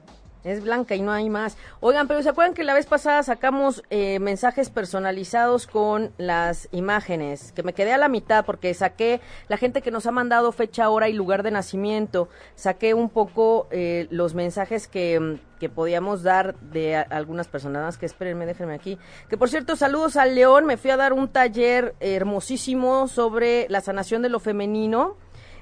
Es 0.43 0.63
blanca 0.63 0.95
y 0.95 1.01
no 1.01 1.11
hay 1.11 1.29
más. 1.29 1.57
Oigan, 1.81 2.07
pero 2.07 2.23
¿se 2.23 2.29
acuerdan 2.29 2.55
que 2.55 2.63
la 2.63 2.73
vez 2.73 2.87
pasada 2.87 3.21
sacamos 3.21 3.83
eh, 3.89 4.19
mensajes 4.19 4.69
personalizados 4.69 5.67
con 5.67 6.11
las 6.17 6.67
imágenes? 6.71 7.51
Que 7.51 7.61
me 7.61 7.73
quedé 7.73 7.93
a 7.93 7.97
la 7.97 8.09
mitad 8.09 8.43
porque 8.43 8.73
saqué 8.73 9.21
la 9.47 9.57
gente 9.57 9.81
que 9.81 9.91
nos 9.91 10.07
ha 10.07 10.11
mandado 10.11 10.51
fecha, 10.51 10.89
hora 10.89 11.09
y 11.09 11.13
lugar 11.13 11.43
de 11.43 11.51
nacimiento. 11.51 12.27
Saqué 12.55 12.93
un 12.95 13.09
poco 13.09 13.67
eh, 13.69 14.07
los 14.09 14.33
mensajes 14.33 14.87
que, 14.87 15.39
que, 15.59 15.69
podíamos 15.69 16.23
dar 16.23 16.55
de 16.59 16.95
algunas 16.95 17.47
personas. 17.47 17.99
Que 17.99 18.07
espérenme, 18.07 18.47
déjenme 18.47 18.73
aquí. 18.73 18.97
Que 19.29 19.37
por 19.37 19.49
cierto, 19.49 19.75
saludos 19.75 20.17
al 20.17 20.33
León. 20.33 20.65
Me 20.65 20.77
fui 20.77 20.89
a 20.89 20.97
dar 20.97 21.13
un 21.13 21.27
taller 21.27 21.93
hermosísimo 21.99 23.07
sobre 23.07 23.67
la 23.69 23.81
sanación 23.81 24.23
de 24.23 24.29
lo 24.29 24.39
femenino 24.39 25.17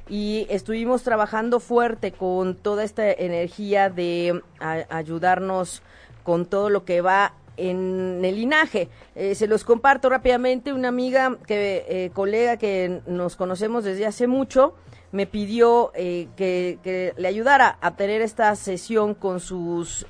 y 0.09 0.47
estuvimos 0.49 1.03
trabajando 1.03 1.59
fuerte 1.59 2.11
con 2.11 2.55
toda 2.55 2.83
esta 2.83 3.09
energía 3.11 3.89
de 3.89 4.41
ayudarnos 4.89 5.83
con 6.23 6.45
todo 6.45 6.69
lo 6.69 6.83
que 6.83 7.01
va 7.01 7.33
en 7.57 8.23
el 8.23 8.35
linaje. 8.35 8.89
Eh, 9.15 9.35
se 9.35 9.47
los 9.47 9.63
comparto 9.63 10.09
rápidamente. 10.09 10.73
Una 10.73 10.87
amiga, 10.87 11.37
que 11.45 11.85
eh, 11.87 12.11
colega 12.13 12.57
que 12.57 13.01
nos 13.05 13.35
conocemos 13.35 13.83
desde 13.83 14.05
hace 14.05 14.27
mucho, 14.27 14.73
me 15.11 15.27
pidió 15.27 15.91
eh, 15.93 16.27
que, 16.35 17.13
le 17.15 17.27
ayudara 17.27 17.77
a 17.81 17.95
tener 17.95 18.21
esta 18.21 18.55
sesión 18.55 19.13
con 19.13 19.39
sus 19.39 20.05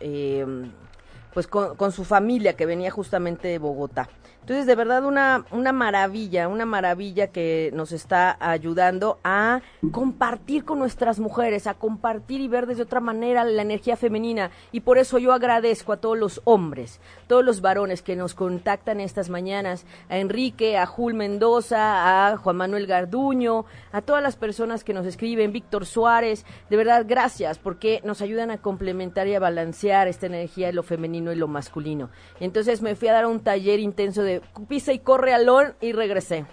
pues 1.34 1.45
con, 1.45 1.76
con 1.76 1.91
su 1.91 2.06
familia 2.06 2.54
que 2.54 2.66
venía 2.66 2.89
justamente 2.91 3.47
de 3.47 3.60
Bogotá. 3.60 4.10
Entonces, 4.42 4.66
de 4.66 4.76
verdad, 4.76 5.06
una, 5.06 5.46
una 5.52 5.72
maravilla, 5.72 6.48
una 6.48 6.66
maravilla 6.66 7.28
que 7.28 7.70
nos 7.74 7.92
está 7.92 8.36
ayudando 8.40 9.20
a 9.24 9.62
compartir 9.92 10.66
con 10.66 10.80
nuestras 10.80 11.20
mujeres, 11.20 11.68
a 11.68 11.76
compartir 11.76 12.42
y 12.42 12.48
ver 12.48 12.66
desde 12.66 12.84
otra 12.84 13.00
manera 13.00 13.44
la 13.44 13.62
energía 13.62 13.96
femenina. 13.96 14.50
Y 14.72 14.80
por 14.80 14.98
eso 14.98 15.20
yo 15.20 15.34
agradezco 15.34 15.94
a 15.94 15.98
todos 15.98 16.18
los 16.18 16.42
hombres, 16.46 17.00
todos 17.28 17.46
los 17.46 17.62
varones 17.62 18.02
que 18.02 18.16
nos 18.16 18.34
contactan 18.34 19.00
estas 19.00 19.30
mañanas, 19.30 19.86
a 20.10 20.18
Enrique, 20.18 20.78
a 20.78 20.86
Jul 20.86 21.14
Mendoza, 21.14 22.32
a 22.32 22.38
Juan 22.38 22.58
Manuel 22.58 22.88
Garduño, 22.88 23.66
a 23.92 24.02
todas 24.02 24.24
las 24.24 24.36
personas 24.36 24.84
que 24.84 24.94
nos 24.94 25.06
escriben, 25.06 25.52
Víctor 25.52 25.86
Suárez. 25.86 26.46
De 26.70 26.78
verdad, 26.78 27.06
gracias, 27.08 27.60
porque 27.60 28.02
nos 28.04 28.22
ayudan 28.22 28.52
a 28.52 28.58
complementar 28.58 29.28
y 29.28 29.36
a 29.36 29.40
balancear 29.40 30.08
esta 30.08 30.26
energía 30.26 30.68
de 30.68 30.74
lo 30.74 30.84
femenino 30.84 31.32
y 31.32 31.36
lo 31.36 31.48
masculino. 31.48 32.10
Entonces 32.40 32.82
me 32.82 32.96
fui 32.96 33.08
a 33.08 33.14
dar 33.14 33.26
un 33.26 33.42
taller 33.42 33.80
intenso 33.80 34.24
de 34.24 34.29
pisa 34.68 34.94
y 34.94 35.00
corre 35.00 35.34
alón 35.34 35.76
y 35.82 35.92
regresé. 35.94 36.46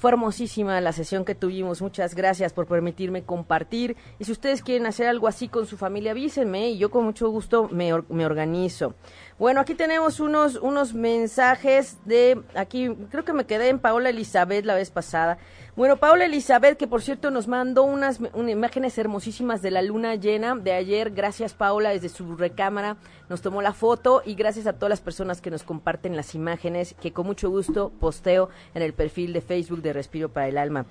Fue 0.00 0.12
hermosísima 0.12 0.80
la 0.80 0.92
sesión 0.92 1.26
que 1.26 1.34
tuvimos. 1.34 1.82
Muchas 1.82 2.14
gracias 2.14 2.54
por 2.54 2.66
permitirme 2.66 3.22
compartir. 3.22 3.98
Y 4.18 4.24
si 4.24 4.32
ustedes 4.32 4.62
quieren 4.62 4.86
hacer 4.86 5.06
algo 5.06 5.28
así 5.28 5.46
con 5.46 5.66
su 5.66 5.76
familia, 5.76 6.12
avísenme 6.12 6.70
y 6.70 6.78
yo 6.78 6.90
con 6.90 7.04
mucho 7.04 7.28
gusto 7.28 7.68
me, 7.70 7.92
me 8.08 8.24
organizo. 8.24 8.94
Bueno, 9.38 9.60
aquí 9.60 9.74
tenemos 9.74 10.18
unos, 10.18 10.56
unos 10.56 10.94
mensajes 10.94 11.98
de, 12.06 12.40
aquí 12.54 12.88
creo 13.10 13.26
que 13.26 13.34
me 13.34 13.44
quedé 13.44 13.68
en 13.68 13.78
Paola 13.78 14.08
Elizabeth 14.08 14.64
la 14.64 14.74
vez 14.74 14.90
pasada. 14.90 15.36
Bueno, 15.80 15.96
Paola 15.96 16.26
Elizabeth, 16.26 16.76
que 16.76 16.86
por 16.86 17.00
cierto 17.00 17.30
nos 17.30 17.48
mandó 17.48 17.84
unas, 17.84 18.20
imágenes 18.36 18.98
hermosísimas 18.98 19.62
de 19.62 19.70
la 19.70 19.80
luna 19.80 20.14
llena 20.14 20.54
de 20.54 20.74
ayer. 20.74 21.10
Gracias 21.10 21.54
Paola, 21.54 21.88
desde 21.88 22.10
su 22.10 22.36
recámara 22.36 22.98
nos 23.30 23.40
tomó 23.40 23.62
la 23.62 23.72
foto 23.72 24.20
y 24.22 24.34
gracias 24.34 24.66
a 24.66 24.74
todas 24.74 24.90
las 24.90 25.00
personas 25.00 25.40
que 25.40 25.50
nos 25.50 25.62
comparten 25.62 26.16
las 26.16 26.34
imágenes, 26.34 26.94
que 27.00 27.14
con 27.14 27.26
mucho 27.26 27.48
gusto 27.48 27.92
posteo 27.98 28.50
en 28.74 28.82
el 28.82 28.92
perfil 28.92 29.32
de 29.32 29.40
Facebook 29.40 29.80
de 29.80 29.94
Respiro 29.94 30.28
para 30.28 30.48
el 30.48 30.58
Alma. 30.58 30.84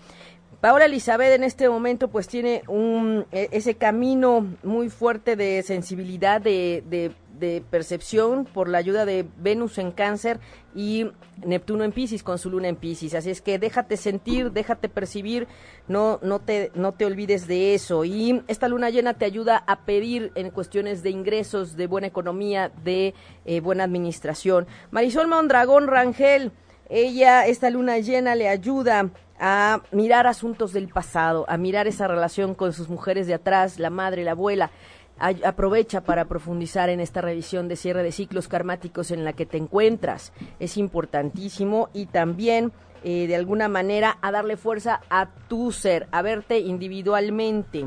Paola 0.59 0.85
Elizabeth 0.85 1.33
en 1.33 1.43
este 1.43 1.69
momento 1.69 2.07
pues 2.07 2.27
tiene 2.27 2.63
un, 2.67 3.27
e, 3.31 3.47
ese 3.51 3.75
camino 3.75 4.43
muy 4.63 4.89
fuerte 4.89 5.35
de 5.35 5.61
sensibilidad, 5.61 6.41
de 6.41 7.13
de 7.39 7.63
percepción 7.69 8.45
por 8.45 8.67
la 8.69 8.77
ayuda 8.77 9.05
de 9.05 9.25
Venus 9.37 9.77
en 9.77 9.91
cáncer 9.91 10.39
y 10.75 11.07
Neptuno 11.45 11.83
en 11.83 11.91
Pisces 11.91 12.21
con 12.21 12.37
su 12.37 12.49
luna 12.49 12.67
en 12.67 12.75
Pisces. 12.75 13.15
Así 13.15 13.29
es 13.29 13.41
que 13.41 13.57
déjate 13.57 13.97
sentir, 13.97 14.51
déjate 14.51 14.89
percibir, 14.89 15.47
no, 15.87 16.19
no, 16.21 16.39
te, 16.39 16.71
no 16.75 16.93
te 16.93 17.05
olvides 17.05 17.47
de 17.47 17.73
eso. 17.73 18.05
Y 18.05 18.43
esta 18.47 18.67
luna 18.67 18.89
llena 18.89 19.13
te 19.13 19.25
ayuda 19.25 19.63
a 19.65 19.81
pedir 19.85 20.31
en 20.35 20.51
cuestiones 20.51 21.01
de 21.01 21.09
ingresos, 21.09 21.75
de 21.75 21.87
buena 21.87 22.07
economía, 22.07 22.71
de 22.83 23.13
eh, 23.45 23.61
buena 23.61 23.85
administración. 23.85 24.67
Marisol 24.91 25.27
Mondragón 25.27 25.87
Rangel, 25.87 26.51
ella, 26.89 27.45
esta 27.45 27.69
luna 27.69 27.99
llena 27.99 28.35
le 28.35 28.49
ayuda 28.49 29.09
a 29.39 29.81
mirar 29.91 30.27
asuntos 30.27 30.73
del 30.73 30.89
pasado, 30.89 31.45
a 31.47 31.57
mirar 31.57 31.87
esa 31.87 32.07
relación 32.07 32.55
con 32.55 32.73
sus 32.73 32.89
mujeres 32.89 33.25
de 33.25 33.35
atrás, 33.35 33.79
la 33.79 33.89
madre, 33.89 34.23
la 34.23 34.31
abuela 34.31 34.69
aprovecha 35.19 36.01
para 36.01 36.25
profundizar 36.25 36.89
en 36.89 36.99
esta 36.99 37.21
revisión 37.21 37.67
de 37.67 37.75
cierre 37.75 38.03
de 38.03 38.11
ciclos 38.11 38.47
karmáticos 38.47 39.11
en 39.11 39.25
la 39.25 39.33
que 39.33 39.45
te 39.45 39.57
encuentras. 39.57 40.33
Es 40.59 40.77
importantísimo 40.77 41.89
y 41.93 42.05
también 42.07 42.71
eh, 43.03 43.27
de 43.27 43.35
alguna 43.35 43.69
manera 43.69 44.17
a 44.21 44.31
darle 44.31 44.57
fuerza 44.57 45.01
a 45.09 45.29
tu 45.47 45.71
ser, 45.71 46.07
a 46.11 46.21
verte 46.21 46.59
individualmente. 46.59 47.85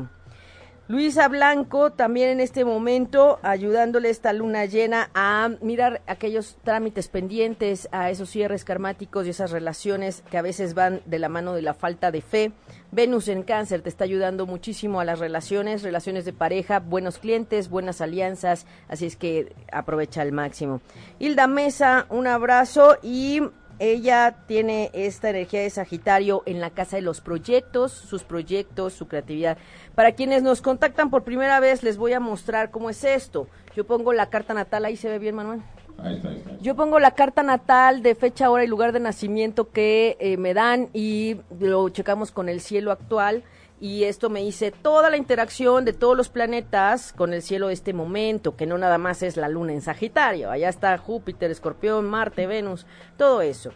Luisa 0.89 1.29
Blanco 1.29 1.91
también 1.91 2.27
en 2.27 2.39
este 2.41 2.65
momento 2.65 3.39
ayudándole 3.41 4.09
esta 4.09 4.33
luna 4.33 4.65
llena 4.65 5.09
a 5.13 5.49
mirar 5.61 6.01
aquellos 6.07 6.57
trámites 6.61 7.07
pendientes, 7.07 7.87
a 7.93 8.09
esos 8.09 8.29
cierres 8.29 8.65
karmáticos 8.65 9.25
y 9.25 9.29
esas 9.29 9.51
relaciones 9.51 10.25
que 10.29 10.37
a 10.37 10.41
veces 10.41 10.73
van 10.73 11.01
de 11.05 11.19
la 11.19 11.29
mano 11.29 11.53
de 11.53 11.61
la 11.61 11.73
falta 11.73 12.11
de 12.11 12.19
fe. 12.19 12.51
Venus 12.91 13.29
en 13.29 13.43
cáncer 13.43 13.81
te 13.81 13.87
está 13.87 14.03
ayudando 14.03 14.45
muchísimo 14.45 14.99
a 14.99 15.05
las 15.05 15.19
relaciones, 15.19 15.83
relaciones 15.83 16.25
de 16.25 16.33
pareja, 16.33 16.79
buenos 16.79 17.17
clientes, 17.17 17.69
buenas 17.69 18.01
alianzas, 18.01 18.65
así 18.89 19.05
es 19.05 19.15
que 19.15 19.55
aprovecha 19.71 20.21
al 20.21 20.33
máximo. 20.33 20.81
Hilda 21.17 21.47
Mesa, 21.47 22.07
un 22.09 22.27
abrazo 22.27 22.97
y 23.01 23.41
ella 23.79 24.35
tiene 24.47 24.89
esta 24.93 25.29
energía 25.29 25.61
de 25.61 25.69
Sagitario 25.69 26.43
en 26.45 26.61
la 26.61 26.69
casa 26.69 26.95
de 26.95 27.01
los 27.01 27.21
proyectos, 27.21 27.91
sus 27.91 28.23
proyectos, 28.23 28.93
su 28.93 29.07
creatividad. 29.07 29.57
Para 29.95 30.13
quienes 30.13 30.43
nos 30.43 30.61
contactan 30.61 31.09
por 31.09 31.23
primera 31.23 31.59
vez, 31.59 31.83
les 31.83 31.97
voy 31.97 32.13
a 32.13 32.19
mostrar 32.19 32.71
cómo 32.71 32.89
es 32.89 33.03
esto. 33.03 33.47
Yo 33.75 33.85
pongo 33.85 34.13
la 34.13 34.29
carta 34.29 34.53
natal, 34.53 34.85
ahí 34.85 34.97
se 34.97 35.09
ve 35.09 35.19
bien, 35.19 35.35
Manuel. 35.35 35.61
Ahí 35.97 36.15
está, 36.15 36.29
ahí 36.29 36.37
está. 36.37 36.57
Yo 36.59 36.75
pongo 36.75 36.99
la 36.99 37.11
carta 37.11 37.43
natal 37.43 38.01
de 38.03 38.15
fecha, 38.15 38.49
hora 38.49 38.63
y 38.63 38.67
lugar 38.67 38.91
de 38.91 38.99
nacimiento 38.99 39.71
que 39.71 40.17
eh, 40.19 40.37
me 40.37 40.53
dan 40.53 40.89
y 40.93 41.37
lo 41.59 41.89
checamos 41.89 42.31
con 42.31 42.49
el 42.49 42.61
cielo 42.61 42.91
actual 42.91 43.43
y 43.83 44.05
esto 44.05 44.29
me 44.29 44.39
dice 44.39 44.71
toda 44.71 45.09
la 45.09 45.17
interacción 45.17 45.83
de 45.83 45.91
todos 45.91 46.15
los 46.15 46.29
planetas 46.29 47.11
con 47.11 47.33
el 47.33 47.41
cielo 47.41 47.67
de 47.67 47.73
este 47.73 47.91
momento, 47.91 48.55
que 48.55 48.65
no 48.65 48.77
nada 48.77 48.97
más 48.97 49.21
es 49.23 49.35
la 49.35 49.49
luna 49.49 49.73
en 49.73 49.81
Sagitario, 49.81 50.49
allá 50.49 50.69
está 50.69 50.97
Júpiter, 50.97 51.51
Escorpión, 51.51 52.09
Marte, 52.09 52.47
Venus, 52.47 52.85
todo 53.17 53.41
eso. 53.41 53.73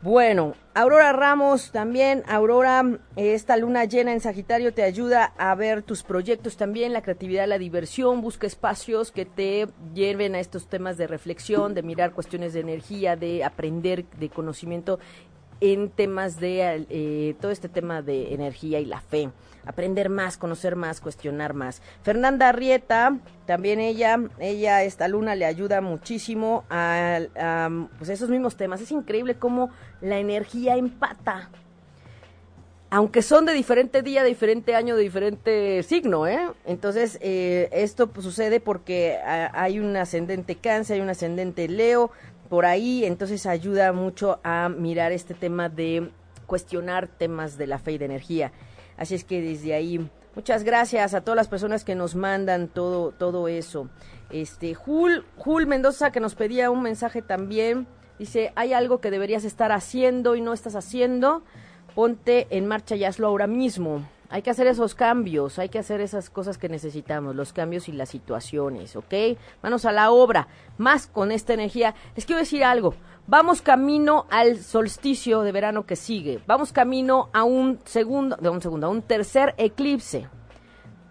Bueno, 0.00 0.54
Aurora 0.72 1.12
Ramos 1.12 1.72
también, 1.72 2.22
Aurora, 2.26 3.00
esta 3.16 3.58
luna 3.58 3.84
llena 3.84 4.14
en 4.14 4.20
Sagitario 4.20 4.72
te 4.72 4.82
ayuda 4.82 5.34
a 5.36 5.54
ver 5.54 5.82
tus 5.82 6.04
proyectos 6.04 6.56
también, 6.56 6.94
la 6.94 7.02
creatividad, 7.02 7.46
la 7.46 7.58
diversión, 7.58 8.22
busca 8.22 8.46
espacios 8.46 9.12
que 9.12 9.26
te 9.26 9.66
lleven 9.92 10.36
a 10.36 10.40
estos 10.40 10.68
temas 10.68 10.96
de 10.96 11.06
reflexión, 11.06 11.74
de 11.74 11.82
mirar 11.82 12.12
cuestiones 12.12 12.54
de 12.54 12.60
energía, 12.60 13.14
de 13.14 13.44
aprender, 13.44 14.06
de 14.18 14.30
conocimiento 14.30 15.00
en 15.60 15.90
temas 15.90 16.38
de 16.38 16.86
eh, 16.90 17.34
todo 17.40 17.50
este 17.50 17.68
tema 17.68 18.02
de 18.02 18.34
energía 18.34 18.80
y 18.80 18.84
la 18.84 19.00
fe. 19.00 19.30
Aprender 19.64 20.08
más, 20.08 20.38
conocer 20.38 20.76
más, 20.76 21.00
cuestionar 21.00 21.52
más. 21.52 21.82
Fernanda 22.02 22.48
Arrieta, 22.48 23.18
también 23.46 23.80
ella, 23.80 24.18
ella, 24.38 24.82
esta 24.82 25.08
luna 25.08 25.34
le 25.34 25.44
ayuda 25.44 25.80
muchísimo 25.80 26.64
a, 26.70 27.18
pues 27.98 28.08
esos 28.08 28.30
mismos 28.30 28.56
temas. 28.56 28.80
Es 28.80 28.92
increíble 28.92 29.34
cómo 29.34 29.70
la 30.00 30.18
energía 30.18 30.76
empata. 30.76 31.50
Aunque 32.90 33.20
son 33.20 33.44
de 33.44 33.52
diferente 33.52 34.00
día, 34.00 34.22
de 34.22 34.30
diferente 34.30 34.74
año, 34.74 34.96
de 34.96 35.02
diferente 35.02 35.82
signo, 35.82 36.26
¿eh? 36.26 36.40
Entonces, 36.64 37.18
eh, 37.20 37.68
esto 37.70 38.06
pues, 38.06 38.24
sucede 38.24 38.60
porque 38.60 39.18
hay 39.22 39.78
un 39.78 39.94
ascendente 39.94 40.54
cáncer, 40.54 40.94
hay 40.94 41.02
un 41.02 41.10
ascendente 41.10 41.68
leo, 41.68 42.10
por 42.48 42.66
ahí, 42.66 43.04
entonces 43.04 43.46
ayuda 43.46 43.92
mucho 43.92 44.40
a 44.42 44.68
mirar 44.68 45.12
este 45.12 45.34
tema 45.34 45.68
de 45.68 46.10
cuestionar 46.46 47.06
temas 47.06 47.58
de 47.58 47.66
la 47.66 47.78
fe 47.78 47.92
y 47.92 47.98
de 47.98 48.06
energía. 48.06 48.52
Así 48.96 49.14
es 49.14 49.24
que 49.24 49.40
desde 49.40 49.74
ahí, 49.74 50.10
muchas 50.34 50.64
gracias 50.64 51.14
a 51.14 51.20
todas 51.20 51.36
las 51.36 51.48
personas 51.48 51.84
que 51.84 51.94
nos 51.94 52.14
mandan 52.14 52.68
todo, 52.68 53.12
todo 53.12 53.48
eso. 53.48 53.88
Este, 54.30 54.74
Jul, 54.74 55.24
Jul 55.36 55.66
Mendoza 55.66 56.10
que 56.10 56.20
nos 56.20 56.34
pedía 56.34 56.70
un 56.70 56.82
mensaje 56.82 57.22
también, 57.22 57.86
dice, 58.18 58.52
hay 58.56 58.72
algo 58.72 59.00
que 59.00 59.10
deberías 59.10 59.44
estar 59.44 59.70
haciendo 59.72 60.34
y 60.34 60.40
no 60.40 60.52
estás 60.52 60.74
haciendo, 60.74 61.44
ponte 61.94 62.48
en 62.50 62.66
marcha 62.66 62.96
y 62.96 63.04
hazlo 63.04 63.28
ahora 63.28 63.46
mismo. 63.46 64.04
Hay 64.30 64.42
que 64.42 64.50
hacer 64.50 64.66
esos 64.66 64.94
cambios, 64.94 65.58
hay 65.58 65.70
que 65.70 65.78
hacer 65.78 66.02
esas 66.02 66.28
cosas 66.28 66.58
que 66.58 66.68
necesitamos, 66.68 67.34
los 67.34 67.54
cambios 67.54 67.88
y 67.88 67.92
las 67.92 68.10
situaciones, 68.10 68.94
¿ok? 68.94 69.14
Manos 69.62 69.86
a 69.86 69.92
la 69.92 70.10
obra, 70.10 70.48
más 70.76 71.06
con 71.06 71.32
esta 71.32 71.54
energía. 71.54 71.94
Les 72.14 72.26
quiero 72.26 72.40
decir 72.40 72.62
algo, 72.62 72.94
vamos 73.26 73.62
camino 73.62 74.26
al 74.30 74.58
solsticio 74.58 75.40
de 75.40 75.52
verano 75.52 75.86
que 75.86 75.96
sigue, 75.96 76.40
vamos 76.46 76.72
camino 76.72 77.30
a 77.32 77.44
un 77.44 77.78
segundo, 77.84 78.36
de 78.36 78.50
un 78.50 78.60
segundo, 78.60 78.88
a 78.88 78.90
un 78.90 79.00
tercer 79.00 79.54
eclipse. 79.56 80.28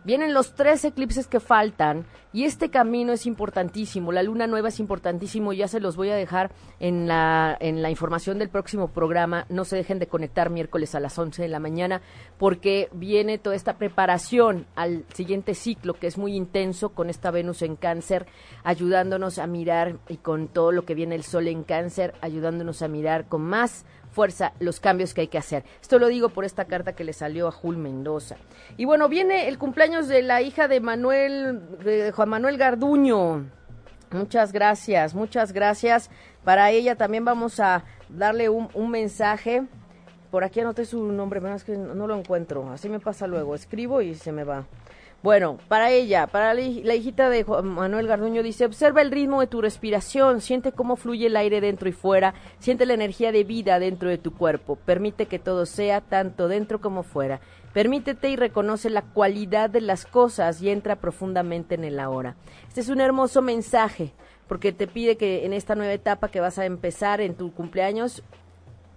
Vienen 0.08 0.34
los 0.34 0.56
tres 0.56 0.86
eclipses 0.86 1.28
que 1.28 1.42
faltan 1.42 2.06
y 2.32 2.46
este 2.46 2.70
camino 2.70 3.12
es 3.12 3.26
importantísimo. 3.26 4.14
La 4.14 4.24
luna 4.24 4.48
nueva 4.48 4.70
es 4.70 4.80
importantísimo. 4.80 5.52
Ya 5.52 5.68
se 5.68 5.82
los 5.82 5.98
voy 5.98 6.12
a 6.12 6.16
dejar 6.16 6.50
en 6.80 7.10
la, 7.10 7.58
en 7.60 7.82
la 7.82 7.90
información 7.90 8.40
del 8.40 8.48
próximo 8.48 8.88
programa. 8.88 9.46
No 9.50 9.66
se 9.66 9.76
dejen 9.76 10.00
de 10.00 10.08
conectar 10.08 10.50
miércoles 10.50 10.96
a 10.96 11.02
las 11.02 11.20
11 11.20 11.42
de 11.42 11.50
la 11.50 11.60
mañana 11.60 12.02
porque 12.38 12.88
viene 12.94 13.38
toda 13.38 13.58
esta 13.58 13.78
preparación 13.78 14.66
al 14.76 15.04
siguiente 15.14 15.54
ciclo 15.54 15.94
que 15.96 16.08
es 16.08 16.18
muy 16.18 16.38
intenso 16.38 16.92
con 16.94 17.10
esta 17.10 17.30
Venus 17.30 17.62
en 17.62 17.76
cáncer, 17.76 18.28
ayudándonos 18.64 19.40
a 19.40 19.48
mirar 19.48 19.98
y 20.08 20.16
con 20.16 20.48
todo 20.48 20.72
lo 20.72 20.86
que 20.86 20.96
viene 20.96 21.16
el 21.16 21.24
sol 21.24 21.50
en 21.50 21.66
cáncer, 21.66 22.14
ayudándonos 22.22 22.82
a 22.82 22.88
mirar 22.88 23.28
con 23.28 23.42
más 23.42 23.86
fuerza 24.18 24.54
los 24.60 24.80
cambios 24.80 25.14
que 25.14 25.22
hay 25.22 25.28
que 25.28 25.38
hacer. 25.38 25.64
Esto 25.80 26.00
lo 26.00 26.08
digo 26.08 26.30
por 26.30 26.44
esta 26.44 26.66
carta 26.66 26.94
que 26.94 27.04
le 27.04 27.14
salió 27.14 27.48
a 27.48 27.52
Jul 27.52 27.78
Mendoza. 27.78 28.36
Y 28.76 28.86
bueno, 28.86 29.10
viene 29.10 29.48
el 29.48 29.60
cumpleaños 29.60 30.08
de 30.08 30.24
la 30.24 30.42
hija 30.42 30.68
de 30.68 30.80
Manuel, 30.80 31.62
Juan 32.16 32.28
Manuel 32.28 32.58
Garduño. 32.58 33.46
Muchas 34.10 34.54
gracias, 34.54 35.14
muchas 35.14 35.54
gracias. 35.54 36.10
Para 36.44 36.72
ella 36.72 36.96
también 36.96 37.26
vamos 37.26 37.60
a 37.60 37.84
darle 38.10 38.50
un, 38.50 38.90
mensaje. 38.90 39.68
Por 40.32 40.44
aquí 40.44 40.62
anoté 40.62 40.86
su 40.86 41.12
nombre, 41.12 41.40
pero 41.40 41.54
es 41.54 41.64
que 41.64 41.78
no 41.78 42.08
lo 42.08 42.18
encuentro. 42.18 42.72
Así 42.72 42.90
me 42.90 43.00
pasa 43.00 43.28
luego. 43.28 43.54
Escribo 43.54 44.02
y 44.02 44.16
se 44.16 44.32
me 44.32 44.44
va. 44.44 44.66
Bueno, 45.24 45.58
para 45.68 45.90
ella, 45.90 46.28
para 46.28 46.54
la, 46.54 46.62
hijita 46.62 47.30
de 47.32 47.44
Juan 47.44 47.66
Manuel 47.66 48.06
Garduño, 48.06 48.44
dice, 48.44 48.66
observa 48.66 49.02
el 49.02 49.10
ritmo 49.10 49.42
de 49.42 49.48
tu 49.48 49.62
respiración, 49.62 50.42
siente 50.42 50.72
cómo 50.72 50.96
fluye 50.96 51.26
el 51.26 51.36
aire 51.36 51.60
dentro 51.60 51.90
y 51.90 51.92
fuera, 51.92 52.36
siente 52.60 52.86
la 52.86 52.94
energía 52.94 53.32
de 53.32 53.44
vida 53.44 53.80
dentro 53.80 54.10
de 54.10 54.20
tu 54.20 54.32
cuerpo, 54.32 54.76
permite 54.76 55.26
que 55.26 55.40
todo 55.40 55.66
sea 55.66 56.02
tanto 56.02 56.48
dentro 56.48 56.80
como 56.80 57.02
fuera, 57.02 57.42
permítete 57.74 58.30
y 58.30 58.36
reconoce 58.36 58.92
la 58.92 59.02
cualidad 59.02 59.72
de 59.72 59.82
las 59.82 60.06
cosas 60.06 60.62
y 60.62 60.70
entra 60.70 60.98
profundamente 60.98 61.74
en 61.74 61.84
el 61.84 62.00
ahora. 62.00 62.36
Este 62.68 62.82
es 62.82 62.90
un 62.90 63.02
hermoso 63.02 63.42
mensaje 63.42 64.14
porque 64.48 64.72
te 64.72 64.86
pide 64.86 65.18
que 65.18 65.46
en 65.46 65.54
esta 65.54 65.74
nueva 65.74 65.94
etapa 65.94 66.30
que 66.30 66.42
vas 66.42 66.60
a 66.60 66.66
empezar 66.66 67.22
en 67.22 67.36
tu 67.36 67.52
cumpleaños, 67.54 68.24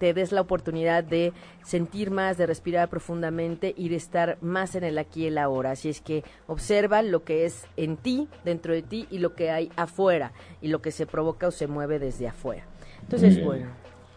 te 0.00 0.14
des 0.14 0.32
la 0.32 0.40
oportunidad 0.40 1.04
de 1.04 1.34
sentir 1.62 2.10
más, 2.10 2.38
de 2.38 2.46
respirar 2.46 2.88
profundamente 2.88 3.74
y 3.76 3.90
de 3.90 3.96
estar 3.96 4.38
más 4.40 4.74
en 4.74 4.82
el 4.82 4.96
aquí 4.96 5.24
y 5.24 5.26
el 5.26 5.36
ahora. 5.36 5.72
Así 5.72 5.90
es 5.90 6.00
que 6.00 6.24
observa 6.46 7.02
lo 7.02 7.22
que 7.22 7.44
es 7.44 7.66
en 7.76 7.98
ti, 7.98 8.26
dentro 8.42 8.72
de 8.72 8.80
ti 8.80 9.06
y 9.10 9.18
lo 9.18 9.34
que 9.34 9.50
hay 9.50 9.70
afuera 9.76 10.32
y 10.62 10.68
lo 10.68 10.80
que 10.80 10.90
se 10.90 11.06
provoca 11.06 11.48
o 11.48 11.50
se 11.50 11.66
mueve 11.66 11.98
desde 11.98 12.26
afuera. 12.26 12.64
Entonces, 13.02 13.44
bueno, 13.44 13.66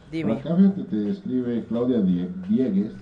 dime. 0.09 0.33
Acá 0.33 0.55
te 0.89 1.09
escribe 1.09 1.65
Claudia 1.67 1.99
Diegues. 1.99 2.93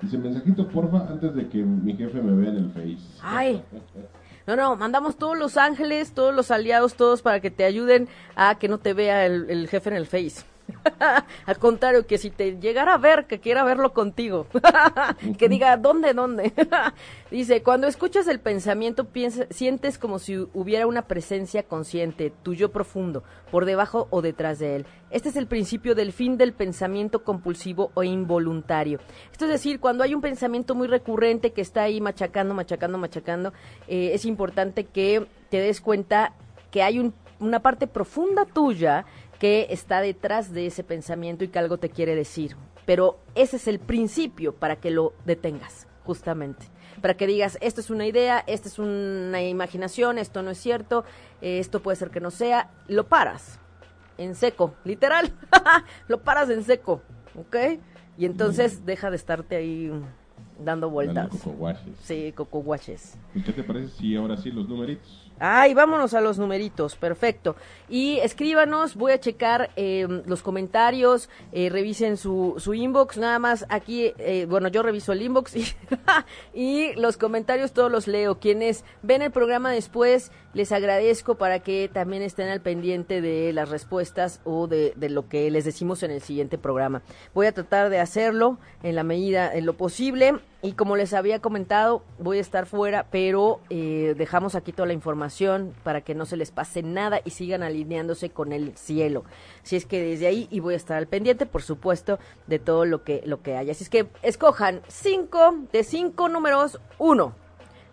Dice, 0.00 0.18
mensajito 0.18 0.66
porfa 0.66 1.06
antes 1.08 1.32
de 1.36 1.48
que 1.48 1.58
mi 1.58 1.94
jefe 1.96 2.20
me 2.20 2.34
vea 2.34 2.50
en 2.50 2.56
el 2.56 2.70
Face. 2.72 3.20
Ay. 3.22 3.62
No, 4.44 4.56
no, 4.56 4.74
mandamos 4.74 5.18
todos 5.18 5.38
los 5.38 5.56
ángeles, 5.56 6.14
todos 6.14 6.34
los 6.34 6.50
aliados, 6.50 6.94
todos 6.94 7.22
para 7.22 7.38
que 7.38 7.52
te 7.52 7.62
ayuden 7.62 8.08
a 8.34 8.56
que 8.56 8.66
no 8.66 8.78
te 8.78 8.92
vea 8.92 9.24
el, 9.24 9.48
el 9.48 9.68
jefe 9.68 9.90
en 9.90 9.94
el 9.94 10.06
Face. 10.06 10.44
Al 11.46 11.58
contrario, 11.58 12.06
que 12.06 12.18
si 12.18 12.30
te 12.30 12.58
llegara 12.58 12.94
a 12.94 12.98
ver, 12.98 13.26
que 13.26 13.40
quiera 13.40 13.64
verlo 13.64 13.92
contigo. 13.92 14.46
que 15.38 15.48
diga, 15.48 15.76
¿dónde, 15.76 16.14
dónde? 16.14 16.52
Dice, 17.30 17.62
cuando 17.62 17.86
escuchas 17.86 18.26
el 18.28 18.40
pensamiento, 18.40 19.04
piensa, 19.04 19.46
sientes 19.50 19.98
como 19.98 20.18
si 20.18 20.36
hubiera 20.54 20.86
una 20.86 21.02
presencia 21.02 21.62
consciente, 21.62 22.32
tuyo 22.42 22.70
profundo, 22.72 23.22
por 23.50 23.64
debajo 23.64 24.06
o 24.10 24.22
detrás 24.22 24.58
de 24.58 24.76
él. 24.76 24.86
Este 25.10 25.28
es 25.28 25.36
el 25.36 25.46
principio 25.46 25.94
del 25.94 26.12
fin 26.12 26.36
del 26.36 26.52
pensamiento 26.52 27.24
compulsivo 27.24 27.90
o 27.94 28.02
involuntario. 28.02 28.98
Esto 29.30 29.44
es 29.46 29.50
decir, 29.50 29.80
cuando 29.80 30.04
hay 30.04 30.14
un 30.14 30.20
pensamiento 30.20 30.74
muy 30.74 30.88
recurrente 30.88 31.52
que 31.52 31.60
está 31.60 31.82
ahí 31.82 32.00
machacando, 32.00 32.54
machacando, 32.54 32.98
machacando, 32.98 33.52
eh, 33.88 34.10
es 34.14 34.24
importante 34.24 34.84
que 34.84 35.26
te 35.50 35.58
des 35.58 35.80
cuenta 35.80 36.34
que 36.70 36.82
hay 36.82 36.98
un, 36.98 37.14
una 37.40 37.60
parte 37.60 37.86
profunda 37.86 38.46
tuya 38.46 39.04
que 39.42 39.66
está 39.70 40.00
detrás 40.00 40.52
de 40.52 40.66
ese 40.66 40.84
pensamiento 40.84 41.42
y 41.42 41.48
que 41.48 41.58
algo 41.58 41.76
te 41.76 41.90
quiere 41.90 42.14
decir. 42.14 42.54
Pero 42.86 43.18
ese 43.34 43.56
es 43.56 43.66
el 43.66 43.80
principio 43.80 44.54
para 44.54 44.76
que 44.76 44.92
lo 44.92 45.14
detengas, 45.24 45.88
justamente. 46.04 46.66
Para 47.00 47.14
que 47.14 47.26
digas, 47.26 47.58
esto 47.60 47.80
es 47.80 47.90
una 47.90 48.06
idea, 48.06 48.44
esto 48.46 48.68
es 48.68 48.78
una 48.78 49.42
imaginación, 49.42 50.18
esto 50.18 50.44
no 50.44 50.52
es 50.52 50.58
cierto, 50.58 51.02
esto 51.40 51.82
puede 51.82 51.96
ser 51.96 52.10
que 52.10 52.20
no 52.20 52.30
sea, 52.30 52.70
lo 52.86 53.08
paras 53.08 53.58
en 54.16 54.36
seco, 54.36 54.76
literal, 54.84 55.32
lo 56.06 56.22
paras 56.22 56.48
en 56.48 56.62
seco, 56.62 57.02
¿ok? 57.34 57.80
Y 58.16 58.26
entonces 58.26 58.86
deja 58.86 59.10
de 59.10 59.16
estarte 59.16 59.56
ahí 59.56 59.90
dando 60.60 60.88
vueltas. 60.88 61.30
Sí, 62.04 62.32
coco 62.36 62.62
¿Y 63.34 63.42
qué 63.42 63.52
te 63.52 63.64
parece 63.64 63.88
si 63.88 64.14
ahora 64.14 64.36
sí 64.36 64.52
los 64.52 64.68
numeritos? 64.68 65.31
Ay, 65.44 65.74
vámonos 65.74 66.14
a 66.14 66.20
los 66.20 66.38
numeritos, 66.38 66.94
perfecto. 66.94 67.56
Y 67.88 68.18
escríbanos, 68.18 68.94
voy 68.94 69.10
a 69.10 69.18
checar 69.18 69.70
eh, 69.74 70.06
los 70.24 70.40
comentarios, 70.40 71.28
eh, 71.50 71.68
revisen 71.68 72.16
su, 72.16 72.54
su 72.58 72.74
inbox, 72.74 73.18
nada 73.18 73.40
más 73.40 73.66
aquí, 73.68 74.12
eh, 74.18 74.46
bueno, 74.48 74.68
yo 74.68 74.84
reviso 74.84 75.10
el 75.10 75.20
inbox 75.20 75.56
y, 75.56 75.66
y 76.54 76.94
los 76.94 77.16
comentarios 77.16 77.72
todos 77.72 77.90
los 77.90 78.06
leo. 78.06 78.38
Quienes 78.38 78.84
ven 79.02 79.20
el 79.20 79.32
programa 79.32 79.72
después, 79.72 80.30
les 80.54 80.70
agradezco 80.72 81.36
para 81.36 81.60
que 81.60 81.88
también 81.92 82.22
estén 82.22 82.48
al 82.48 82.60
pendiente 82.60 83.20
de 83.20 83.52
las 83.52 83.70
respuestas 83.70 84.40
o 84.44 84.66
de, 84.66 84.94
lo 84.96 85.28
que 85.28 85.50
les 85.50 85.64
decimos 85.64 86.02
en 86.02 86.10
el 86.10 86.20
siguiente 86.20 86.58
programa. 86.58 87.02
Voy 87.34 87.46
a 87.46 87.52
tratar 87.52 87.88
de 87.90 88.00
hacerlo 88.00 88.58
en 88.82 88.94
la 88.94 89.02
medida, 89.02 89.52
en 89.54 89.66
lo 89.66 89.74
posible. 89.74 90.34
Y 90.64 90.74
como 90.74 90.94
les 90.94 91.12
había 91.12 91.40
comentado, 91.40 92.04
voy 92.20 92.38
a 92.38 92.40
estar 92.40 92.66
fuera, 92.66 93.06
pero 93.10 93.60
eh, 93.68 94.14
dejamos 94.16 94.54
aquí 94.54 94.72
toda 94.72 94.86
la 94.86 94.92
información 94.92 95.74
para 95.82 96.02
que 96.02 96.14
no 96.14 96.24
se 96.24 96.36
les 96.36 96.52
pase 96.52 96.84
nada 96.84 97.20
y 97.24 97.30
sigan 97.30 97.64
alineándose 97.64 98.30
con 98.30 98.52
el 98.52 98.76
cielo. 98.76 99.24
Si 99.64 99.74
es 99.74 99.86
que 99.86 100.00
desde 100.00 100.28
ahí, 100.28 100.46
y 100.50 100.60
voy 100.60 100.74
a 100.74 100.76
estar 100.76 100.98
al 100.98 101.08
pendiente, 101.08 101.46
por 101.46 101.62
supuesto, 101.62 102.20
de 102.46 102.60
todo 102.60 102.84
lo 102.84 103.02
que, 103.02 103.22
lo 103.24 103.42
que 103.42 103.56
haya. 103.56 103.72
Así 103.72 103.82
es 103.82 103.90
que 103.90 104.06
escojan 104.22 104.82
cinco, 104.86 105.56
de 105.72 105.82
cinco 105.82 106.28
números, 106.28 106.78
uno. 106.98 107.41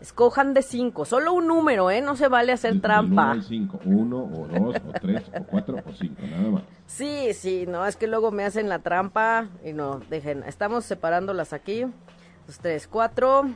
Escojan 0.02 0.54
de 0.54 0.62
cinco, 0.62 1.06
solo 1.06 1.34
un 1.34 1.48
número, 1.48 1.92
¿eh? 1.92 2.02
No 2.02 2.16
se 2.16 2.28
vale 2.30 2.54
hacer 2.54 2.80
trampa. 2.80 3.38
Cinco, 3.42 3.80
uno 3.86 4.24
o 4.24 4.48
dos 4.48 4.76
o 4.78 4.92
tres 5.02 5.24
o 5.38 5.44
cuatro 5.44 5.78
o 5.86 5.94
cinco, 5.94 6.22
nada 6.30 6.50
más. 6.50 6.64
Sí, 6.86 7.34
sí, 7.34 7.66
no, 7.68 7.86
es 7.86 7.98
que 7.98 8.08
luego 8.08 8.32
me 8.32 8.46
hacen 8.46 8.70
la 8.70 8.80
trampa 8.80 9.50
y 9.64 9.74
no, 9.74 10.00
dejen, 10.10 10.44
estamos 10.44 10.86
separándolas 10.86 11.54
aquí 11.54 11.86
tres, 12.58 12.88
cuatro. 12.88 13.50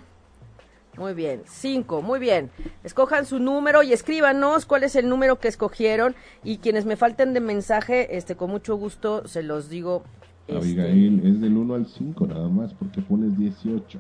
Muy 0.98 1.16
bien, 1.16 1.41
cinco, 1.46 2.04
muy 2.04 2.20
bien. 2.20 2.52
Escojan 2.84 3.26
su 3.26 3.39
número 3.39 3.82
y 3.82 3.94
escríbanos 3.94 4.68
cuál 4.68 4.84
es 4.84 4.96
el 4.96 5.10
número 5.10 5.39
que 5.39 5.48
escogieron 5.48 6.14
y 6.44 6.60
quienes 6.60 6.86
me 6.86 6.96
falten 6.96 7.34
de 7.34 7.39
mensaje, 7.39 8.16
este, 8.16 8.36
con 8.36 8.52
mucho 8.52 8.76
gusto 8.76 9.28
se 9.28 9.41
los 9.41 9.70
digo. 9.70 10.04
Este, 10.48 10.60
Abigail, 10.60 11.26
es 11.26 11.41
del 11.41 11.58
1 11.58 11.74
al 11.74 11.88
5 11.88 12.28
nada 12.28 12.48
más 12.48 12.74
porque 12.76 13.02
pones 13.02 13.36
18. 13.38 14.00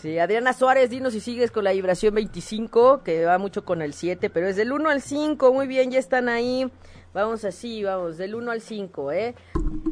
Sí, 0.00 0.16
Adriana 0.20 0.52
Suárez, 0.52 0.90
dinos 0.90 1.12
si 1.12 1.18
sigues 1.18 1.50
con 1.50 1.64
la 1.64 1.72
vibración 1.72 2.14
25, 2.14 3.02
que 3.02 3.24
va 3.24 3.36
mucho 3.38 3.64
con 3.64 3.82
el 3.82 3.94
7, 3.94 4.30
pero 4.30 4.46
es 4.46 4.54
del 4.54 4.70
1 4.70 4.90
al 4.90 5.02
5, 5.02 5.52
muy 5.52 5.66
bien, 5.66 5.90
ya 5.90 5.98
están 5.98 6.28
ahí. 6.28 6.70
Vamos 7.12 7.44
así, 7.44 7.82
vamos, 7.82 8.16
del 8.16 8.36
1 8.36 8.52
al 8.52 8.60
5, 8.60 9.10
¿eh? 9.10 9.34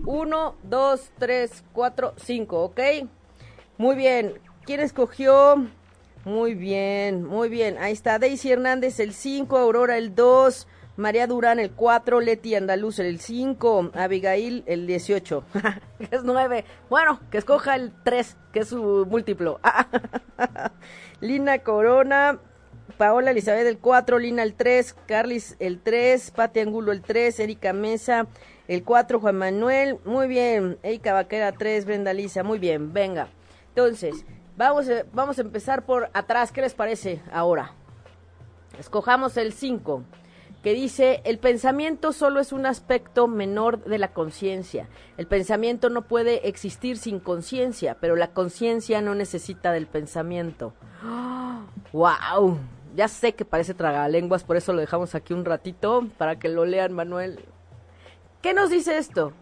1, 0.05 0.55
2, 0.63 1.11
3, 1.19 1.65
4, 1.73 2.15
5, 2.19 2.63
¿ok? 2.63 2.81
Muy 3.79 3.97
bien. 3.97 4.35
¿Quién 4.65 4.79
escogió? 4.79 5.67
Muy 6.25 6.55
bien, 6.55 7.25
muy 7.25 7.49
bien. 7.49 7.77
Ahí 7.79 7.93
está 7.93 8.21
Daisy 8.21 8.53
Hernández 8.53 9.01
el 9.01 9.13
5, 9.13 9.59
Aurora 9.59 9.99
el 9.99 10.15
2, 10.15 10.69
María 10.97 11.27
Durán 11.27 11.59
el 11.59 11.73
4, 11.73 12.21
Leti 12.21 12.55
Andaluz 12.55 12.99
el 12.99 13.21
5, 13.21 13.91
Abigail 13.95 14.65
el 14.67 14.87
18. 14.87 15.45
es 16.11 16.25
9. 16.25 16.65
Bueno, 16.89 17.21
que 17.31 17.39
escoja 17.39 17.77
el 17.77 17.93
3, 18.03 18.37
que 18.53 18.61
es 18.61 18.69
su 18.69 19.07
múltiplo. 19.09 19.61
Lina 21.21 21.59
Corona, 21.59 22.41
Paola 22.97 23.33
Elizabeth 23.33 23.67
el 23.67 23.79
4, 23.79 24.19
Lina 24.19 24.43
el 24.43 24.55
3, 24.55 24.95
Carlis 25.07 25.57
el 25.59 25.81
3, 25.81 26.31
Pati 26.31 26.61
Angulo 26.61 26.93
el 26.93 27.03
3, 27.03 27.41
Erika 27.41 27.75
Mesa 27.75 28.27
el 28.67 28.83
4, 28.83 29.21
Juan 29.21 29.37
Manuel. 29.37 29.99
Muy 30.05 30.29
bien. 30.29 30.79
Erika 30.83 31.13
Vaquera 31.13 31.53
3, 31.53 31.85
Brenda 31.85 32.15
Lisa. 32.15 32.43
Muy 32.43 32.59
bien, 32.59 32.95
venga. 32.95 33.29
Entonces, 33.69 34.25
vamos 34.57 34.87
vamos 35.13 35.39
a 35.39 35.43
empezar 35.43 35.85
por 35.85 36.09
atrás. 36.15 36.53
¿Qué 36.53 36.63
les 36.63 36.75
parece 36.75 37.21
ahora? 37.31 37.73
Escojamos 38.79 39.37
el 39.37 39.53
5, 39.53 40.03
que 40.63 40.75
dice, 40.75 41.21
el 41.25 41.39
pensamiento 41.39 42.13
solo 42.13 42.41
es 42.41 42.53
un 42.53 42.67
aspecto 42.67 43.29
menor 43.29 43.85
de 43.85 43.99
la 43.99 44.13
conciencia. 44.13 44.89
El 45.17 45.27
pensamiento 45.27 45.91
no 45.91 46.03
puede 46.03 46.49
existir 46.49 46.99
sin 46.99 47.21
conciencia, 47.21 47.97
pero 48.01 48.17
la 48.17 48.33
conciencia 48.33 49.01
no 49.01 49.15
necesita 49.15 49.73
del 49.73 49.87
pensamiento. 49.87 50.73
¡Wow! 51.93 52.59
Ya 52.95 53.09
sé 53.09 53.35
que 53.35 53.45
parece 53.45 53.75
tragalenguas, 53.75 54.45
por 54.45 54.57
eso 54.57 54.73
lo 54.73 54.81
dejamos 54.81 55.15
aquí 55.15 55.35
un 55.35 55.45
ratito 55.45 56.09
para 56.19 56.39
que 56.39 56.49
lo 56.49 56.65
lean, 56.65 56.93
Manuel. 56.93 57.45
¿Qué 58.43 58.55
nos 58.55 58.71
dice 58.71 58.99
esto? 58.99 59.33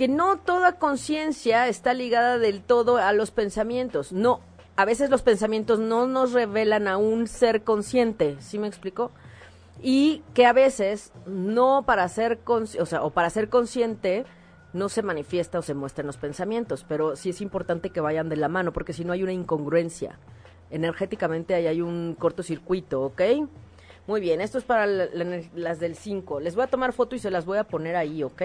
que 0.00 0.08
no 0.08 0.38
toda 0.38 0.78
conciencia 0.78 1.68
está 1.68 1.92
ligada 1.92 2.38
del 2.38 2.62
todo 2.62 2.96
a 2.96 3.12
los 3.12 3.30
pensamientos. 3.30 4.12
No, 4.12 4.40
a 4.76 4.86
veces 4.86 5.10
los 5.10 5.20
pensamientos 5.20 5.78
no 5.78 6.06
nos 6.06 6.32
revelan 6.32 6.88
a 6.88 6.96
un 6.96 7.26
ser 7.26 7.64
consciente, 7.64 8.38
¿sí 8.40 8.58
me 8.58 8.66
explico? 8.66 9.10
Y 9.82 10.22
que 10.34 10.46
a 10.46 10.52
veces 10.52 11.12
no 11.26 11.84
para 11.86 12.06
ser, 12.08 12.38
o 12.46 12.66
sea, 12.66 13.02
o 13.02 13.10
para 13.10 13.30
ser 13.30 13.48
consciente 13.48 14.24
no 14.72 14.88
se 14.88 15.02
manifiesta 15.02 15.58
o 15.58 15.62
se 15.62 15.74
muestra 15.74 16.04
los 16.04 16.16
pensamientos, 16.16 16.84
pero 16.88 17.16
sí 17.16 17.30
es 17.30 17.40
importante 17.40 17.90
que 17.90 18.00
vayan 18.00 18.28
de 18.28 18.36
la 18.36 18.48
mano, 18.48 18.72
porque 18.72 18.92
si 18.92 19.04
no 19.04 19.12
hay 19.12 19.22
una 19.22 19.32
incongruencia. 19.32 20.18
Energéticamente 20.70 21.54
ahí 21.54 21.66
hay 21.66 21.80
un 21.80 22.14
cortocircuito, 22.18 23.02
¿ok? 23.02 23.22
Muy 24.06 24.20
bien, 24.20 24.40
esto 24.40 24.58
es 24.58 24.64
para 24.64 24.86
las 24.86 25.80
del 25.80 25.96
5. 25.96 26.40
Les 26.40 26.54
voy 26.54 26.64
a 26.64 26.68
tomar 26.68 26.92
foto 26.92 27.16
y 27.16 27.18
se 27.18 27.30
las 27.30 27.44
voy 27.44 27.58
a 27.58 27.64
poner 27.64 27.96
ahí, 27.96 28.22
¿ok? 28.22 28.42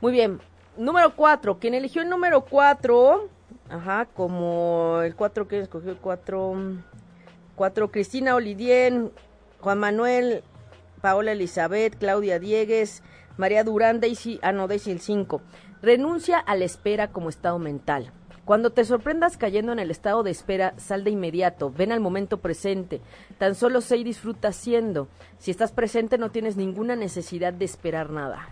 Muy 0.00 0.12
bien, 0.12 0.40
número 0.76 1.14
4, 1.14 1.58
quien 1.58 1.74
eligió 1.74 2.02
el 2.02 2.08
número 2.08 2.42
4, 2.44 3.28
ajá, 3.68 4.06
como 4.06 5.00
el 5.02 5.14
4 5.14 5.48
que 5.48 5.60
escogió 5.60 5.90
el 5.90 5.98
4, 5.98 6.54
4, 7.56 7.90
Cristina 7.90 8.34
Olidien, 8.34 9.12
Juan 9.60 9.78
Manuel, 9.78 10.42
Paola 11.00 11.32
Elizabeth, 11.32 11.96
Claudia 11.98 12.38
Diegues, 12.38 13.02
María 13.36 13.64
Durán, 13.64 14.00
Daisy, 14.00 14.38
ah 14.42 14.52
no, 14.52 14.68
Daisy 14.68 14.90
el 14.90 15.00
5. 15.00 15.40
Renuncia 15.80 16.38
a 16.38 16.56
la 16.56 16.64
espera 16.64 17.08
como 17.12 17.28
estado 17.28 17.58
mental. 17.58 18.12
Cuando 18.44 18.70
te 18.70 18.84
sorprendas 18.84 19.36
cayendo 19.36 19.72
en 19.72 19.78
el 19.78 19.90
estado 19.90 20.22
de 20.22 20.30
espera, 20.30 20.72
sal 20.78 21.04
de 21.04 21.10
inmediato, 21.10 21.70
ven 21.70 21.92
al 21.92 22.00
momento 22.00 22.38
presente. 22.38 23.02
Tan 23.38 23.54
solo 23.54 23.82
sé 23.82 23.98
y 23.98 24.04
disfruta 24.04 24.52
siendo. 24.52 25.08
Si 25.38 25.50
estás 25.50 25.70
presente 25.70 26.16
no 26.16 26.30
tienes 26.30 26.56
ninguna 26.56 26.96
necesidad 26.96 27.52
de 27.52 27.66
esperar 27.66 28.10
nada. 28.10 28.48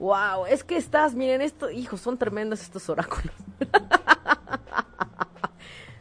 Wow, 0.00 0.46
es 0.48 0.64
que 0.64 0.76
estás, 0.76 1.14
miren 1.14 1.42
esto, 1.42 1.70
hijos, 1.70 2.00
son 2.00 2.18
tremendos 2.18 2.60
estos 2.60 2.88
oráculos. 2.88 3.34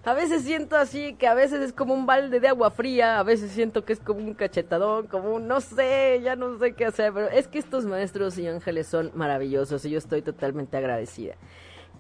a 0.08 0.14
veces 0.14 0.44
siento 0.44 0.78
así 0.78 1.16
que 1.16 1.28
a 1.28 1.34
veces 1.34 1.60
es 1.60 1.74
como 1.74 1.94
un 1.94 2.06
balde 2.06 2.40
de 2.40 2.48
agua 2.48 2.72
fría, 2.72 3.20
a 3.20 3.24
veces 3.24 3.52
siento 3.52 3.84
que 3.84 3.92
es 3.92 4.00
como 4.00 4.22
un 4.22 4.36
cachetadón, 4.36 5.08
como 5.08 5.36
un 5.36 5.50
no 5.50 5.60
sé, 5.60 6.22
ya 6.24 6.38
no 6.38 6.58
sé 6.60 6.76
qué 6.76 6.86
hacer, 6.86 7.12
pero 7.12 7.28
es 7.28 7.50
que 7.50 7.60
estos 7.60 7.84
maestros 7.84 8.38
y 8.38 8.48
ángeles 8.48 8.88
son 8.88 9.12
maravillosos 9.16 9.84
y 9.84 9.90
yo 9.90 9.98
estoy 9.98 10.22
totalmente 10.22 10.78
agradecida. 10.78 11.36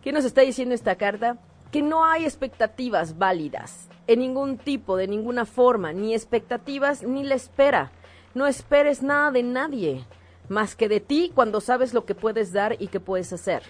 ¿Qué 0.01 0.13
nos 0.13 0.23
está 0.23 0.39
diciendo 0.39 0.73
esta 0.73 0.95
carta? 0.95 1.37
Que 1.69 1.81
no 1.81 2.05
hay 2.05 2.23
expectativas 2.23 3.17
válidas 3.17 3.89
en 4.07 4.19
ningún 4.19 4.57
tipo, 4.57 4.95
de 4.95 5.09
ninguna 5.09 5.43
forma, 5.43 5.91
ni 5.91 6.13
expectativas 6.13 7.03
ni 7.03 7.25
la 7.25 7.35
espera. 7.35 7.91
No 8.33 8.47
esperes 8.47 9.03
nada 9.03 9.31
de 9.31 9.43
nadie, 9.43 10.05
más 10.47 10.77
que 10.77 10.87
de 10.87 11.01
ti 11.01 11.33
cuando 11.35 11.59
sabes 11.59 11.93
lo 11.93 12.05
que 12.05 12.15
puedes 12.15 12.53
dar 12.53 12.77
y 12.79 12.87
que 12.87 13.01
puedes 13.01 13.33
hacer. 13.33 13.63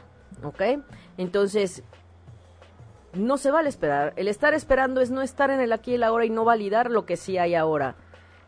¿Ok? 0.43 0.61
Entonces, 1.17 1.81
no 3.17 3.37
se 3.37 3.51
vale 3.51 3.69
esperar. 3.69 4.13
El 4.15 4.27
estar 4.27 4.53
esperando 4.53 5.01
es 5.01 5.11
no 5.11 5.21
estar 5.21 5.49
en 5.51 5.59
el 5.59 5.73
aquí 5.73 5.91
y 5.91 5.95
el 5.95 6.03
ahora 6.03 6.25
y 6.25 6.29
no 6.29 6.45
validar 6.45 6.91
lo 6.91 7.05
que 7.05 7.17
sí 7.17 7.37
hay 7.37 7.55
ahora. 7.55 7.95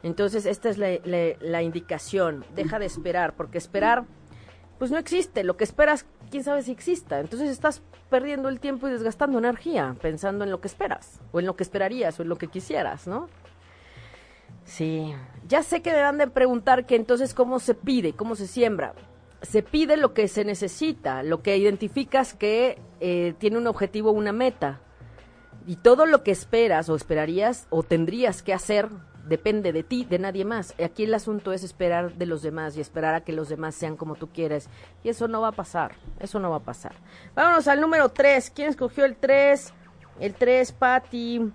Entonces, 0.01 0.45
esta 0.45 0.70
es 0.70 0.78
la, 0.78 0.99
la 1.39 1.61
indicación. 1.61 2.45
Deja 2.55 2.80
de 2.80 2.86
esperar, 2.86 3.36
porque 3.36 3.57
esperar, 3.57 4.05
pues 4.78 4.91
no 4.91 4.97
existe. 4.97 5.43
Lo 5.43 5.57
que 5.57 5.65
esperas 5.65 6.05
quién 6.30 6.43
sabe 6.43 6.61
si 6.61 6.72
exista. 6.72 7.20
Entonces 7.20 7.49
estás 7.49 7.82
perdiendo 8.09 8.49
el 8.49 8.59
tiempo 8.59 8.88
y 8.88 8.91
desgastando 8.91 9.38
energía 9.38 9.95
pensando 10.01 10.43
en 10.43 10.51
lo 10.51 10.61
que 10.61 10.67
esperas, 10.67 11.20
o 11.32 11.39
en 11.39 11.45
lo 11.45 11.55
que 11.55 11.63
esperarías, 11.63 12.20
o 12.20 12.24
en 12.24 12.30
lo 12.30 12.38
que 12.38 12.47
quisieras, 12.47 13.07
¿no? 13.07 13.30
Sí, 14.65 15.13
ya 15.47 15.63
sé 15.63 15.82
que 15.82 15.91
me 15.91 16.01
van 16.01 16.17
de 16.17 16.28
preguntar 16.28 16.86
que 16.86 16.95
entonces 16.95 17.34
cómo 17.34 17.59
se 17.59 17.74
pide, 17.74 18.13
cómo 18.13 18.36
se 18.36 18.47
siembra. 18.47 18.93
Se 19.41 19.63
pide 19.63 19.97
lo 19.97 20.13
que 20.13 20.27
se 20.27 20.43
necesita, 20.43 21.23
lo 21.23 21.41
que 21.41 21.57
identificas 21.57 22.33
que 22.33 22.79
eh, 22.99 23.33
tiene 23.37 23.57
un 23.57 23.67
objetivo, 23.67 24.11
una 24.11 24.33
meta. 24.33 24.81
Y 25.65 25.77
todo 25.77 26.05
lo 26.05 26.23
que 26.23 26.31
esperas 26.31 26.89
o 26.89 26.95
esperarías 26.95 27.67
o 27.69 27.83
tendrías 27.83 28.43
que 28.43 28.53
hacer 28.53 28.89
depende 29.29 29.71
de 29.71 29.83
ti, 29.83 30.03
de 30.03 30.19
nadie 30.19 30.43
más. 30.43 30.73
Aquí 30.83 31.03
el 31.03 31.13
asunto 31.13 31.53
es 31.53 31.63
esperar 31.63 32.15
de 32.15 32.25
los 32.25 32.41
demás 32.41 32.75
y 32.75 32.81
esperar 32.81 33.13
a 33.15 33.21
que 33.21 33.31
los 33.31 33.47
demás 33.47 33.75
sean 33.75 33.95
como 33.95 34.15
tú 34.15 34.29
quieres. 34.29 34.67
Y 35.03 35.09
eso 35.09 35.27
no 35.27 35.41
va 35.41 35.49
a 35.49 35.53
pasar, 35.53 35.95
eso 36.19 36.39
no 36.39 36.49
va 36.49 36.57
a 36.57 36.63
pasar. 36.63 36.93
Vámonos 37.35 37.67
al 37.67 37.79
número 37.79 38.09
3. 38.09 38.51
¿Quién 38.51 38.69
escogió 38.69 39.05
el 39.05 39.15
3? 39.15 39.73
El 40.19 40.33
3, 40.33 40.71
Patty. 40.73 41.51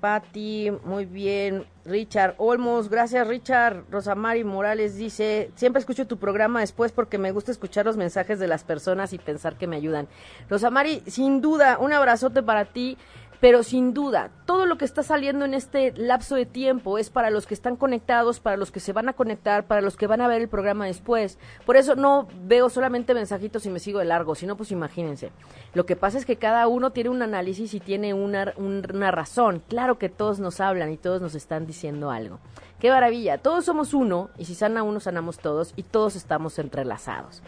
Patty, 0.00 0.70
muy 0.84 1.04
bien. 1.04 1.66
Richard 1.84 2.34
Olmos, 2.38 2.88
gracias 2.88 3.26
Richard. 3.26 3.84
Rosamari 3.90 4.44
Morales 4.44 4.96
dice, 4.96 5.50
siempre 5.54 5.80
escucho 5.80 6.06
tu 6.06 6.18
programa 6.18 6.60
después 6.60 6.92
porque 6.92 7.18
me 7.18 7.32
gusta 7.32 7.52
escuchar 7.52 7.86
los 7.86 7.96
mensajes 7.96 8.38
de 8.38 8.46
las 8.46 8.64
personas 8.64 9.12
y 9.12 9.18
pensar 9.18 9.56
que 9.56 9.66
me 9.66 9.76
ayudan. 9.76 10.08
Rosamari, 10.48 11.02
sin 11.06 11.40
duda, 11.40 11.78
un 11.78 11.92
abrazote 11.92 12.42
para 12.42 12.64
ti. 12.64 12.96
Pero 13.40 13.62
sin 13.62 13.94
duda, 13.94 14.30
todo 14.44 14.66
lo 14.66 14.76
que 14.76 14.84
está 14.84 15.02
saliendo 15.02 15.46
en 15.46 15.54
este 15.54 15.92
lapso 15.96 16.36
de 16.36 16.44
tiempo 16.44 16.98
es 16.98 17.08
para 17.08 17.30
los 17.30 17.46
que 17.46 17.54
están 17.54 17.74
conectados, 17.76 18.38
para 18.38 18.58
los 18.58 18.70
que 18.70 18.80
se 18.80 18.92
van 18.92 19.08
a 19.08 19.14
conectar, 19.14 19.66
para 19.66 19.80
los 19.80 19.96
que 19.96 20.06
van 20.06 20.20
a 20.20 20.28
ver 20.28 20.42
el 20.42 20.48
programa 20.48 20.84
después. 20.84 21.38
Por 21.64 21.78
eso 21.78 21.96
no 21.96 22.28
veo 22.44 22.68
solamente 22.68 23.14
mensajitos 23.14 23.64
y 23.64 23.70
me 23.70 23.78
sigo 23.78 23.98
de 23.98 24.04
largo, 24.04 24.34
sino 24.34 24.56
pues 24.56 24.72
imagínense. 24.72 25.32
Lo 25.72 25.86
que 25.86 25.96
pasa 25.96 26.18
es 26.18 26.26
que 26.26 26.36
cada 26.36 26.68
uno 26.68 26.90
tiene 26.90 27.08
un 27.08 27.22
análisis 27.22 27.72
y 27.72 27.80
tiene 27.80 28.12
una, 28.12 28.52
una 28.58 29.10
razón. 29.10 29.62
Claro 29.68 29.98
que 29.98 30.10
todos 30.10 30.38
nos 30.38 30.60
hablan 30.60 30.92
y 30.92 30.98
todos 30.98 31.22
nos 31.22 31.34
están 31.34 31.66
diciendo 31.66 32.10
algo. 32.10 32.40
Qué 32.78 32.90
maravilla, 32.90 33.38
todos 33.38 33.64
somos 33.64 33.94
uno 33.94 34.28
y 34.36 34.44
si 34.44 34.54
sana 34.54 34.82
uno, 34.82 35.00
sanamos 35.00 35.38
todos 35.38 35.72
y 35.76 35.82
todos 35.84 36.14
estamos 36.14 36.58
entrelazados. 36.58 37.42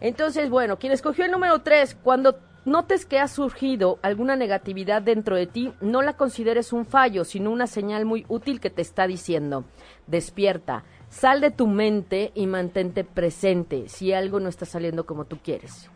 Entonces, 0.00 0.48
bueno, 0.48 0.78
quien 0.78 0.92
escogió 0.92 1.24
el 1.24 1.30
número 1.30 1.60
3, 1.60 1.96
cuando 2.02 2.38
notes 2.64 3.06
que 3.06 3.18
ha 3.18 3.28
surgido 3.28 3.98
alguna 4.02 4.36
negatividad 4.36 5.02
dentro 5.02 5.36
de 5.36 5.46
ti, 5.46 5.72
no 5.80 6.02
la 6.02 6.16
consideres 6.16 6.72
un 6.72 6.84
fallo, 6.84 7.24
sino 7.24 7.50
una 7.50 7.66
señal 7.66 8.04
muy 8.04 8.24
útil 8.28 8.60
que 8.60 8.70
te 8.70 8.82
está 8.82 9.06
diciendo, 9.06 9.64
despierta, 10.06 10.84
sal 11.08 11.40
de 11.40 11.50
tu 11.50 11.66
mente 11.66 12.32
y 12.34 12.46
mantente 12.46 13.04
presente 13.04 13.88
si 13.88 14.12
algo 14.12 14.40
no 14.40 14.48
está 14.48 14.66
saliendo 14.66 15.06
como 15.06 15.24
tú 15.24 15.38
quieres. 15.42 15.90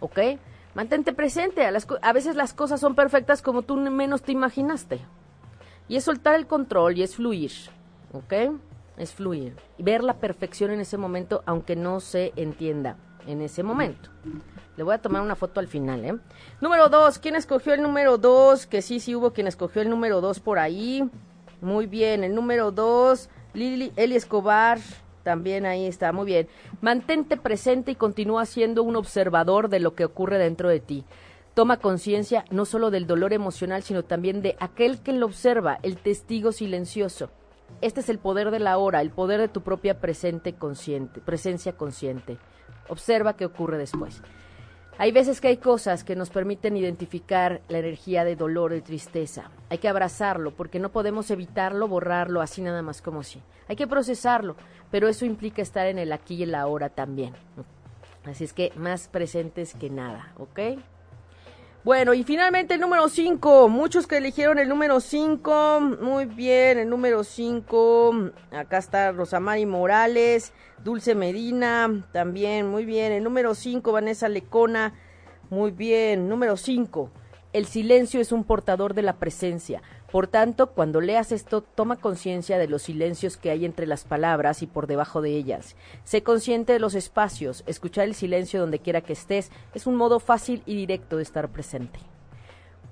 ¿Ok? 0.00 0.18
Mantente 0.74 1.12
presente, 1.12 1.66
a, 1.66 1.72
a 2.02 2.12
veces 2.12 2.34
las 2.34 2.54
cosas 2.54 2.80
son 2.80 2.94
perfectas 2.94 3.42
como 3.42 3.62
tú 3.62 3.76
menos 3.76 4.22
te 4.22 4.32
imaginaste. 4.32 5.00
Y 5.88 5.96
es 5.96 6.04
soltar 6.04 6.34
el 6.34 6.46
control 6.46 6.96
y 6.96 7.02
es 7.02 7.16
fluir. 7.16 7.52
¿Ok? 8.12 8.32
Es 8.96 9.12
fluir. 9.12 9.56
Ver 9.78 10.02
la 10.02 10.14
perfección 10.14 10.70
en 10.70 10.80
ese 10.80 10.96
momento, 10.96 11.42
aunque 11.46 11.76
no 11.76 12.00
se 12.00 12.32
entienda 12.36 12.96
en 13.26 13.42
ese 13.42 13.62
momento. 13.62 14.10
Le 14.76 14.84
voy 14.84 14.94
a 14.94 14.98
tomar 14.98 15.22
una 15.22 15.36
foto 15.36 15.60
al 15.60 15.68
final, 15.68 16.04
¿eh? 16.04 16.16
Número 16.60 16.88
dos, 16.88 17.18
¿quién 17.18 17.36
escogió 17.36 17.74
el 17.74 17.82
número 17.82 18.16
dos? 18.16 18.66
Que 18.66 18.80
sí, 18.80 19.00
sí 19.00 19.14
hubo 19.14 19.32
quien 19.32 19.46
escogió 19.46 19.82
el 19.82 19.90
número 19.90 20.20
dos 20.20 20.40
por 20.40 20.58
ahí. 20.58 21.08
Muy 21.60 21.86
bien, 21.86 22.24
el 22.24 22.34
número 22.34 22.72
dos, 22.72 23.28
Lili, 23.54 23.92
Eli 23.96 24.16
Escobar, 24.16 24.78
también 25.22 25.66
ahí 25.66 25.86
está, 25.86 26.12
muy 26.12 26.26
bien. 26.26 26.48
Mantente 26.80 27.36
presente 27.36 27.92
y 27.92 27.96
continúa 27.96 28.46
siendo 28.46 28.82
un 28.82 28.96
observador 28.96 29.68
de 29.68 29.80
lo 29.80 29.94
que 29.94 30.04
ocurre 30.04 30.38
dentro 30.38 30.68
de 30.68 30.80
ti. 30.80 31.04
Toma 31.54 31.76
conciencia 31.76 32.46
no 32.50 32.64
solo 32.64 32.90
del 32.90 33.06
dolor 33.06 33.34
emocional, 33.34 33.82
sino 33.82 34.04
también 34.04 34.40
de 34.40 34.56
aquel 34.58 35.00
que 35.00 35.12
lo 35.12 35.26
observa, 35.26 35.78
el 35.82 35.98
testigo 35.98 36.50
silencioso. 36.50 37.30
Este 37.82 38.00
es 38.00 38.08
el 38.08 38.18
poder 38.18 38.50
de 38.50 38.58
la 38.58 38.78
hora, 38.78 39.02
el 39.02 39.10
poder 39.10 39.40
de 39.40 39.48
tu 39.48 39.60
propia 39.60 40.00
presente 40.00 40.54
consciente, 40.54 41.20
presencia 41.20 41.74
consciente. 41.74 42.38
Observa 42.88 43.36
qué 43.36 43.44
ocurre 43.44 43.76
después. 43.78 44.22
Hay 44.98 45.10
veces 45.10 45.40
que 45.40 45.48
hay 45.48 45.56
cosas 45.56 46.04
que 46.04 46.14
nos 46.14 46.30
permiten 46.30 46.76
identificar 46.76 47.62
la 47.68 47.78
energía 47.78 48.24
de 48.24 48.36
dolor 48.36 48.74
y 48.74 48.82
tristeza. 48.82 49.50
Hay 49.70 49.78
que 49.78 49.88
abrazarlo 49.88 50.52
porque 50.52 50.78
no 50.78 50.90
podemos 50.90 51.30
evitarlo, 51.30 51.88
borrarlo 51.88 52.40
así 52.40 52.60
nada 52.60 52.82
más 52.82 53.00
como 53.00 53.22
si. 53.22 53.40
Hay 53.68 53.76
que 53.76 53.86
procesarlo, 53.86 54.54
pero 54.90 55.08
eso 55.08 55.24
implica 55.24 55.62
estar 55.62 55.86
en 55.86 55.98
el 55.98 56.12
aquí 56.12 56.34
y 56.34 56.42
el 56.42 56.54
ahora 56.54 56.90
también. 56.90 57.32
Así 58.24 58.44
es 58.44 58.52
que 58.52 58.72
más 58.76 59.08
presentes 59.08 59.74
que 59.74 59.90
nada, 59.90 60.32
¿ok? 60.38 60.78
Bueno, 61.84 62.14
y 62.14 62.22
finalmente 62.22 62.74
el 62.74 62.80
número 62.80 63.08
5. 63.08 63.68
Muchos 63.68 64.06
que 64.06 64.18
eligieron 64.18 64.60
el 64.60 64.68
número 64.68 65.00
5. 65.00 65.80
Muy 66.00 66.26
bien, 66.26 66.78
el 66.78 66.88
número 66.88 67.24
5. 67.24 68.30
Acá 68.52 68.78
está 68.78 69.10
Rosamari 69.10 69.66
Morales, 69.66 70.52
Dulce 70.84 71.16
Medina, 71.16 72.06
también, 72.12 72.68
muy 72.68 72.84
bien. 72.84 73.10
El 73.10 73.24
número 73.24 73.56
5, 73.56 73.90
Vanessa 73.90 74.28
Lecona. 74.28 74.94
Muy 75.50 75.72
bien, 75.72 76.28
número 76.28 76.56
5. 76.56 77.10
El 77.52 77.66
silencio 77.66 78.20
es 78.20 78.30
un 78.30 78.44
portador 78.44 78.94
de 78.94 79.02
la 79.02 79.14
presencia. 79.14 79.82
Por 80.12 80.26
tanto, 80.26 80.72
cuando 80.72 81.00
leas 81.00 81.32
esto, 81.32 81.62
toma 81.62 81.96
conciencia 81.96 82.58
de 82.58 82.68
los 82.68 82.82
silencios 82.82 83.38
que 83.38 83.50
hay 83.50 83.64
entre 83.64 83.86
las 83.86 84.04
palabras 84.04 84.60
y 84.60 84.66
por 84.66 84.86
debajo 84.86 85.22
de 85.22 85.30
ellas. 85.30 85.74
Sé 86.04 86.22
consciente 86.22 86.74
de 86.74 86.80
los 86.80 86.94
espacios. 86.94 87.64
Escuchar 87.66 88.04
el 88.04 88.14
silencio 88.14 88.60
donde 88.60 88.78
quiera 88.78 89.00
que 89.00 89.14
estés 89.14 89.50
es 89.72 89.86
un 89.86 89.96
modo 89.96 90.20
fácil 90.20 90.62
y 90.66 90.76
directo 90.76 91.16
de 91.16 91.22
estar 91.22 91.48
presente. 91.48 91.98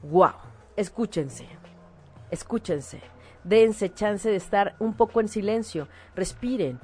¡Wow! 0.02 0.32
Escúchense. 0.76 1.44
Escúchense. 2.30 3.02
Dense 3.44 3.92
chance 3.92 4.26
de 4.26 4.36
estar 4.36 4.74
un 4.78 4.94
poco 4.94 5.20
en 5.20 5.28
silencio. 5.28 5.88
Respiren. 6.16 6.80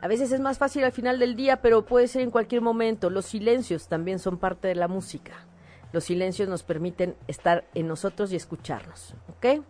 A 0.00 0.08
veces 0.08 0.32
es 0.32 0.40
más 0.40 0.56
fácil 0.56 0.84
al 0.84 0.92
final 0.92 1.18
del 1.18 1.36
día, 1.36 1.60
pero 1.60 1.84
puede 1.84 2.08
ser 2.08 2.22
en 2.22 2.30
cualquier 2.30 2.62
momento. 2.62 3.10
Los 3.10 3.26
silencios 3.26 3.86
también 3.88 4.18
son 4.18 4.38
parte 4.38 4.66
de 4.66 4.76
la 4.76 4.88
música. 4.88 5.46
Los 5.92 6.04
silencios 6.04 6.48
nos 6.48 6.62
permiten 6.62 7.16
estar 7.28 7.66
en 7.74 7.86
nosotros 7.86 8.32
y 8.32 8.36
escucharnos. 8.36 9.14
¿Ok? 9.28 9.62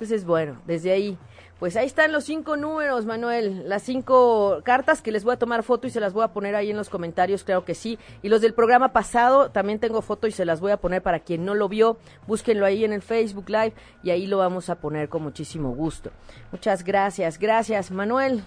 Entonces, 0.00 0.24
bueno, 0.24 0.56
desde 0.66 0.92
ahí, 0.92 1.18
pues 1.58 1.76
ahí 1.76 1.84
están 1.84 2.10
los 2.10 2.24
cinco 2.24 2.56
números, 2.56 3.04
Manuel, 3.04 3.68
las 3.68 3.82
cinco 3.82 4.62
cartas 4.64 5.02
que 5.02 5.12
les 5.12 5.24
voy 5.24 5.34
a 5.34 5.38
tomar 5.38 5.62
foto 5.62 5.86
y 5.86 5.90
se 5.90 6.00
las 6.00 6.14
voy 6.14 6.24
a 6.24 6.28
poner 6.28 6.54
ahí 6.54 6.70
en 6.70 6.78
los 6.78 6.88
comentarios, 6.88 7.44
creo 7.44 7.66
que 7.66 7.74
sí. 7.74 7.98
Y 8.22 8.30
los 8.30 8.40
del 8.40 8.54
programa 8.54 8.94
pasado 8.94 9.50
también 9.50 9.78
tengo 9.78 10.00
foto 10.00 10.26
y 10.26 10.32
se 10.32 10.46
las 10.46 10.62
voy 10.62 10.72
a 10.72 10.78
poner 10.78 11.02
para 11.02 11.20
quien 11.20 11.44
no 11.44 11.54
lo 11.54 11.68
vio, 11.68 11.98
búsquenlo 12.26 12.64
ahí 12.64 12.82
en 12.82 12.94
el 12.94 13.02
Facebook 13.02 13.50
Live 13.50 13.74
y 14.02 14.08
ahí 14.08 14.26
lo 14.26 14.38
vamos 14.38 14.70
a 14.70 14.76
poner 14.76 15.10
con 15.10 15.22
muchísimo 15.22 15.74
gusto. 15.74 16.10
Muchas 16.50 16.82
gracias, 16.82 17.38
gracias, 17.38 17.90
Manuel. 17.90 18.42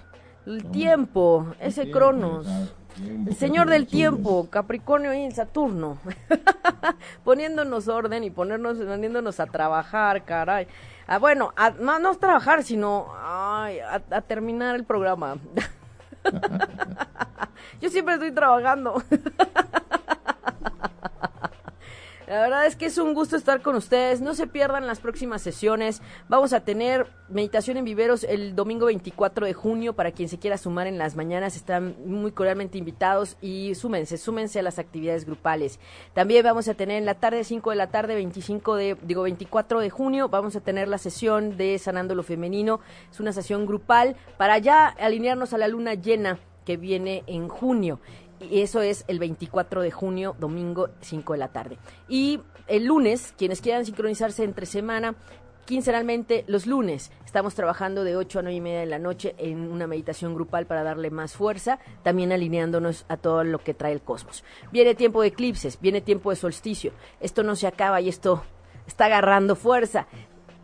El 0.48 0.66
tiempo, 0.72 1.54
ese 1.60 1.92
Cronos. 1.92 2.48
El 3.28 3.36
señor 3.36 3.70
del 3.70 3.86
tiempo, 3.86 4.48
Capricornio 4.50 5.14
y 5.14 5.30
Saturno, 5.32 6.00
poniéndonos 7.24 7.88
orden 7.88 8.24
y 8.24 8.30
ponernos, 8.30 8.78
poniéndonos 8.78 9.40
a 9.40 9.46
trabajar, 9.46 10.26
caray. 10.26 10.68
Ah, 11.08 11.20
bueno, 11.20 11.54
a, 11.56 11.72
no, 11.72 12.00
no 12.00 12.16
trabajar, 12.16 12.64
sino 12.64 13.08
a, 13.14 13.70
terminar 14.28 14.76
el 14.76 14.86
programa. 14.86 15.38
Yo 17.82 17.90
siempre 17.90 18.14
estoy 18.16 18.32
trabajando. 18.32 19.04
La 22.28 22.42
verdad 22.42 22.66
es 22.66 22.78
que 22.78 22.86
es 22.86 22.98
un 22.98 23.14
gusto 23.14 23.36
estar 23.36 23.62
con 23.62 23.76
ustedes. 23.76 24.22
No 24.22 24.34
se 24.34 24.48
pierdan 24.48 24.88
las 24.88 25.02
próximas 25.02 25.42
sesiones. 25.42 26.02
Vamos 26.30 26.54
a 26.54 26.62
tener 26.62 27.08
meditación 27.28 27.76
en 27.76 27.84
viveros 27.84 28.24
el 28.24 28.56
domingo 28.56 28.86
24 28.86 29.46
de 29.46 29.54
junio. 29.54 29.94
Para 29.94 30.12
quien 30.12 30.30
se 30.30 30.40
quiera 30.40 30.58
sumar 30.58 30.88
en 30.88 30.98
las 30.98 31.18
mañanas, 31.18 31.58
están 31.58 31.96
muy 32.06 32.32
cordialmente 32.32 32.78
invitados 32.78 33.36
y 33.42 33.76
súmense, 33.76 34.18
súmense 34.18 34.60
a 34.60 34.64
las 34.64 34.80
actividades 34.80 35.26
grupales. 35.26 35.80
También 36.14 36.44
vamos 36.46 36.68
a 36.70 36.76
tener 36.76 36.98
en 36.98 37.06
la 37.06 37.16
tarde, 37.16 37.44
5 37.44 37.72
de 37.72 37.76
la 37.76 37.88
tarde, 37.88 38.16
25 38.16 38.76
de, 38.76 38.98
digo, 39.02 39.24
24 39.24 39.82
de 39.82 39.90
junio, 39.90 40.30
vamos 40.30 40.56
a 40.56 40.62
tener 40.62 40.88
la 40.88 40.98
sesión 40.98 41.58
de 41.58 41.78
Sanando 41.78 42.16
lo 42.16 42.24
Femenino. 42.24 42.80
Es 43.12 43.20
una 43.20 43.34
sesión 43.34 43.66
grupal 43.66 44.16
para 44.38 44.58
ya 44.60 44.88
alinearnos 44.88 45.54
a 45.54 45.58
la 45.58 45.68
luna 45.68 45.96
llena 45.96 46.40
que 46.66 46.78
viene 46.78 47.24
en 47.28 47.50
junio 47.50 48.00
y 48.50 48.62
eso 48.62 48.82
es 48.82 49.06
el 49.08 49.20
24 49.20 49.82
de 49.82 49.92
junio, 49.92 50.36
domingo, 50.40 50.90
5 51.02 51.34
de 51.34 51.40
la 51.40 51.50
tarde. 51.50 51.78
Y 52.08 52.42
el 52.68 52.86
lunes, 52.86 53.34
quienes 53.38 53.62
quieran 53.62 53.86
sincronizarse 53.86 54.44
entre 54.44 54.66
semana, 54.66 55.16
quincenalmente 55.66 56.44
los 56.48 56.68
lunes. 56.68 57.12
Estamos 57.26 57.56
trabajando 57.56 58.04
de 58.04 58.16
8 58.16 58.40
a 58.40 58.42
9 58.44 58.56
y 58.56 58.62
media 58.62 58.80
de 58.82 58.86
la 58.86 59.00
noche 59.00 59.36
en 59.38 59.72
una 59.72 59.88
meditación 59.88 60.36
grupal 60.36 60.66
para 60.66 60.84
darle 60.84 61.10
más 61.10 61.34
fuerza, 61.34 61.80
también 62.04 62.32
alineándonos 62.32 63.06
a 63.08 63.18
todo 63.18 63.44
lo 63.44 63.60
que 63.60 63.74
trae 63.74 63.94
el 63.94 64.02
cosmos. 64.02 64.44
Viene 64.72 64.96
tiempo 64.96 65.22
de 65.22 65.30
eclipses, 65.30 65.80
viene 65.80 66.02
tiempo 66.02 66.30
de 66.30 66.36
solsticio. 66.36 66.92
Esto 67.20 67.44
no 67.44 67.56
se 67.56 67.68
acaba 67.68 68.02
y 68.02 68.10
esto 68.10 68.44
está 68.86 69.06
agarrando 69.06 69.56
fuerza. 69.56 70.08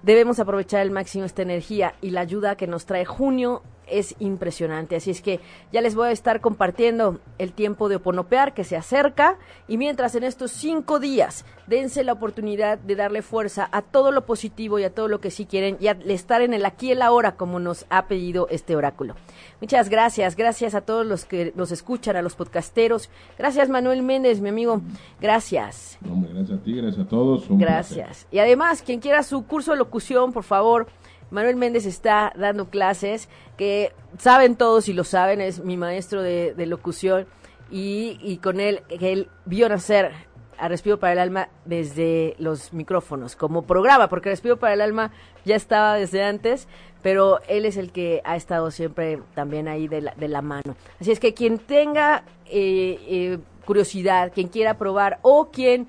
Debemos 0.03 0.39
aprovechar 0.39 0.81
al 0.81 0.91
máximo 0.91 1.25
esta 1.25 1.41
energía 1.41 1.95
y 2.01 2.11
la 2.11 2.21
ayuda 2.21 2.55
que 2.55 2.67
nos 2.67 2.85
trae 2.85 3.05
junio 3.05 3.63
es 3.91 4.15
impresionante. 4.19 4.95
Así 4.95 5.11
es 5.11 5.21
que 5.21 5.39
ya 5.71 5.81
les 5.81 5.95
voy 5.95 6.09
a 6.09 6.11
estar 6.11 6.41
compartiendo 6.41 7.19
el 7.37 7.53
tiempo 7.53 7.89
de 7.89 7.97
oponopear 7.97 8.53
que 8.53 8.63
se 8.63 8.75
acerca 8.75 9.37
y 9.67 9.77
mientras 9.77 10.15
en 10.15 10.23
estos 10.23 10.51
cinco 10.51 10.99
días 10.99 11.45
dense 11.67 12.03
la 12.03 12.13
oportunidad 12.13 12.79
de 12.79 12.95
darle 12.95 13.21
fuerza 13.21 13.69
a 13.71 13.81
todo 13.81 14.11
lo 14.11 14.25
positivo 14.25 14.79
y 14.79 14.83
a 14.83 14.93
todo 14.93 15.07
lo 15.07 15.19
que 15.21 15.31
sí 15.31 15.45
quieren 15.45 15.77
y 15.79 15.87
a 15.87 15.91
estar 16.07 16.41
en 16.41 16.53
el 16.53 16.65
aquí 16.65 16.87
y 16.87 16.91
el 16.91 17.01
ahora 17.01 17.35
como 17.35 17.59
nos 17.59 17.85
ha 17.89 18.07
pedido 18.07 18.47
este 18.49 18.75
oráculo. 18.75 19.15
Muchas 19.61 19.89
gracias, 19.89 20.35
gracias 20.35 20.73
a 20.73 20.81
todos 20.81 21.05
los 21.05 21.25
que 21.25 21.53
nos 21.55 21.71
escuchan, 21.71 22.15
a 22.15 22.21
los 22.21 22.35
podcasteros. 22.35 23.09
Gracias 23.37 23.69
Manuel 23.69 24.01
Méndez, 24.01 24.41
mi 24.41 24.49
amigo. 24.49 24.81
Gracias. 25.21 25.97
gracias 26.01 26.59
a 26.59 26.63
ti, 26.63 26.73
gracias 26.73 27.05
a 27.05 27.09
todos. 27.09 27.45
gracias. 27.49 28.27
Y 28.31 28.39
además, 28.39 28.81
quien 28.81 28.99
quiera 28.99 29.23
su 29.23 29.45
curso 29.45 29.71
de 29.71 29.77
locución, 29.77 30.31
por 30.33 30.43
favor, 30.43 30.87
Manuel 31.31 31.55
Méndez 31.55 31.85
está 31.85 32.33
dando 32.35 32.69
clases 32.69 33.29
que 33.57 33.93
saben 34.17 34.55
todos 34.55 34.87
y 34.89 34.93
lo 34.93 35.03
saben, 35.03 35.41
es 35.41 35.63
mi 35.63 35.77
maestro 35.77 36.21
de, 36.21 36.53
locución 36.65 37.27
y, 37.71 38.39
con 38.41 38.59
él, 38.59 38.81
él 38.89 39.29
vio 39.45 39.69
nacer 39.69 40.11
a 40.57 40.67
Respiro 40.67 40.99
para 40.99 41.13
el 41.13 41.19
Alma 41.19 41.49
desde 41.65 42.35
los 42.37 42.73
micrófonos, 42.73 43.35
como 43.35 43.63
programa, 43.63 44.09
porque 44.09 44.29
Respiro 44.29 44.57
para 44.57 44.73
el 44.73 44.81
Alma 44.81 45.11
ya 45.45 45.55
estaba 45.55 45.95
desde 45.95 46.23
antes, 46.23 46.67
pero 47.01 47.39
él 47.47 47.65
es 47.65 47.77
el 47.77 47.91
que 47.91 48.21
ha 48.25 48.35
estado 48.35 48.71
siempre 48.71 49.21
también 49.35 49.67
ahí 49.67 49.87
de 49.87 50.01
la, 50.01 50.13
de 50.15 50.27
la 50.27 50.41
mano. 50.41 50.75
Así 50.99 51.11
es 51.11 51.19
que 51.19 51.33
quien 51.33 51.59
tenga 51.59 52.23
eh, 52.45 52.99
eh, 53.07 53.39
curiosidad, 53.65 54.31
quien 54.33 54.47
quiera 54.49 54.77
probar 54.77 55.19
o 55.21 55.49
quien 55.49 55.87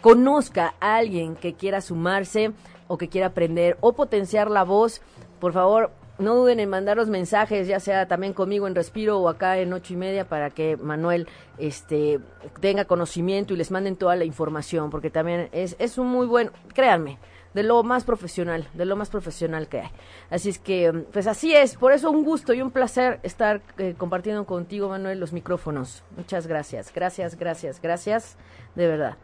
conozca 0.00 0.74
a 0.80 0.96
alguien 0.96 1.36
que 1.36 1.54
quiera 1.54 1.80
sumarse, 1.80 2.52
o 2.88 2.98
que 2.98 3.08
quiera 3.08 3.28
aprender 3.28 3.76
o 3.80 3.92
potenciar 3.92 4.50
la 4.50 4.64
voz, 4.64 5.00
por 5.38 5.52
favor, 5.52 5.92
no 6.18 6.34
duden 6.34 6.58
en 6.58 6.68
mandar 6.68 6.96
los 6.96 7.08
mensajes, 7.08 7.68
ya 7.68 7.78
sea 7.80 8.08
también 8.08 8.32
conmigo 8.32 8.66
en 8.66 8.74
Respiro 8.74 9.18
o 9.18 9.28
acá 9.28 9.58
en 9.58 9.72
ocho 9.72 9.94
y 9.94 9.96
media, 9.96 10.28
para 10.28 10.50
que 10.50 10.76
Manuel 10.76 11.28
este, 11.58 12.18
tenga 12.60 12.84
conocimiento 12.84 13.54
y 13.54 13.56
les 13.56 13.70
manden 13.70 13.96
toda 13.96 14.16
la 14.16 14.24
información, 14.24 14.90
porque 14.90 15.10
también 15.10 15.48
es, 15.52 15.76
es 15.78 15.96
un 15.96 16.08
muy 16.08 16.26
buen, 16.26 16.50
créanme, 16.74 17.18
de 17.54 17.62
lo 17.62 17.82
más 17.82 18.04
profesional, 18.04 18.68
de 18.74 18.84
lo 18.84 18.96
más 18.96 19.10
profesional 19.10 19.68
que 19.68 19.80
hay. 19.80 19.90
Así 20.30 20.48
es 20.48 20.58
que, 20.58 20.92
pues 21.12 21.26
así 21.26 21.54
es, 21.54 21.76
por 21.76 21.92
eso 21.92 22.10
un 22.10 22.24
gusto 22.24 22.52
y 22.52 22.62
un 22.62 22.70
placer 22.70 23.20
estar 23.22 23.62
eh, 23.78 23.94
compartiendo 23.96 24.44
contigo, 24.44 24.88
Manuel, 24.88 25.20
los 25.20 25.32
micrófonos. 25.32 26.02
Muchas 26.16 26.46
gracias, 26.46 26.92
gracias, 26.92 27.36
gracias, 27.36 27.80
gracias, 27.80 28.36
de 28.74 28.86
verdad. 28.86 29.16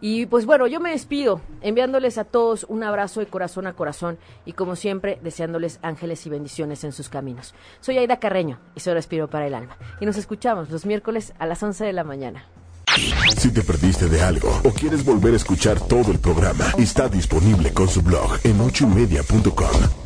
Y 0.00 0.26
pues 0.26 0.46
bueno, 0.46 0.66
yo 0.66 0.80
me 0.80 0.90
despido 0.90 1.40
enviándoles 1.62 2.18
a 2.18 2.24
todos 2.24 2.66
un 2.68 2.82
abrazo 2.82 3.20
de 3.20 3.26
corazón 3.26 3.66
a 3.66 3.72
corazón 3.72 4.18
y 4.44 4.52
como 4.52 4.76
siempre 4.76 5.18
deseándoles 5.22 5.78
ángeles 5.82 6.26
y 6.26 6.30
bendiciones 6.30 6.84
en 6.84 6.92
sus 6.92 7.08
caminos. 7.08 7.54
Soy 7.80 7.98
Aida 7.98 8.18
Carreño 8.18 8.58
y 8.74 8.80
soy 8.80 8.94
Respiro 8.94 9.28
para 9.28 9.46
el 9.46 9.54
Alma. 9.54 9.76
Y 10.00 10.06
nos 10.06 10.16
escuchamos 10.16 10.70
los 10.70 10.86
miércoles 10.86 11.32
a 11.38 11.46
las 11.46 11.62
11 11.62 11.84
de 11.84 11.92
la 11.92 12.04
mañana. 12.04 12.46
Si 13.36 13.52
te 13.52 13.62
perdiste 13.62 14.08
de 14.08 14.22
algo 14.22 14.48
o 14.64 14.70
quieres 14.70 15.04
volver 15.04 15.34
a 15.34 15.36
escuchar 15.36 15.80
todo 15.80 16.12
el 16.12 16.18
programa, 16.18 16.64
está 16.78 17.08
disponible 17.08 17.72
con 17.72 17.88
su 17.88 18.02
blog 18.02 18.38
en 18.44 18.60
ochoymedia.com 18.60 20.05